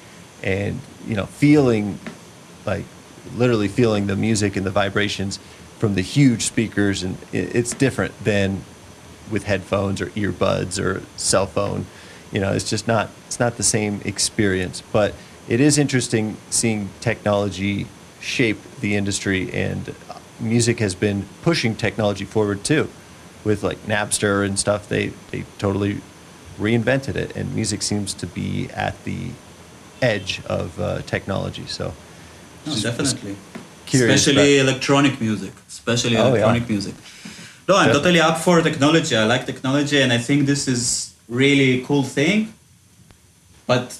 and 0.42 0.80
you 1.06 1.14
know, 1.14 1.26
feeling 1.26 1.98
like 2.66 2.84
literally 3.36 3.68
feeling 3.68 4.06
the 4.06 4.16
music 4.16 4.56
and 4.56 4.64
the 4.64 4.70
vibrations 4.70 5.38
from 5.78 5.94
the 5.94 6.02
huge 6.02 6.42
speakers, 6.42 7.02
and 7.02 7.18
it's 7.32 7.74
different 7.74 8.12
than 8.24 8.62
with 9.30 9.44
headphones 9.44 10.00
or 10.00 10.06
earbuds 10.06 10.82
or 10.82 11.02
cell 11.16 11.46
phone. 11.46 11.86
You 12.32 12.40
know, 12.40 12.52
it's 12.52 12.68
just 12.68 12.86
not 12.86 13.10
it's 13.26 13.40
not 13.40 13.56
the 13.56 13.62
same 13.62 14.00
experience. 14.04 14.82
But 14.92 15.14
it 15.48 15.60
is 15.60 15.78
interesting 15.78 16.36
seeing 16.50 16.88
technology 17.00 17.86
shape 18.20 18.58
the 18.80 18.96
industry, 18.96 19.52
and 19.52 19.94
music 20.40 20.78
has 20.80 20.94
been 20.94 21.26
pushing 21.42 21.74
technology 21.76 22.24
forward 22.24 22.64
too, 22.64 22.88
with 23.44 23.62
like 23.62 23.78
Napster 23.86 24.44
and 24.44 24.58
stuff. 24.58 24.88
They 24.88 25.08
they 25.30 25.44
totally 25.58 26.00
reinvented 26.58 27.16
it, 27.16 27.36
and 27.36 27.54
music 27.54 27.82
seems 27.82 28.14
to 28.14 28.26
be 28.26 28.68
at 28.70 29.02
the 29.04 29.30
edge 30.02 30.40
of 30.46 30.78
uh, 30.80 31.02
technology. 31.02 31.66
So, 31.66 31.92
No, 32.66 32.74
definitely. 32.76 33.36
curious 33.86 34.26
especially 34.26 34.58
electronic 34.58 35.20
music. 35.20 35.52
Especially 35.86 36.16
Oh, 36.16 36.22
yeah. 36.22 36.28
electronic 36.30 36.68
music. 36.68 36.94
No, 37.68 37.76
I'm 37.76 37.86
Definitely. 37.86 38.18
totally 38.18 38.20
up 38.20 38.38
for 38.38 38.60
technology. 38.62 39.16
I 39.16 39.24
like 39.24 39.44
technology, 39.46 40.00
and 40.00 40.12
I 40.12 40.18
think 40.18 40.46
this 40.46 40.66
is 40.68 41.14
really 41.28 41.82
cool 41.86 42.02
thing. 42.02 42.52
But 43.66 43.98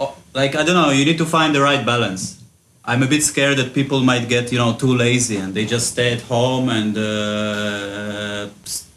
oh, 0.00 0.16
like 0.34 0.54
I 0.56 0.62
don't 0.64 0.74
know, 0.80 0.90
you 0.90 1.04
need 1.04 1.18
to 1.18 1.26
find 1.26 1.54
the 1.54 1.60
right 1.60 1.84
balance. 1.84 2.22
I'm 2.84 3.02
a 3.02 3.06
bit 3.06 3.22
scared 3.22 3.56
that 3.58 3.74
people 3.74 4.00
might 4.00 4.28
get 4.28 4.50
you 4.52 4.58
know 4.58 4.72
too 4.74 4.94
lazy 4.94 5.36
and 5.36 5.52
they 5.54 5.64
just 5.66 5.86
stay 5.94 6.12
at 6.16 6.22
home 6.22 6.68
and 6.68 6.96
uh, 6.96 8.48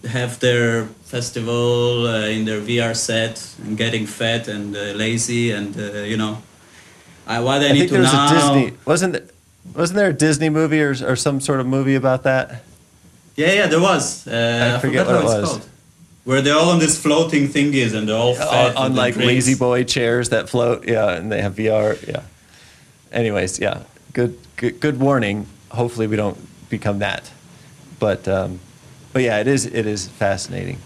have 0.07 0.39
their 0.39 0.85
festival 1.13 2.07
uh, 2.07 2.27
in 2.35 2.45
their 2.45 2.61
VR 2.61 2.95
set 2.95 3.35
and 3.63 3.77
getting 3.77 4.05
fat 4.05 4.47
and 4.47 4.75
uh, 4.75 4.79
lazy 5.03 5.51
and 5.51 5.75
uh, 5.77 6.03
you 6.11 6.17
know. 6.17 6.37
I, 7.27 7.39
what 7.39 7.61
I, 7.61 7.69
I 7.69 7.71
need 7.71 7.79
think 7.79 7.89
to 7.89 7.93
there 7.95 8.01
was 8.03 8.13
now. 8.13 8.25
a 8.27 8.33
Disney 8.33 8.77
wasn't 8.85 9.13
there, 9.13 9.27
wasn't 9.75 9.97
there 9.97 10.09
a 10.09 10.13
Disney 10.13 10.49
movie 10.49 10.81
or, 10.81 10.91
or 11.05 11.15
some 11.15 11.39
sort 11.39 11.59
of 11.59 11.65
movie 11.65 11.95
about 11.95 12.23
that? 12.23 12.63
Yeah, 13.35 13.53
yeah, 13.53 13.67
there 13.67 13.81
was. 13.81 14.27
Uh, 14.27 14.75
I, 14.77 14.79
forget 14.79 15.05
forgot 15.07 15.23
what 15.23 15.35
it 15.37 15.41
was. 15.41 15.49
called. 15.49 15.69
Where 16.25 16.41
they're 16.41 16.55
all 16.55 16.69
on 16.69 16.79
these 16.79 16.99
floating 17.01 17.47
thingies 17.47 17.93
and 17.93 18.07
they're 18.07 18.15
all 18.15 18.35
fat. 18.35 18.75
on, 18.75 18.91
on 18.91 18.95
like 18.95 19.15
drinks. 19.15 19.27
lazy 19.27 19.55
boy 19.55 19.83
chairs 19.83 20.29
that 20.29 20.49
float. 20.49 20.87
Yeah, 20.87 21.11
and 21.11 21.31
they 21.31 21.41
have 21.41 21.55
VR. 21.55 22.01
Yeah. 22.07 22.21
Anyways, 23.11 23.59
yeah, 23.59 23.83
good, 24.13 24.37
good, 24.55 24.79
good 24.79 24.99
warning. 24.99 25.47
Hopefully, 25.69 26.07
we 26.07 26.15
don't 26.15 26.37
become 26.69 26.99
that. 26.99 27.29
But, 27.99 28.27
um, 28.27 28.59
but 29.11 29.21
yeah, 29.21 29.39
it 29.39 29.47
is, 29.47 29.65
it 29.65 29.85
is 29.85 30.07
fascinating. 30.07 30.77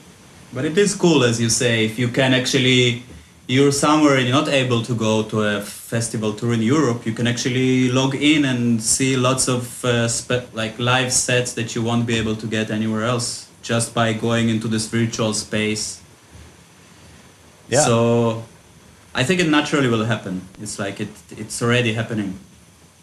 But 0.53 0.65
it 0.65 0.77
is 0.77 0.95
cool, 0.95 1.23
as 1.23 1.39
you 1.41 1.49
say, 1.49 1.85
if 1.85 1.99
you 1.99 2.07
can 2.07 2.33
actually, 2.33 3.03
you're 3.47 3.71
somewhere 3.71 4.17
and 4.17 4.27
you're 4.27 4.35
not 4.35 4.49
able 4.49 4.81
to 4.83 4.93
go 4.93 5.23
to 5.23 5.41
a 5.41 5.61
festival 5.61 6.33
tour 6.33 6.53
in 6.53 6.61
Europe, 6.61 7.05
you 7.05 7.13
can 7.13 7.27
actually 7.27 7.89
log 7.89 8.13
in 8.15 8.45
and 8.45 8.81
see 8.81 9.15
lots 9.15 9.47
of 9.47 9.83
uh, 9.85 10.09
like 10.53 10.77
live 10.77 11.13
sets 11.13 11.53
that 11.53 11.73
you 11.73 11.81
won't 11.81 12.05
be 12.05 12.17
able 12.17 12.35
to 12.35 12.47
get 12.47 12.69
anywhere 12.69 13.05
else 13.05 13.49
just 13.61 13.93
by 13.93 14.13
going 14.13 14.49
into 14.49 14.67
this 14.67 14.87
virtual 14.87 15.33
space. 15.33 16.01
Yeah. 17.69 17.85
So 17.85 18.43
I 19.15 19.23
think 19.23 19.39
it 19.39 19.49
naturally 19.49 19.87
will 19.87 20.05
happen. 20.05 20.41
It's 20.61 20.77
like 20.77 20.99
it, 20.99 21.09
it's 21.31 21.61
already 21.61 21.93
happening. 21.93 22.39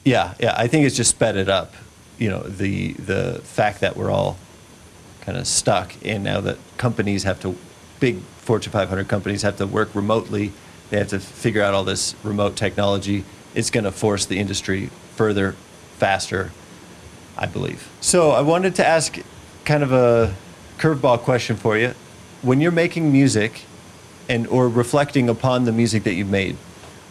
Yeah, 0.04 0.34
yeah. 0.38 0.54
I 0.56 0.68
think 0.68 0.86
it's 0.86 0.96
just 0.96 1.10
sped 1.10 1.36
it 1.36 1.48
up. 1.48 1.72
You 2.18 2.28
know, 2.28 2.42
the 2.42 2.92
the 2.92 3.40
fact 3.42 3.80
that 3.80 3.96
we're 3.96 4.10
all 4.10 4.36
kind 5.22 5.38
of 5.38 5.46
stuck, 5.46 5.94
and 6.04 6.22
now 6.22 6.40
that 6.42 6.58
companies 6.76 7.24
have 7.24 7.40
to, 7.40 7.56
big 7.98 8.20
Fortune 8.44 8.72
500 8.72 9.08
companies 9.08 9.42
have 9.42 9.56
to 9.56 9.66
work 9.66 9.94
remotely. 9.94 10.52
They 10.90 10.98
have 10.98 11.08
to 11.08 11.18
figure 11.18 11.62
out 11.62 11.72
all 11.72 11.84
this 11.84 12.14
remote 12.22 12.56
technology. 12.56 13.24
It's 13.54 13.70
going 13.70 13.84
to 13.84 13.92
force 13.92 14.26
the 14.26 14.38
industry 14.38 14.90
further, 15.16 15.52
faster, 15.96 16.52
I 17.38 17.46
believe. 17.46 17.88
So 18.00 18.32
I 18.32 18.42
wanted 18.42 18.74
to 18.76 18.86
ask, 18.86 19.18
kind 19.64 19.82
of 19.82 19.92
a 19.92 20.34
curveball 20.78 21.20
question 21.20 21.56
for 21.56 21.78
you. 21.78 21.94
When 22.42 22.60
you're 22.60 22.70
making 22.72 23.10
music 23.10 23.62
and 24.28 24.46
or 24.48 24.68
reflecting 24.68 25.30
upon 25.30 25.64
the 25.64 25.72
music 25.72 26.04
that 26.04 26.12
you've 26.12 26.28
made, 26.30 26.56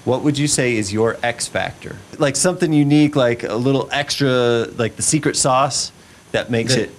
what 0.05 0.21
would 0.21 0.37
you 0.37 0.47
say 0.47 0.75
is 0.75 0.93
your 0.93 1.17
X 1.23 1.47
factor? 1.47 1.95
Like 2.19 2.35
something 2.35 2.71
unique, 2.73 3.15
like 3.15 3.41
a 3.43 3.55
little 3.55 3.89
extra, 3.91 4.65
like 4.77 4.97
the 4.97 5.01
secret 5.01 5.35
sauce 5.35 5.91
that 6.31 6.51
makes 6.51 6.75
The- 6.75 6.83
it 6.83 6.91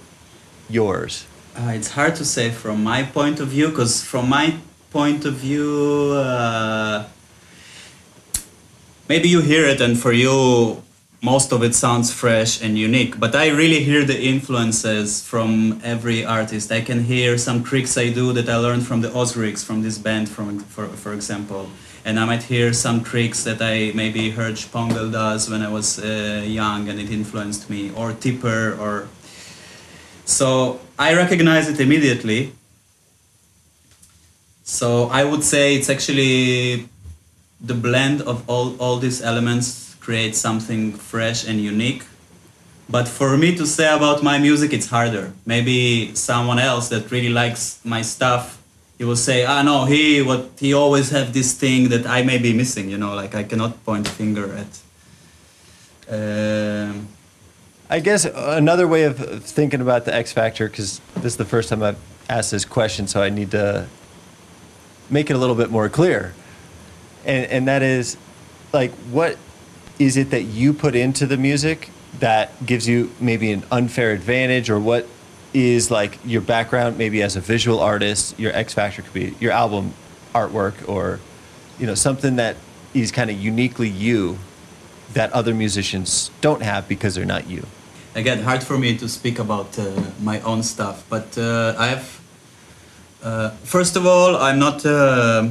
yours. 0.69 1.25
Uh, 1.57 1.71
it's 1.71 1.91
hard 1.91 2.13
to 2.17 2.25
say 2.25 2.51
from 2.51 2.83
my 2.83 3.01
point 3.01 3.39
of 3.39 3.47
view 3.47 3.69
because 3.69 4.03
from 4.03 4.27
my 4.27 4.53
point 4.91 5.23
of 5.23 5.35
view 5.35 6.11
uh, 6.11 7.07
maybe 9.07 9.29
you 9.29 9.39
hear 9.39 9.65
it 9.65 9.79
and 9.79 9.97
for 9.97 10.11
you 10.11 10.83
most 11.23 11.53
of 11.53 11.63
it 11.63 11.73
sounds 11.73 12.13
fresh 12.13 12.61
and 12.61 12.77
unique 12.77 13.17
but 13.21 13.33
i 13.33 13.47
really 13.47 13.81
hear 13.81 14.03
the 14.03 14.21
influences 14.21 15.23
from 15.23 15.79
every 15.81 16.25
artist. 16.25 16.73
I 16.73 16.81
can 16.81 17.05
hear 17.05 17.37
some 17.37 17.63
tricks 17.63 17.97
i 17.97 18.09
do 18.09 18.33
that 18.33 18.49
i 18.49 18.57
learned 18.57 18.85
from 18.85 18.99
the 18.99 19.11
Ozrics 19.11 19.63
from 19.63 19.81
this 19.81 19.97
band 19.97 20.27
from, 20.27 20.59
for, 20.59 20.87
for 20.87 21.13
example. 21.13 21.69
And 22.03 22.19
i 22.19 22.25
might 22.25 22.43
hear 22.43 22.73
some 22.73 23.01
tricks 23.01 23.45
that 23.45 23.61
i 23.61 23.93
maybe 23.95 24.29
heard 24.29 24.55
Shpongle 24.55 25.09
does 25.09 25.49
when 25.49 25.61
i 25.61 25.69
was 25.69 25.99
uh, 25.99 26.43
young 26.45 26.89
and 26.89 26.99
it 26.99 27.09
influenced 27.09 27.69
me 27.69 27.93
or 27.95 28.11
tipper 28.11 28.75
or 28.77 29.07
so 30.25 30.79
I 30.97 31.13
recognize 31.15 31.69
it 31.69 31.79
immediately. 31.79 32.51
So 34.63 35.07
I 35.09 35.23
would 35.23 35.43
say 35.43 35.75
it's 35.75 35.89
actually 35.89 36.89
the 37.61 37.73
blend 37.73 38.21
of 38.21 38.47
all, 38.49 38.75
all 38.77 38.97
these 38.97 39.21
elements 39.21 39.95
creates 39.99 40.37
something 40.37 40.93
fresh 40.93 41.47
and 41.47 41.59
unique. 41.61 42.03
But 42.89 43.07
for 43.07 43.37
me 43.37 43.55
to 43.55 43.65
say 43.65 43.91
about 43.93 44.21
my 44.23 44.37
music, 44.37 44.73
it's 44.73 44.87
harder. 44.87 45.33
Maybe 45.45 46.13
someone 46.13 46.59
else 46.59 46.89
that 46.89 47.09
really 47.11 47.29
likes 47.29 47.79
my 47.83 48.03
stuff, 48.03 48.61
he 48.97 49.03
will 49.03 49.15
say, 49.15 49.43
"Ah, 49.45 49.61
no, 49.63 49.85
he 49.85 50.21
what 50.21 50.51
he 50.59 50.73
always 50.73 51.09
have 51.09 51.33
this 51.33 51.53
thing 51.53 51.89
that 51.89 52.05
I 52.05 52.21
may 52.21 52.37
be 52.37 52.53
missing." 52.53 52.89
You 52.89 52.97
know, 52.97 53.13
like 53.15 53.33
I 53.35 53.43
cannot 53.43 53.83
point 53.83 54.07
a 54.07 54.11
finger 54.11 54.47
at. 54.63 54.71
Um, 56.07 57.07
I 57.89 57.99
guess 57.99 58.25
uh, 58.25 58.55
another 58.57 58.87
way 58.87 59.03
of 59.03 59.21
of 59.21 59.43
thinking 59.43 59.81
about 59.81 60.05
the 60.05 60.13
X 60.13 60.31
factor, 60.31 60.67
because 60.67 60.99
this 61.15 61.25
is 61.25 61.37
the 61.37 61.45
first 61.45 61.69
time 61.69 61.83
I've 61.83 61.99
asked 62.29 62.51
this 62.51 62.65
question, 62.65 63.07
so 63.07 63.21
I 63.21 63.29
need 63.29 63.51
to 63.51 63.87
make 65.09 65.29
it 65.29 65.33
a 65.33 65.37
little 65.37 65.55
bit 65.55 65.69
more 65.69 65.87
clear. 65.87 66.33
And, 67.25 67.45
and 67.45 67.67
that 67.67 67.83
is, 67.83 68.17
like, 68.73 68.91
what 69.11 69.37
is 69.99 70.17
it 70.17 70.31
that 70.31 70.43
you 70.43 70.73
put 70.73 70.95
into 70.95 71.27
the 71.27 71.37
music 71.37 71.89
that 72.19 72.65
gives 72.65 72.87
you 72.87 73.11
maybe 73.19 73.51
an 73.51 73.63
unfair 73.71 74.11
advantage, 74.13 74.69
or 74.69 74.79
what 74.79 75.07
is 75.53 75.91
like 75.91 76.17
your 76.25 76.41
background, 76.41 76.97
maybe 76.97 77.21
as 77.21 77.35
a 77.35 77.41
visual 77.41 77.79
artist, 77.79 78.37
your 78.39 78.51
X 78.53 78.73
factor 78.73 79.03
could 79.03 79.13
be 79.13 79.35
your 79.39 79.51
album 79.51 79.93
artwork, 80.33 80.89
or 80.89 81.19
you 81.77 81.85
know 81.85 81.95
something 81.95 82.37
that 82.37 82.55
is 82.95 83.11
kind 83.11 83.29
of 83.29 83.37
uniquely 83.37 83.89
you 83.89 84.39
that 85.13 85.31
other 85.33 85.53
musicians 85.53 86.31
don't 86.41 86.63
have 86.63 86.87
because 86.87 87.13
they're 87.13 87.25
not 87.25 87.47
you. 87.47 87.65
Again 88.15 88.39
hard 88.39 88.63
for 88.63 88.77
me 88.77 88.97
to 88.97 89.09
speak 89.09 89.39
about 89.39 89.77
uh, 89.77 89.91
my 90.21 90.39
own 90.41 90.63
stuff 90.63 91.03
but 91.09 91.37
uh, 91.37 91.75
i 91.77 91.87
have 91.87 92.21
uh, 93.21 93.49
first 93.63 93.97
of 93.97 94.05
all 94.05 94.37
i'm 94.37 94.57
not 94.57 94.85
uh, 94.85 95.45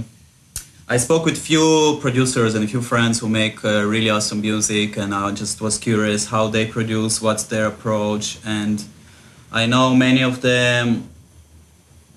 i 0.89 0.97
spoke 0.97 1.27
with 1.27 1.37
few 1.37 1.99
producers 2.01 2.55
and 2.55 2.65
a 2.65 2.67
few 2.67 2.81
friends 2.81 3.21
who 3.21 3.29
make 3.29 3.63
uh, 3.65 3.85
really 3.85 4.09
awesome 4.09 4.41
music 4.41 4.97
and 4.97 5.15
i 5.15 5.31
just 5.31 5.61
was 5.61 5.77
curious 5.77 6.27
how 6.27 6.49
they 6.49 6.65
produce 6.67 7.21
what's 7.21 7.45
their 7.45 7.67
approach 7.67 8.39
and 8.47 8.85
i 9.53 9.67
know 9.67 9.95
many 9.95 10.23
of 10.23 10.41
them 10.41 11.07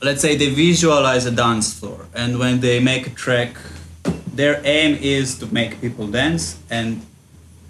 let's 0.01 0.21
say 0.21 0.37
they 0.37 0.49
visualize 0.49 1.25
a 1.25 1.31
dance 1.31 1.77
floor 1.77 2.05
and 2.15 2.39
when 2.39 2.61
they 2.61 2.79
make 2.79 3.05
a 3.05 3.09
track 3.09 3.57
their 4.33 4.61
aim 4.63 4.97
is 5.01 5.37
to 5.37 5.45
make 5.53 5.81
people 5.81 6.07
dance 6.07 6.57
and 6.69 7.01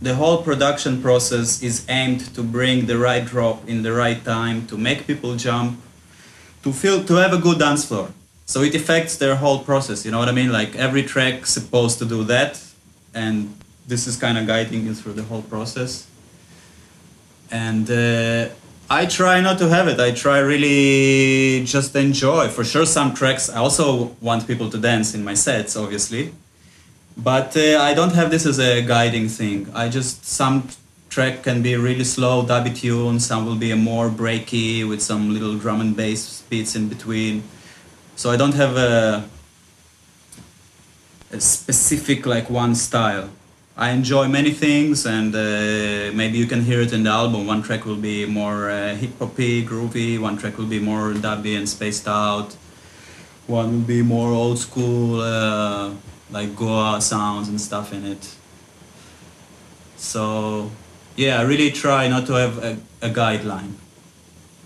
the 0.02 0.16
whole 0.16 0.44
production 0.44 1.02
process 1.02 1.64
is 1.64 1.86
aimed 1.90 2.34
to 2.36 2.44
bring 2.44 2.86
the 2.86 2.98
right 2.98 3.26
drop 3.26 3.68
in 3.68 3.82
the 3.82 3.92
right 3.92 4.24
time 4.24 4.68
to 4.68 4.78
make 4.78 5.08
people 5.08 5.36
jump 5.36 5.80
to 6.64 6.72
feel 6.72 7.04
to 7.04 7.16
have 7.16 7.34
a 7.34 7.38
good 7.38 7.60
dance 7.60 7.86
floor. 7.86 8.10
So 8.46 8.62
it 8.62 8.76
affects 8.76 9.18
their 9.18 9.36
whole 9.36 9.60
process 9.60 10.06
you 10.06 10.12
know 10.12 10.20
what 10.20 10.30
i 10.30 10.32
mean? 10.32 10.52
Like 10.52 10.76
every 10.76 11.04
track 11.04 11.46
supposed 11.46 11.98
to 12.00 12.06
do 12.06 12.24
that 12.26 12.64
and 13.14 13.56
this 13.88 14.06
is 14.06 14.18
kind 14.18 14.38
of 14.38 14.46
guiding 14.46 14.86
you 14.86 14.94
through 14.94 15.14
the 15.14 15.24
whole 15.24 15.42
process. 15.44 16.08
And 17.50 17.90
uh, 17.90 18.50
i 18.90 19.06
try 19.06 19.42
not 19.42 19.58
to 19.60 19.68
have 19.68 19.88
it. 19.88 20.00
I 20.00 20.12
try 20.12 20.40
really 20.40 21.66
just 21.66 21.96
enjoy. 21.96 22.50
For 22.50 22.64
sure 22.64 22.86
some 22.86 23.16
tracks 23.16 23.50
i 23.50 23.58
also 23.58 24.16
want 24.22 24.46
people 24.46 24.70
to 24.70 24.78
dance 24.78 25.16
in 25.16 25.24
my 25.24 25.34
sets 25.34 25.76
obviously 25.76 26.34
but 27.18 27.58
uh, 27.58 27.80
I 27.82 27.94
don't 27.94 28.14
have 28.14 28.30
this 28.30 28.46
as 28.46 28.60
a 28.60 28.82
guiding 28.82 29.28
thing. 29.28 29.68
I 29.74 29.90
just 29.90 30.26
some 30.26 30.70
track 31.10 31.44
can 31.44 31.62
be 31.64 31.76
really 31.76 32.04
slow, 32.04 32.46
dubby 32.46 32.76
tune. 32.76 33.20
Some 33.20 33.46
will 33.46 33.56
be 33.56 33.72
a 33.72 33.76
more 33.76 34.10
breaky 34.10 34.88
with 34.88 35.02
some 35.02 35.34
little 35.34 35.58
drum 35.58 35.82
and 35.82 35.96
bass 35.96 36.44
beats 36.50 36.76
in 36.76 36.88
between. 36.90 37.44
So 38.16 38.30
I 38.30 38.38
don't 38.38 38.54
have 38.54 38.78
a, 38.78 39.28
a 41.32 41.40
specific 41.40 42.26
like 42.26 42.50
one 42.50 42.76
style. 42.76 43.30
I 43.76 43.92
enjoy 43.92 44.28
many 44.28 44.52
things, 44.52 45.06
and 45.06 45.36
uh, 45.36 46.12
maybe 46.14 46.38
you 46.38 46.48
can 46.48 46.62
hear 46.64 46.82
it 46.82 46.94
in 46.94 47.04
the 47.04 47.12
album. 47.12 47.46
One 47.46 47.62
track 47.62 47.86
will 47.86 48.02
be 48.12 48.26
more 48.26 48.72
uh, 48.72 48.96
hip 48.96 49.20
hoppy, 49.20 49.64
groovy. 49.64 50.20
One 50.20 50.36
track 50.38 50.58
will 50.58 50.66
be 50.66 50.80
more 50.80 51.14
dubby 51.14 51.56
and 51.56 51.70
spaced 51.70 52.08
out. 52.08 52.54
One 53.46 53.72
will 53.72 53.88
be 53.88 54.02
more 54.02 54.30
old 54.32 54.58
school. 54.58 55.22
Uh, 55.22 55.92
like 56.32 56.56
Goa 56.56 57.02
sounds 57.02 57.48
and 57.50 57.60
stuff 57.60 57.94
in 57.94 58.06
it. 58.06 58.36
So, 59.96 60.72
yeah, 61.16 61.40
I 61.40 61.44
really 61.44 61.72
try 61.72 62.08
not 62.08 62.28
to 62.28 62.34
have 62.34 62.64
a, 62.64 62.78
a 63.02 63.10
guideline. 63.10 63.74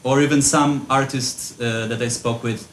Or 0.04 0.22
even 0.22 0.42
some 0.42 0.86
artists 0.90 1.60
uh, 1.60 1.88
that 1.88 2.02
I 2.02 2.08
spoke 2.08 2.44
with, 2.44 2.68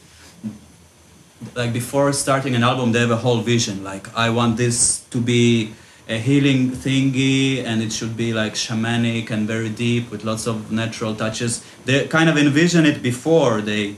like 1.55 1.73
before 1.73 2.13
starting 2.13 2.55
an 2.55 2.63
album, 2.63 2.93
they 2.93 3.01
have 3.01 3.11
a 3.11 3.17
whole 3.17 3.41
vision. 3.41 3.85
Like, 3.85 4.15
I 4.17 4.31
want 4.31 4.57
this 4.57 5.01
to 5.11 5.21
be 5.21 5.75
a 6.09 6.17
healing 6.17 6.71
thingy 6.71 7.63
and 7.63 7.83
it 7.83 7.93
should 7.93 8.17
be 8.17 8.33
like 8.33 8.55
shamanic 8.55 9.31
and 9.31 9.47
very 9.47 9.69
deep 9.69 10.11
with 10.11 10.25
lots 10.25 10.47
of 10.47 10.73
natural 10.73 11.15
touches. 11.15 11.63
They 11.85 12.09
kind 12.09 12.31
of 12.31 12.39
envision 12.39 12.87
it 12.87 13.03
before 13.03 13.61
they 13.61 13.97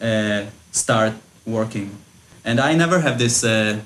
uh, 0.00 0.46
start 0.72 1.12
working 1.44 1.98
and 2.44 2.60
I 2.60 2.74
never 2.74 3.00
have 3.00 3.18
this 3.18 3.44
uh, 3.44 3.80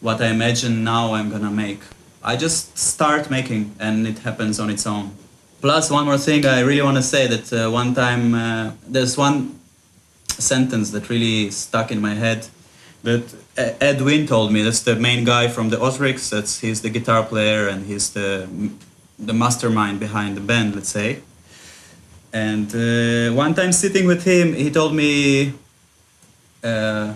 what 0.00 0.20
I 0.20 0.28
imagine 0.28 0.84
now 0.84 1.14
I'm 1.14 1.30
gonna 1.30 1.50
make. 1.50 1.80
I 2.22 2.36
just 2.36 2.76
start 2.76 3.30
making 3.30 3.74
and 3.78 4.06
it 4.06 4.18
happens 4.20 4.58
on 4.58 4.70
its 4.70 4.86
own. 4.86 5.12
Plus, 5.60 5.90
one 5.90 6.04
more 6.04 6.18
thing 6.18 6.44
I 6.44 6.60
really 6.60 6.82
want 6.82 6.96
to 6.96 7.02
say 7.02 7.26
that 7.26 7.52
uh, 7.52 7.70
one 7.70 7.94
time 7.94 8.34
uh, 8.34 8.72
there's 8.86 9.16
one 9.16 9.58
sentence 10.28 10.90
that 10.90 11.08
really 11.08 11.50
stuck 11.50 11.90
in 11.90 12.00
my 12.00 12.14
head 12.14 12.46
that 13.02 13.34
Ed 13.56 13.98
told 14.28 14.52
me. 14.52 14.62
That's 14.62 14.82
the 14.82 14.96
main 14.96 15.24
guy 15.24 15.48
from 15.48 15.70
the 15.70 15.76
Ozrics. 15.76 16.30
That's 16.30 16.60
he's 16.60 16.82
the 16.82 16.90
guitar 16.90 17.22
player 17.22 17.68
and 17.68 17.86
he's 17.86 18.10
the 18.10 18.48
the 19.18 19.32
mastermind 19.32 19.98
behind 19.98 20.36
the 20.36 20.42
band, 20.42 20.74
let's 20.74 20.90
say. 20.90 21.20
And 22.32 22.68
uh, 22.74 23.34
one 23.34 23.54
time 23.54 23.72
sitting 23.72 24.06
with 24.06 24.24
him, 24.24 24.54
he 24.54 24.70
told 24.70 24.94
me. 24.94 25.54
Uh, 26.62 27.14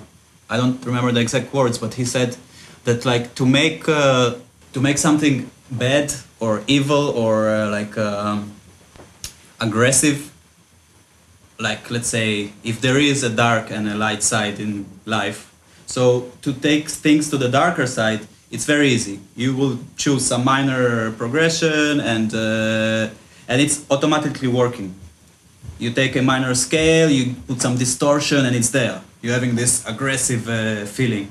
I 0.51 0.57
don't 0.57 0.85
remember 0.85 1.13
the 1.13 1.21
exact 1.21 1.55
words, 1.55 1.79
but 1.79 1.95
he 1.95 2.05
said 2.05 2.37
that 2.85 3.05
like 3.05 3.35
to 3.37 3.47
make 3.47 3.89
uh, 3.89 4.35
to 4.73 4.81
make 4.81 4.99
something 4.99 5.49
bad 5.71 6.13
or 6.41 6.63
evil 6.67 7.09
or 7.11 7.49
uh, 7.49 7.71
like 7.71 7.97
um, 7.97 8.53
aggressive, 9.61 10.33
like 11.59 11.91
let's 11.91 12.09
say 12.09 12.53
if 12.65 12.81
there 12.81 12.99
is 12.99 13.23
a 13.23 13.31
dark 13.31 13.71
and 13.71 13.89
a 13.89 13.95
light 13.95 14.23
side 14.23 14.59
in 14.59 14.87
life, 15.07 15.55
so 15.87 16.31
to 16.43 16.53
take 16.53 16.89
things 16.89 17.31
to 17.31 17.37
the 17.37 17.49
darker 17.49 17.87
side, 17.87 18.27
it's 18.51 18.65
very 18.65 18.89
easy. 18.89 19.21
You 19.37 19.55
will 19.55 19.79
choose 19.97 20.27
some 20.27 20.45
minor 20.45 21.13
progression 21.13 22.01
and 22.01 22.35
uh, 22.35 23.11
and 23.47 23.61
it's 23.61 23.85
automatically 23.91 24.49
working. 24.49 24.95
You 25.81 25.91
take 25.91 26.15
a 26.15 26.23
minor 26.23 26.55
scale, 26.55 27.11
you 27.11 27.35
put 27.49 27.61
some 27.61 27.77
distortion, 27.77 28.45
and 28.45 28.55
it's 28.55 28.71
there. 28.71 29.01
You're 29.23 29.33
having 29.33 29.57
this 29.57 29.85
aggressive 29.87 30.47
uh, 30.47 30.85
feeling. 30.85 31.29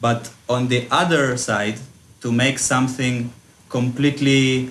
But 0.00 0.30
on 0.48 0.68
the 0.68 0.86
other 0.90 1.36
side, 1.36 1.78
to 2.20 2.30
make 2.30 2.60
something 2.60 3.32
completely 3.68 4.70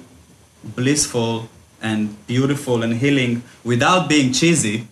blissful 0.64 1.49
and 1.82 2.16
beautiful 2.26 2.84
and 2.84 2.93
healing 2.93 3.43
without 3.66 4.07
being 4.07 4.32
cheesy, 4.32 4.88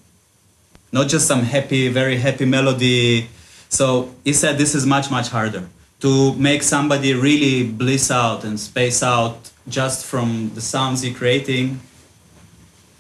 not 0.92 1.08
just 1.08 1.26
some 1.26 1.44
happy, 1.44 1.88
very 1.88 2.18
happy 2.18 2.46
melody. 2.46 3.30
So 3.70 4.14
he 4.26 4.34
said 4.34 4.58
this 4.58 4.76
is 4.76 4.86
much, 4.86 5.10
much 5.10 5.30
harder 5.30 5.70
to 6.02 6.34
make 6.36 6.64
somebody 6.64 7.14
really 7.14 7.66
bliss 7.66 8.12
out 8.12 8.44
and 8.44 8.60
space 8.60 9.02
out 9.04 9.52
just 9.68 10.06
from 10.06 10.52
the 10.56 10.62
sounds 10.62 11.06
you're 11.06 11.16
creating. 11.16 11.80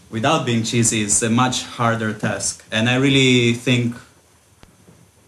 Without 0.10 0.45
being 0.45 0.64
cheesy 0.64 1.01
is 1.01 1.22
a 1.24 1.30
much 1.30 1.64
harder 1.64 2.14
task, 2.14 2.66
and 2.72 2.89
I 2.89 2.95
really 2.95 3.53
think 3.53 3.95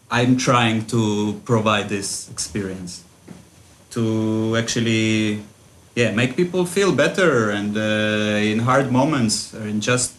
I'm 0.10 0.36
trying 0.38 0.86
to 0.88 1.42
provide 1.46 1.88
this 1.90 2.30
experience 2.30 3.04
to 3.92 4.58
actually, 4.58 5.44
yeah, 5.96 6.12
make 6.12 6.36
people 6.36 6.66
feel 6.66 6.92
better 6.94 7.50
and 7.50 7.78
uh, 7.78 8.52
in 8.52 8.60
hard 8.60 8.92
moments 8.92 9.54
and 9.54 9.82
just 9.82 10.14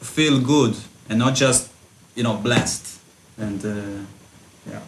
feel 0.00 0.40
good 0.40 0.76
and 1.08 1.18
not 1.18 1.34
just, 1.34 1.70
you 2.14 2.22
know, 2.22 2.34
blessed 2.36 3.00
and 3.38 3.64
uh, 3.64 4.04
yeah. 4.70 4.80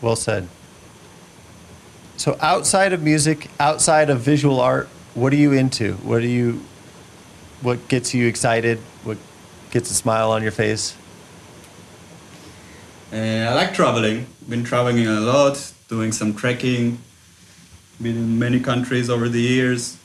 Well 0.00 0.16
said. 0.16 0.48
So 2.16 2.36
outside 2.40 2.92
of 2.92 3.02
music, 3.02 3.48
outside 3.58 4.10
of 4.10 4.20
visual 4.20 4.60
art, 4.60 4.88
what 5.14 5.32
are 5.32 5.36
you 5.36 5.52
into? 5.52 5.94
What 5.94 6.22
are 6.22 6.26
you 6.26 6.60
what 7.62 7.88
gets 7.88 8.14
you 8.14 8.26
excited? 8.26 8.78
What 9.04 9.18
gets 9.70 9.90
a 9.90 9.94
smile 9.94 10.30
on 10.32 10.42
your 10.42 10.52
face? 10.52 10.94
Uh, 13.12 13.16
I 13.16 13.54
like 13.54 13.74
traveling. 13.74 14.26
Been 14.48 14.64
traveling 14.64 15.06
a 15.06 15.20
lot, 15.20 15.72
doing 15.88 16.12
some 16.12 16.34
trekking. 16.34 16.98
Been 18.00 18.16
in 18.16 18.38
many 18.38 18.60
countries 18.60 19.10
over 19.10 19.28
the 19.28 19.40
years. 19.40 19.96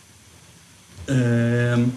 Um, 1.07 1.93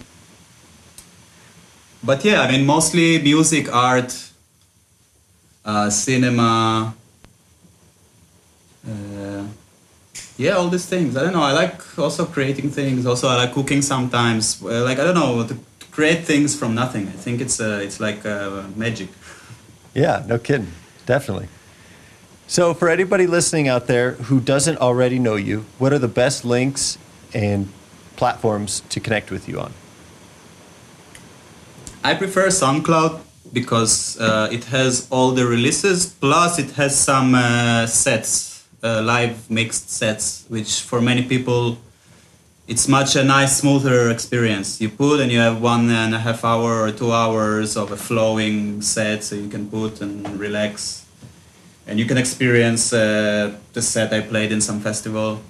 but 2.03 2.23
yeah, 2.23 2.41
I 2.41 2.51
mean, 2.51 2.65
mostly 2.65 3.21
music, 3.21 3.73
art, 3.73 4.31
uh, 5.65 5.89
cinema. 5.89 6.93
Uh, 8.87 9.43
yeah, 10.39 10.53
all 10.53 10.69
these 10.69 10.85
things. 10.85 11.17
I 11.17 11.23
don't 11.23 11.33
know. 11.33 11.43
I 11.43 11.51
like 11.51 11.99
also 11.99 12.25
creating 12.25 12.71
things. 12.71 13.05
Also, 13.05 13.27
I 13.27 13.35
like 13.35 13.53
cooking 13.53 13.81
sometimes. 13.81 14.63
Uh, 14.63 14.83
like 14.85 14.97
I 14.97 15.03
don't 15.03 15.15
know 15.15 15.45
to 15.45 15.57
create 15.91 16.23
things 16.23 16.55
from 16.55 16.73
nothing. 16.73 17.07
I 17.09 17.17
think 17.25 17.41
it's 17.41 17.59
uh, 17.59 17.81
it's 17.83 17.99
like 17.99 18.25
uh, 18.25 18.63
magic. 18.75 19.09
Yeah, 19.93 20.23
no 20.25 20.39
kidding. 20.39 20.71
Definitely. 21.05 21.49
So, 22.47 22.73
for 22.73 22.89
anybody 22.89 23.27
listening 23.27 23.67
out 23.67 23.87
there 23.87 24.13
who 24.13 24.39
doesn't 24.39 24.77
already 24.77 25.19
know 25.19 25.35
you, 25.35 25.65
what 25.77 25.91
are 25.91 25.99
the 25.99 26.07
best 26.07 26.45
links 26.45 26.97
and 27.33 27.67
platforms 28.15 28.81
to 28.89 28.99
connect 28.99 29.31
with 29.31 29.47
you 29.49 29.59
on? 29.59 29.73
I 32.03 32.15
prefer 32.15 32.47
SoundCloud 32.47 33.19
because 33.51 34.17
uh, 34.19 34.47
it 34.51 34.63
has 34.65 35.05
all 35.11 35.31
the 35.31 35.45
releases, 35.45 36.05
plus 36.07 36.57
it 36.59 36.71
has 36.71 36.97
some 36.97 37.35
uh, 37.35 37.85
sets, 37.87 38.48
uh, 38.83 39.01
live 39.01 39.49
mixed 39.49 39.89
sets, 39.89 40.45
which 40.47 40.81
for 40.81 41.01
many 41.01 41.23
people 41.23 41.77
it's 42.69 42.87
much 42.87 43.15
a 43.15 43.23
nice, 43.23 43.57
smoother 43.57 44.11
experience. 44.11 44.79
You 44.79 44.89
put 44.89 45.19
and 45.21 45.31
you 45.31 45.39
have 45.39 45.59
one 45.59 45.89
and 45.89 46.13
a 46.13 46.19
half 46.19 46.45
hour 46.45 46.83
or 46.83 46.91
two 46.91 47.11
hours 47.11 47.75
of 47.75 47.91
a 47.91 47.97
flowing 47.97 48.83
set, 48.83 49.23
so 49.23 49.35
you 49.35 49.49
can 49.49 49.67
put 49.67 50.01
and 50.01 50.39
relax, 50.39 51.03
and 51.87 51.97
you 51.97 52.05
can 52.05 52.19
experience 52.19 52.93
uh, 52.93 53.57
the 53.73 53.81
set 53.81 54.13
I 54.13 54.21
played 54.21 54.51
in 54.51 54.61
some 54.61 54.79
festival. 54.79 55.41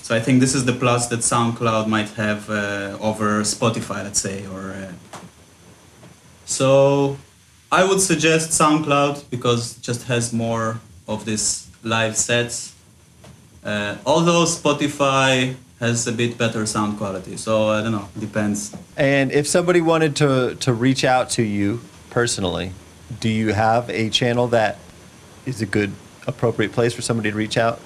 So 0.00 0.16
I 0.16 0.20
think 0.20 0.40
this 0.40 0.54
is 0.54 0.64
the 0.64 0.72
plus 0.72 1.08
that 1.08 1.20
SoundCloud 1.20 1.86
might 1.86 2.08
have 2.12 2.48
uh, 2.48 2.96
over 2.98 3.42
Spotify, 3.42 4.02
let's 4.02 4.20
say, 4.20 4.46
or. 4.46 4.72
Uh, 4.72 4.92
so 6.46 7.18
I 7.70 7.84
would 7.84 8.00
suggest 8.00 8.58
SoundCloud 8.58 9.28
because 9.28 9.76
it 9.76 9.82
just 9.82 10.04
has 10.04 10.32
more 10.32 10.80
of 11.06 11.26
these 11.26 11.68
live 11.84 12.16
sets. 12.16 12.74
Uh, 13.64 13.96
although 14.04 14.44
Spotify 14.44 15.54
has 15.80 16.06
a 16.06 16.12
bit 16.12 16.36
better 16.38 16.66
sound 16.66 16.98
quality, 16.98 17.36
so 17.36 17.68
I 17.68 17.82
don't 17.82 17.92
know, 17.92 18.08
depends. 18.18 18.74
And 18.96 19.32
if 19.32 19.46
somebody 19.46 19.80
wanted 19.80 20.16
to, 20.16 20.56
to 20.60 20.72
reach 20.72 21.04
out 21.04 21.30
to 21.30 21.42
you 21.42 21.80
personally, 22.10 22.72
do 23.20 23.28
you 23.28 23.52
have 23.52 23.90
a 23.90 24.10
channel 24.10 24.48
that 24.48 24.78
is 25.46 25.60
a 25.62 25.66
good, 25.66 25.92
appropriate 26.26 26.72
place 26.72 26.94
for 26.94 27.02
somebody 27.02 27.30
to 27.30 27.36
reach 27.36 27.56
out? 27.56 27.80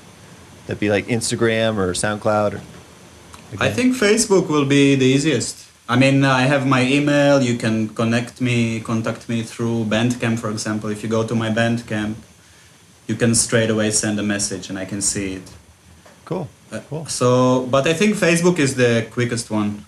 That'd 0.66 0.80
be 0.80 0.90
like 0.90 1.06
Instagram 1.06 1.76
or 1.76 1.92
SoundCloud? 1.92 2.54
Or, 2.54 2.60
I 3.58 3.70
think 3.70 3.96
Facebook 3.96 4.48
will 4.48 4.66
be 4.66 4.94
the 4.94 5.06
easiest. 5.06 5.66
I 5.88 5.96
mean, 5.96 6.22
I 6.24 6.42
have 6.42 6.66
my 6.66 6.82
email. 6.82 7.40
You 7.40 7.56
can 7.56 7.88
connect 7.88 8.42
me, 8.42 8.80
contact 8.80 9.28
me 9.28 9.42
through 9.42 9.86
Bandcamp, 9.86 10.38
for 10.38 10.50
example. 10.50 10.90
If 10.90 11.02
you 11.02 11.08
go 11.08 11.26
to 11.26 11.34
my 11.34 11.48
Bandcamp, 11.48 12.14
you 13.08 13.16
can 13.16 13.34
straight 13.34 13.70
away 13.70 13.90
send 13.90 14.20
a 14.20 14.22
message, 14.22 14.70
and 14.70 14.78
I 14.78 14.84
can 14.84 15.02
see 15.02 15.34
it. 15.34 15.50
Cool. 16.24 16.46
Uh, 16.70 16.80
Cool. 16.88 17.06
So, 17.06 17.66
but 17.66 17.86
I 17.86 17.94
think 17.94 18.14
Facebook 18.14 18.58
is 18.58 18.74
the 18.74 19.06
quickest 19.10 19.50
one. 19.50 19.84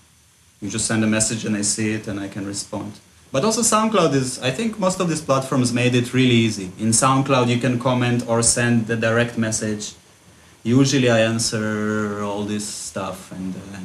You 0.61 0.68
just 0.71 0.87
send 0.87 1.05
a 1.05 1.07
message, 1.07 1.45
and 1.45 1.55
I 1.57 1.62
see 1.62 1.93
it, 1.93 2.09
and 2.09 2.18
I 2.18 2.29
can 2.29 2.47
respond. 2.47 2.93
But 3.33 3.45
also 3.45 3.61
SoundCloud 3.62 4.14
is. 4.14 4.41
I 4.41 4.51
think 4.51 4.79
most 4.79 4.99
of 5.01 5.09
these 5.09 5.21
platforms 5.21 5.73
made 5.73 5.95
it 5.95 6.12
really 6.12 6.41
easy. 6.47 6.73
In 6.79 6.89
SoundCloud, 6.89 7.49
you 7.49 7.59
can 7.59 7.79
comment 7.79 8.25
or 8.27 8.43
send 8.43 8.87
the 8.87 8.97
direct 8.97 9.39
message. 9.39 9.95
Usually, 10.62 11.11
I 11.11 11.21
answer 11.21 12.23
all 12.23 12.45
this 12.45 12.66
stuff, 12.66 13.31
and 13.33 13.55
uh, 13.55 13.79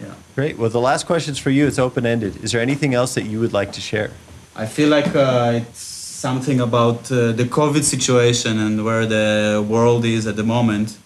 yeah. 0.00 0.14
Great. 0.34 0.56
Well, 0.58 0.70
the 0.70 0.80
last 0.80 1.06
question 1.06 1.32
is 1.32 1.38
for 1.38 1.50
you. 1.50 1.66
It's 1.66 1.78
open 1.78 2.06
ended. 2.06 2.44
Is 2.44 2.52
there 2.52 2.60
anything 2.60 2.94
else 2.94 3.14
that 3.14 3.24
you 3.24 3.40
would 3.40 3.52
like 3.52 3.72
to 3.72 3.80
share? 3.80 4.10
I 4.54 4.66
feel 4.66 4.88
like 4.88 5.14
uh, 5.16 5.60
it's 5.62 5.91
something 6.22 6.60
about 6.60 7.10
uh, 7.10 7.32
the 7.32 7.46
COVID 7.58 7.82
situation 7.82 8.54
and 8.64 8.84
where 8.84 9.06
the 9.06 9.66
world 9.74 10.04
is 10.04 10.24
at 10.30 10.36
the 10.36 10.48
moment. 10.56 10.96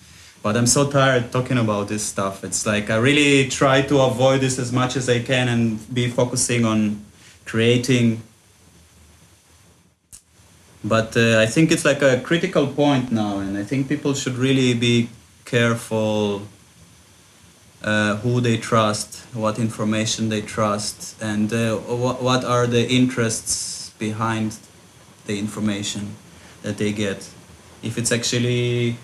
But 0.43 0.53
I'm 0.59 0.67
so 0.67 0.83
tired 0.91 1.33
talking 1.33 1.59
about 1.67 1.89
this 1.89 2.05
stuff. 2.05 2.45
It's 2.45 2.67
like 2.67 2.91
I 2.91 2.99
really 3.11 3.49
try 3.49 3.77
to 3.91 3.97
avoid 4.11 4.39
this 4.43 4.59
as 4.59 4.71
much 4.81 4.93
as 4.95 5.09
I 5.09 5.21
can 5.31 5.49
and 5.49 5.63
be 6.01 6.07
focusing 6.21 6.67
on 6.67 6.79
creating. 7.47 8.07
But 10.85 11.17
uh, 11.17 11.45
I 11.45 11.47
think 11.47 11.73
it's 11.73 11.87
like 11.91 12.03
a 12.03 12.21
critical 12.21 12.67
point 12.67 13.11
now, 13.11 13.39
and 13.39 13.57
I 13.57 13.65
think 13.65 13.89
people 13.89 14.13
should 14.13 14.37
really 14.49 14.75
be 14.75 15.09
careful 15.47 16.43
uh, 17.83 18.17
who 18.23 18.43
they 18.47 18.59
trust, 18.59 19.25
what 19.33 19.59
information 19.59 20.29
they 20.29 20.43
trust, 20.43 20.99
and 21.23 21.49
uh, 21.53 21.77
what, 22.05 22.23
what 22.23 22.45
are 22.45 22.67
the 22.67 22.85
interests 23.01 23.91
behind 23.99 24.53
the 25.27 25.39
information 25.39 26.15
that 26.63 26.79
they 26.79 26.93
get. 26.93 27.29
If 27.83 27.99
it's 27.99 28.11
actually 28.13 28.97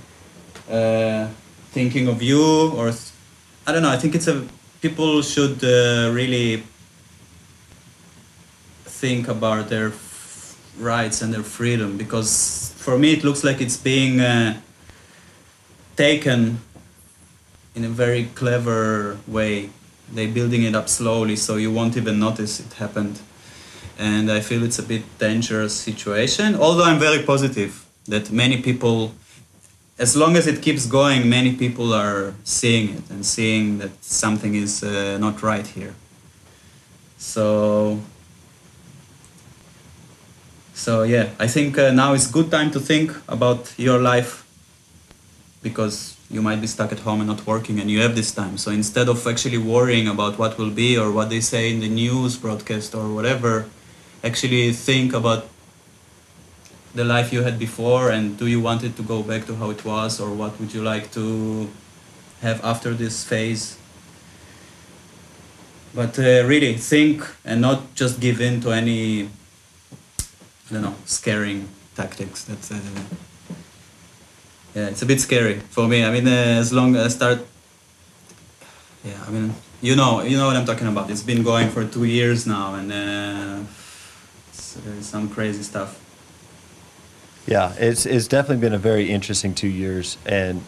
uh, 0.70 1.28
thinking 1.70 2.08
of 2.08 2.22
you, 2.22 2.70
or 2.76 2.92
I 3.66 3.72
don't 3.72 3.82
know. 3.82 3.90
I 3.90 3.96
think 3.96 4.14
it's 4.14 4.28
a 4.28 4.46
people 4.80 5.22
should 5.22 5.62
uh, 5.64 6.10
really 6.12 6.64
think 8.84 9.28
about 9.28 9.68
their 9.68 9.88
f- 9.88 10.56
rights 10.78 11.22
and 11.22 11.32
their 11.32 11.42
freedom 11.42 11.96
because 11.96 12.74
for 12.76 12.98
me 12.98 13.12
it 13.12 13.24
looks 13.24 13.44
like 13.44 13.60
it's 13.60 13.76
being 13.76 14.20
uh, 14.20 14.60
taken 15.96 16.60
in 17.74 17.84
a 17.84 17.88
very 17.88 18.24
clever 18.34 19.18
way. 19.26 19.70
They're 20.12 20.28
building 20.28 20.62
it 20.64 20.74
up 20.74 20.88
slowly, 20.88 21.36
so 21.36 21.56
you 21.56 21.70
won't 21.70 21.96
even 21.96 22.18
notice 22.18 22.60
it 22.60 22.72
happened. 22.74 23.18
And 24.02 24.32
I 24.32 24.40
feel 24.40 24.64
it's 24.64 24.80
a 24.80 24.82
bit 24.82 25.04
dangerous 25.18 25.74
situation. 25.88 26.56
Although 26.56 26.82
I'm 26.90 26.98
very 26.98 27.22
positive 27.22 27.86
that 28.08 28.32
many 28.32 28.60
people, 28.60 29.12
as 29.96 30.16
long 30.16 30.36
as 30.36 30.48
it 30.48 30.60
keeps 30.60 30.86
going, 30.86 31.28
many 31.28 31.52
people 31.54 31.94
are 31.94 32.34
seeing 32.42 32.86
it 32.96 33.04
and 33.10 33.24
seeing 33.24 33.78
that 33.78 33.92
something 34.02 34.56
is 34.56 34.82
uh, 34.82 35.18
not 35.18 35.40
right 35.44 35.64
here. 35.64 35.94
So, 37.16 38.00
so 40.74 41.04
yeah, 41.04 41.26
I 41.38 41.46
think 41.46 41.78
uh, 41.78 41.92
now 41.92 42.12
is 42.14 42.26
good 42.26 42.50
time 42.50 42.72
to 42.72 42.80
think 42.80 43.12
about 43.28 43.72
your 43.78 44.00
life 44.00 44.44
because 45.62 46.16
you 46.28 46.42
might 46.42 46.60
be 46.60 46.66
stuck 46.66 46.90
at 46.90 46.98
home 46.98 47.20
and 47.20 47.28
not 47.28 47.46
working 47.46 47.78
and 47.78 47.88
you 47.88 48.00
have 48.00 48.16
this 48.16 48.32
time 48.32 48.56
so 48.56 48.72
instead 48.72 49.08
of 49.08 49.24
actually 49.28 49.58
worrying 49.58 50.08
about 50.08 50.38
what 50.38 50.58
will 50.58 50.70
be 50.70 50.98
or 50.98 51.12
what 51.12 51.28
they 51.28 51.40
say 51.40 51.70
in 51.70 51.78
the 51.78 51.88
news 51.88 52.36
broadcast 52.36 52.94
or 52.94 53.14
whatever 53.14 53.66
actually 54.22 54.72
think 54.72 55.12
about 55.12 55.48
the 56.94 57.04
life 57.04 57.32
you 57.32 57.42
had 57.42 57.58
before 57.58 58.10
and 58.10 58.38
do 58.38 58.46
you 58.46 58.60
want 58.60 58.84
it 58.84 58.96
to 58.96 59.02
go 59.02 59.22
back 59.22 59.46
to 59.46 59.56
how 59.56 59.70
it 59.70 59.84
was 59.84 60.20
or 60.20 60.30
what 60.30 60.58
would 60.60 60.72
you 60.74 60.82
like 60.82 61.10
to 61.10 61.68
have 62.40 62.62
after 62.64 62.92
this 62.92 63.24
phase 63.24 63.78
but 65.94 66.18
uh, 66.18 66.44
really 66.44 66.74
think 66.74 67.24
and 67.44 67.60
not 67.60 67.94
just 67.94 68.20
give 68.20 68.40
in 68.40 68.60
to 68.60 68.70
any 68.70 69.24
i 70.68 70.72
don't 70.72 70.82
know 70.82 70.94
scaring 71.06 71.68
tactics 71.94 72.44
that's 72.44 72.70
uh, 72.70 72.78
yeah, 74.74 74.88
it's 74.88 75.02
a 75.02 75.06
bit 75.06 75.20
scary 75.20 75.60
for 75.70 75.86
me. 75.86 76.04
I 76.04 76.10
mean, 76.10 76.26
uh, 76.26 76.60
as 76.60 76.72
long 76.72 76.96
as 76.96 77.04
I 77.04 77.08
start, 77.08 77.46
yeah, 79.04 79.22
I 79.26 79.30
mean, 79.30 79.54
you 79.82 79.96
know, 79.96 80.22
you 80.22 80.36
know 80.36 80.46
what 80.46 80.56
I'm 80.56 80.64
talking 80.64 80.86
about. 80.86 81.10
It's 81.10 81.22
been 81.22 81.42
going 81.42 81.68
for 81.68 81.84
two 81.84 82.04
years 82.04 82.46
now, 82.46 82.74
and 82.74 82.90
uh, 82.90 83.60
uh, 84.76 85.02
some 85.02 85.28
crazy 85.28 85.62
stuff. 85.62 85.98
Yeah, 87.46 87.74
it's 87.76 88.06
it's 88.06 88.28
definitely 88.28 88.60
been 88.60 88.72
a 88.72 88.78
very 88.78 89.10
interesting 89.10 89.54
two 89.54 89.68
years, 89.68 90.16
and 90.24 90.62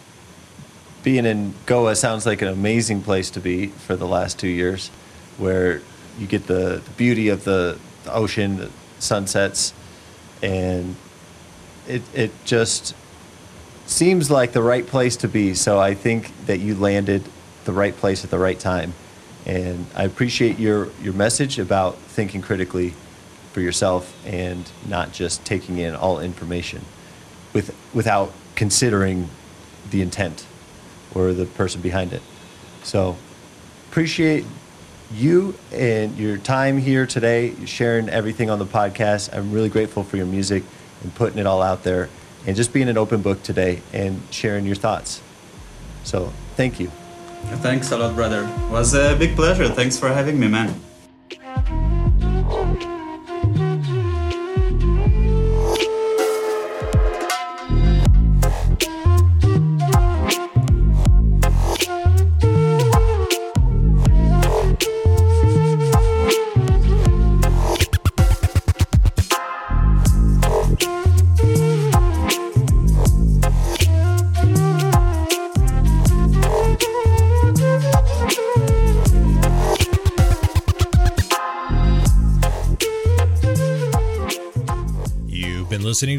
being 1.04 1.26
in 1.26 1.54
Goa 1.66 1.94
sounds 1.94 2.26
like 2.26 2.42
an 2.42 2.48
amazing 2.48 3.02
place 3.02 3.30
to 3.30 3.40
be 3.40 3.68
for 3.68 3.94
the 3.94 4.06
last 4.06 4.38
two 4.38 4.48
years, 4.48 4.88
where 5.38 5.82
you 6.18 6.26
get 6.26 6.46
the, 6.46 6.82
the 6.84 6.90
beauty 6.96 7.28
of 7.28 7.44
the, 7.44 7.78
the 8.04 8.12
ocean, 8.12 8.56
the 8.56 8.70
sunsets, 8.98 9.72
and 10.42 10.96
it 11.86 12.02
it 12.12 12.32
just 12.44 12.96
seems 13.86 14.30
like 14.30 14.52
the 14.52 14.62
right 14.62 14.86
place 14.86 15.16
to 15.18 15.28
be. 15.28 15.54
So 15.54 15.78
I 15.78 15.94
think 15.94 16.32
that 16.46 16.58
you 16.58 16.74
landed 16.74 17.22
the 17.66 17.72
right 17.72 17.96
place 17.96 18.24
at 18.24 18.30
the 18.30 18.38
right 18.38 18.58
time, 18.58 18.94
and 19.46 19.86
I 19.94 20.04
appreciate 20.04 20.58
your 20.58 20.88
your 21.02 21.12
message 21.12 21.60
about 21.60 21.96
thinking 21.98 22.42
critically 22.42 22.94
for 23.54 23.60
yourself 23.60 24.14
and 24.26 24.68
not 24.86 25.12
just 25.12 25.44
taking 25.44 25.78
in 25.78 25.94
all 25.94 26.18
information 26.18 26.84
with 27.52 27.74
without 27.94 28.32
considering 28.56 29.30
the 29.90 30.02
intent 30.02 30.44
or 31.14 31.32
the 31.32 31.46
person 31.46 31.80
behind 31.80 32.12
it. 32.12 32.20
So 32.82 33.16
appreciate 33.90 34.44
you 35.12 35.54
and 35.72 36.16
your 36.18 36.36
time 36.36 36.78
here 36.78 37.06
today, 37.06 37.54
sharing 37.64 38.08
everything 38.08 38.50
on 38.50 38.58
the 38.58 38.66
podcast. 38.66 39.32
I'm 39.32 39.52
really 39.52 39.68
grateful 39.68 40.02
for 40.02 40.16
your 40.16 40.26
music 40.26 40.64
and 41.02 41.14
putting 41.14 41.38
it 41.38 41.46
all 41.46 41.62
out 41.62 41.84
there 41.84 42.08
and 42.46 42.56
just 42.56 42.72
being 42.72 42.88
an 42.88 42.98
open 42.98 43.22
book 43.22 43.42
today 43.44 43.80
and 43.92 44.20
sharing 44.30 44.66
your 44.66 44.74
thoughts. 44.74 45.22
So 46.02 46.32
thank 46.56 46.80
you. 46.80 46.88
Thanks 47.62 47.92
a 47.92 47.98
lot, 47.98 48.16
brother. 48.16 48.42
It 48.42 48.70
was 48.70 48.94
a 48.94 49.14
big 49.16 49.36
pleasure. 49.36 49.68
Thanks 49.68 49.96
for 49.96 50.08
having 50.08 50.40
me, 50.40 50.48
man. 50.48 50.80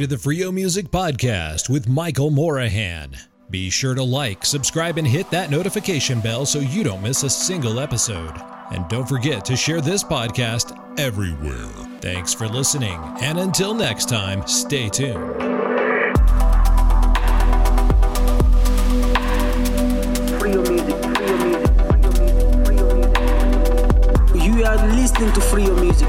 to 0.06 0.16
the 0.16 0.22
Freio 0.22 0.54
Music 0.54 0.92
Podcast 0.92 1.68
with 1.68 1.88
Michael 1.88 2.30
Morahan. 2.30 3.18
Be 3.50 3.72
sure 3.72 3.96
to 3.96 4.04
like, 4.04 4.46
subscribe, 4.46 5.00
and 5.00 5.08
hit 5.08 5.32
that 5.32 5.50
notification 5.50 6.20
bell 6.20 6.46
so 6.46 6.60
you 6.60 6.84
don't 6.84 7.02
miss 7.02 7.24
a 7.24 7.30
single 7.30 7.80
episode. 7.80 8.34
And 8.72 8.88
don't 8.88 9.10
forget 9.10 9.44
to 9.46 9.56
share 9.56 9.82
this 9.82 10.04
podcast 10.04 10.78
everywhere. 11.00 11.72
Thanks 12.02 12.36
for 12.36 12.48
listening, 12.48 13.00
and 13.22 13.40
until 13.40 13.74
next 13.74 14.08
time, 14.08 14.46
stay 14.46 14.90
tuned. 14.90 15.18
Freio 20.38 20.70
music, 20.70 20.96
Freio 21.16 21.42
music, 21.42 21.72
music, 24.30 24.58
you 24.58 24.66
are 24.66 24.78
listening 24.96 25.32
to 25.34 25.40
Freio 25.40 25.74
Music. 25.82 26.06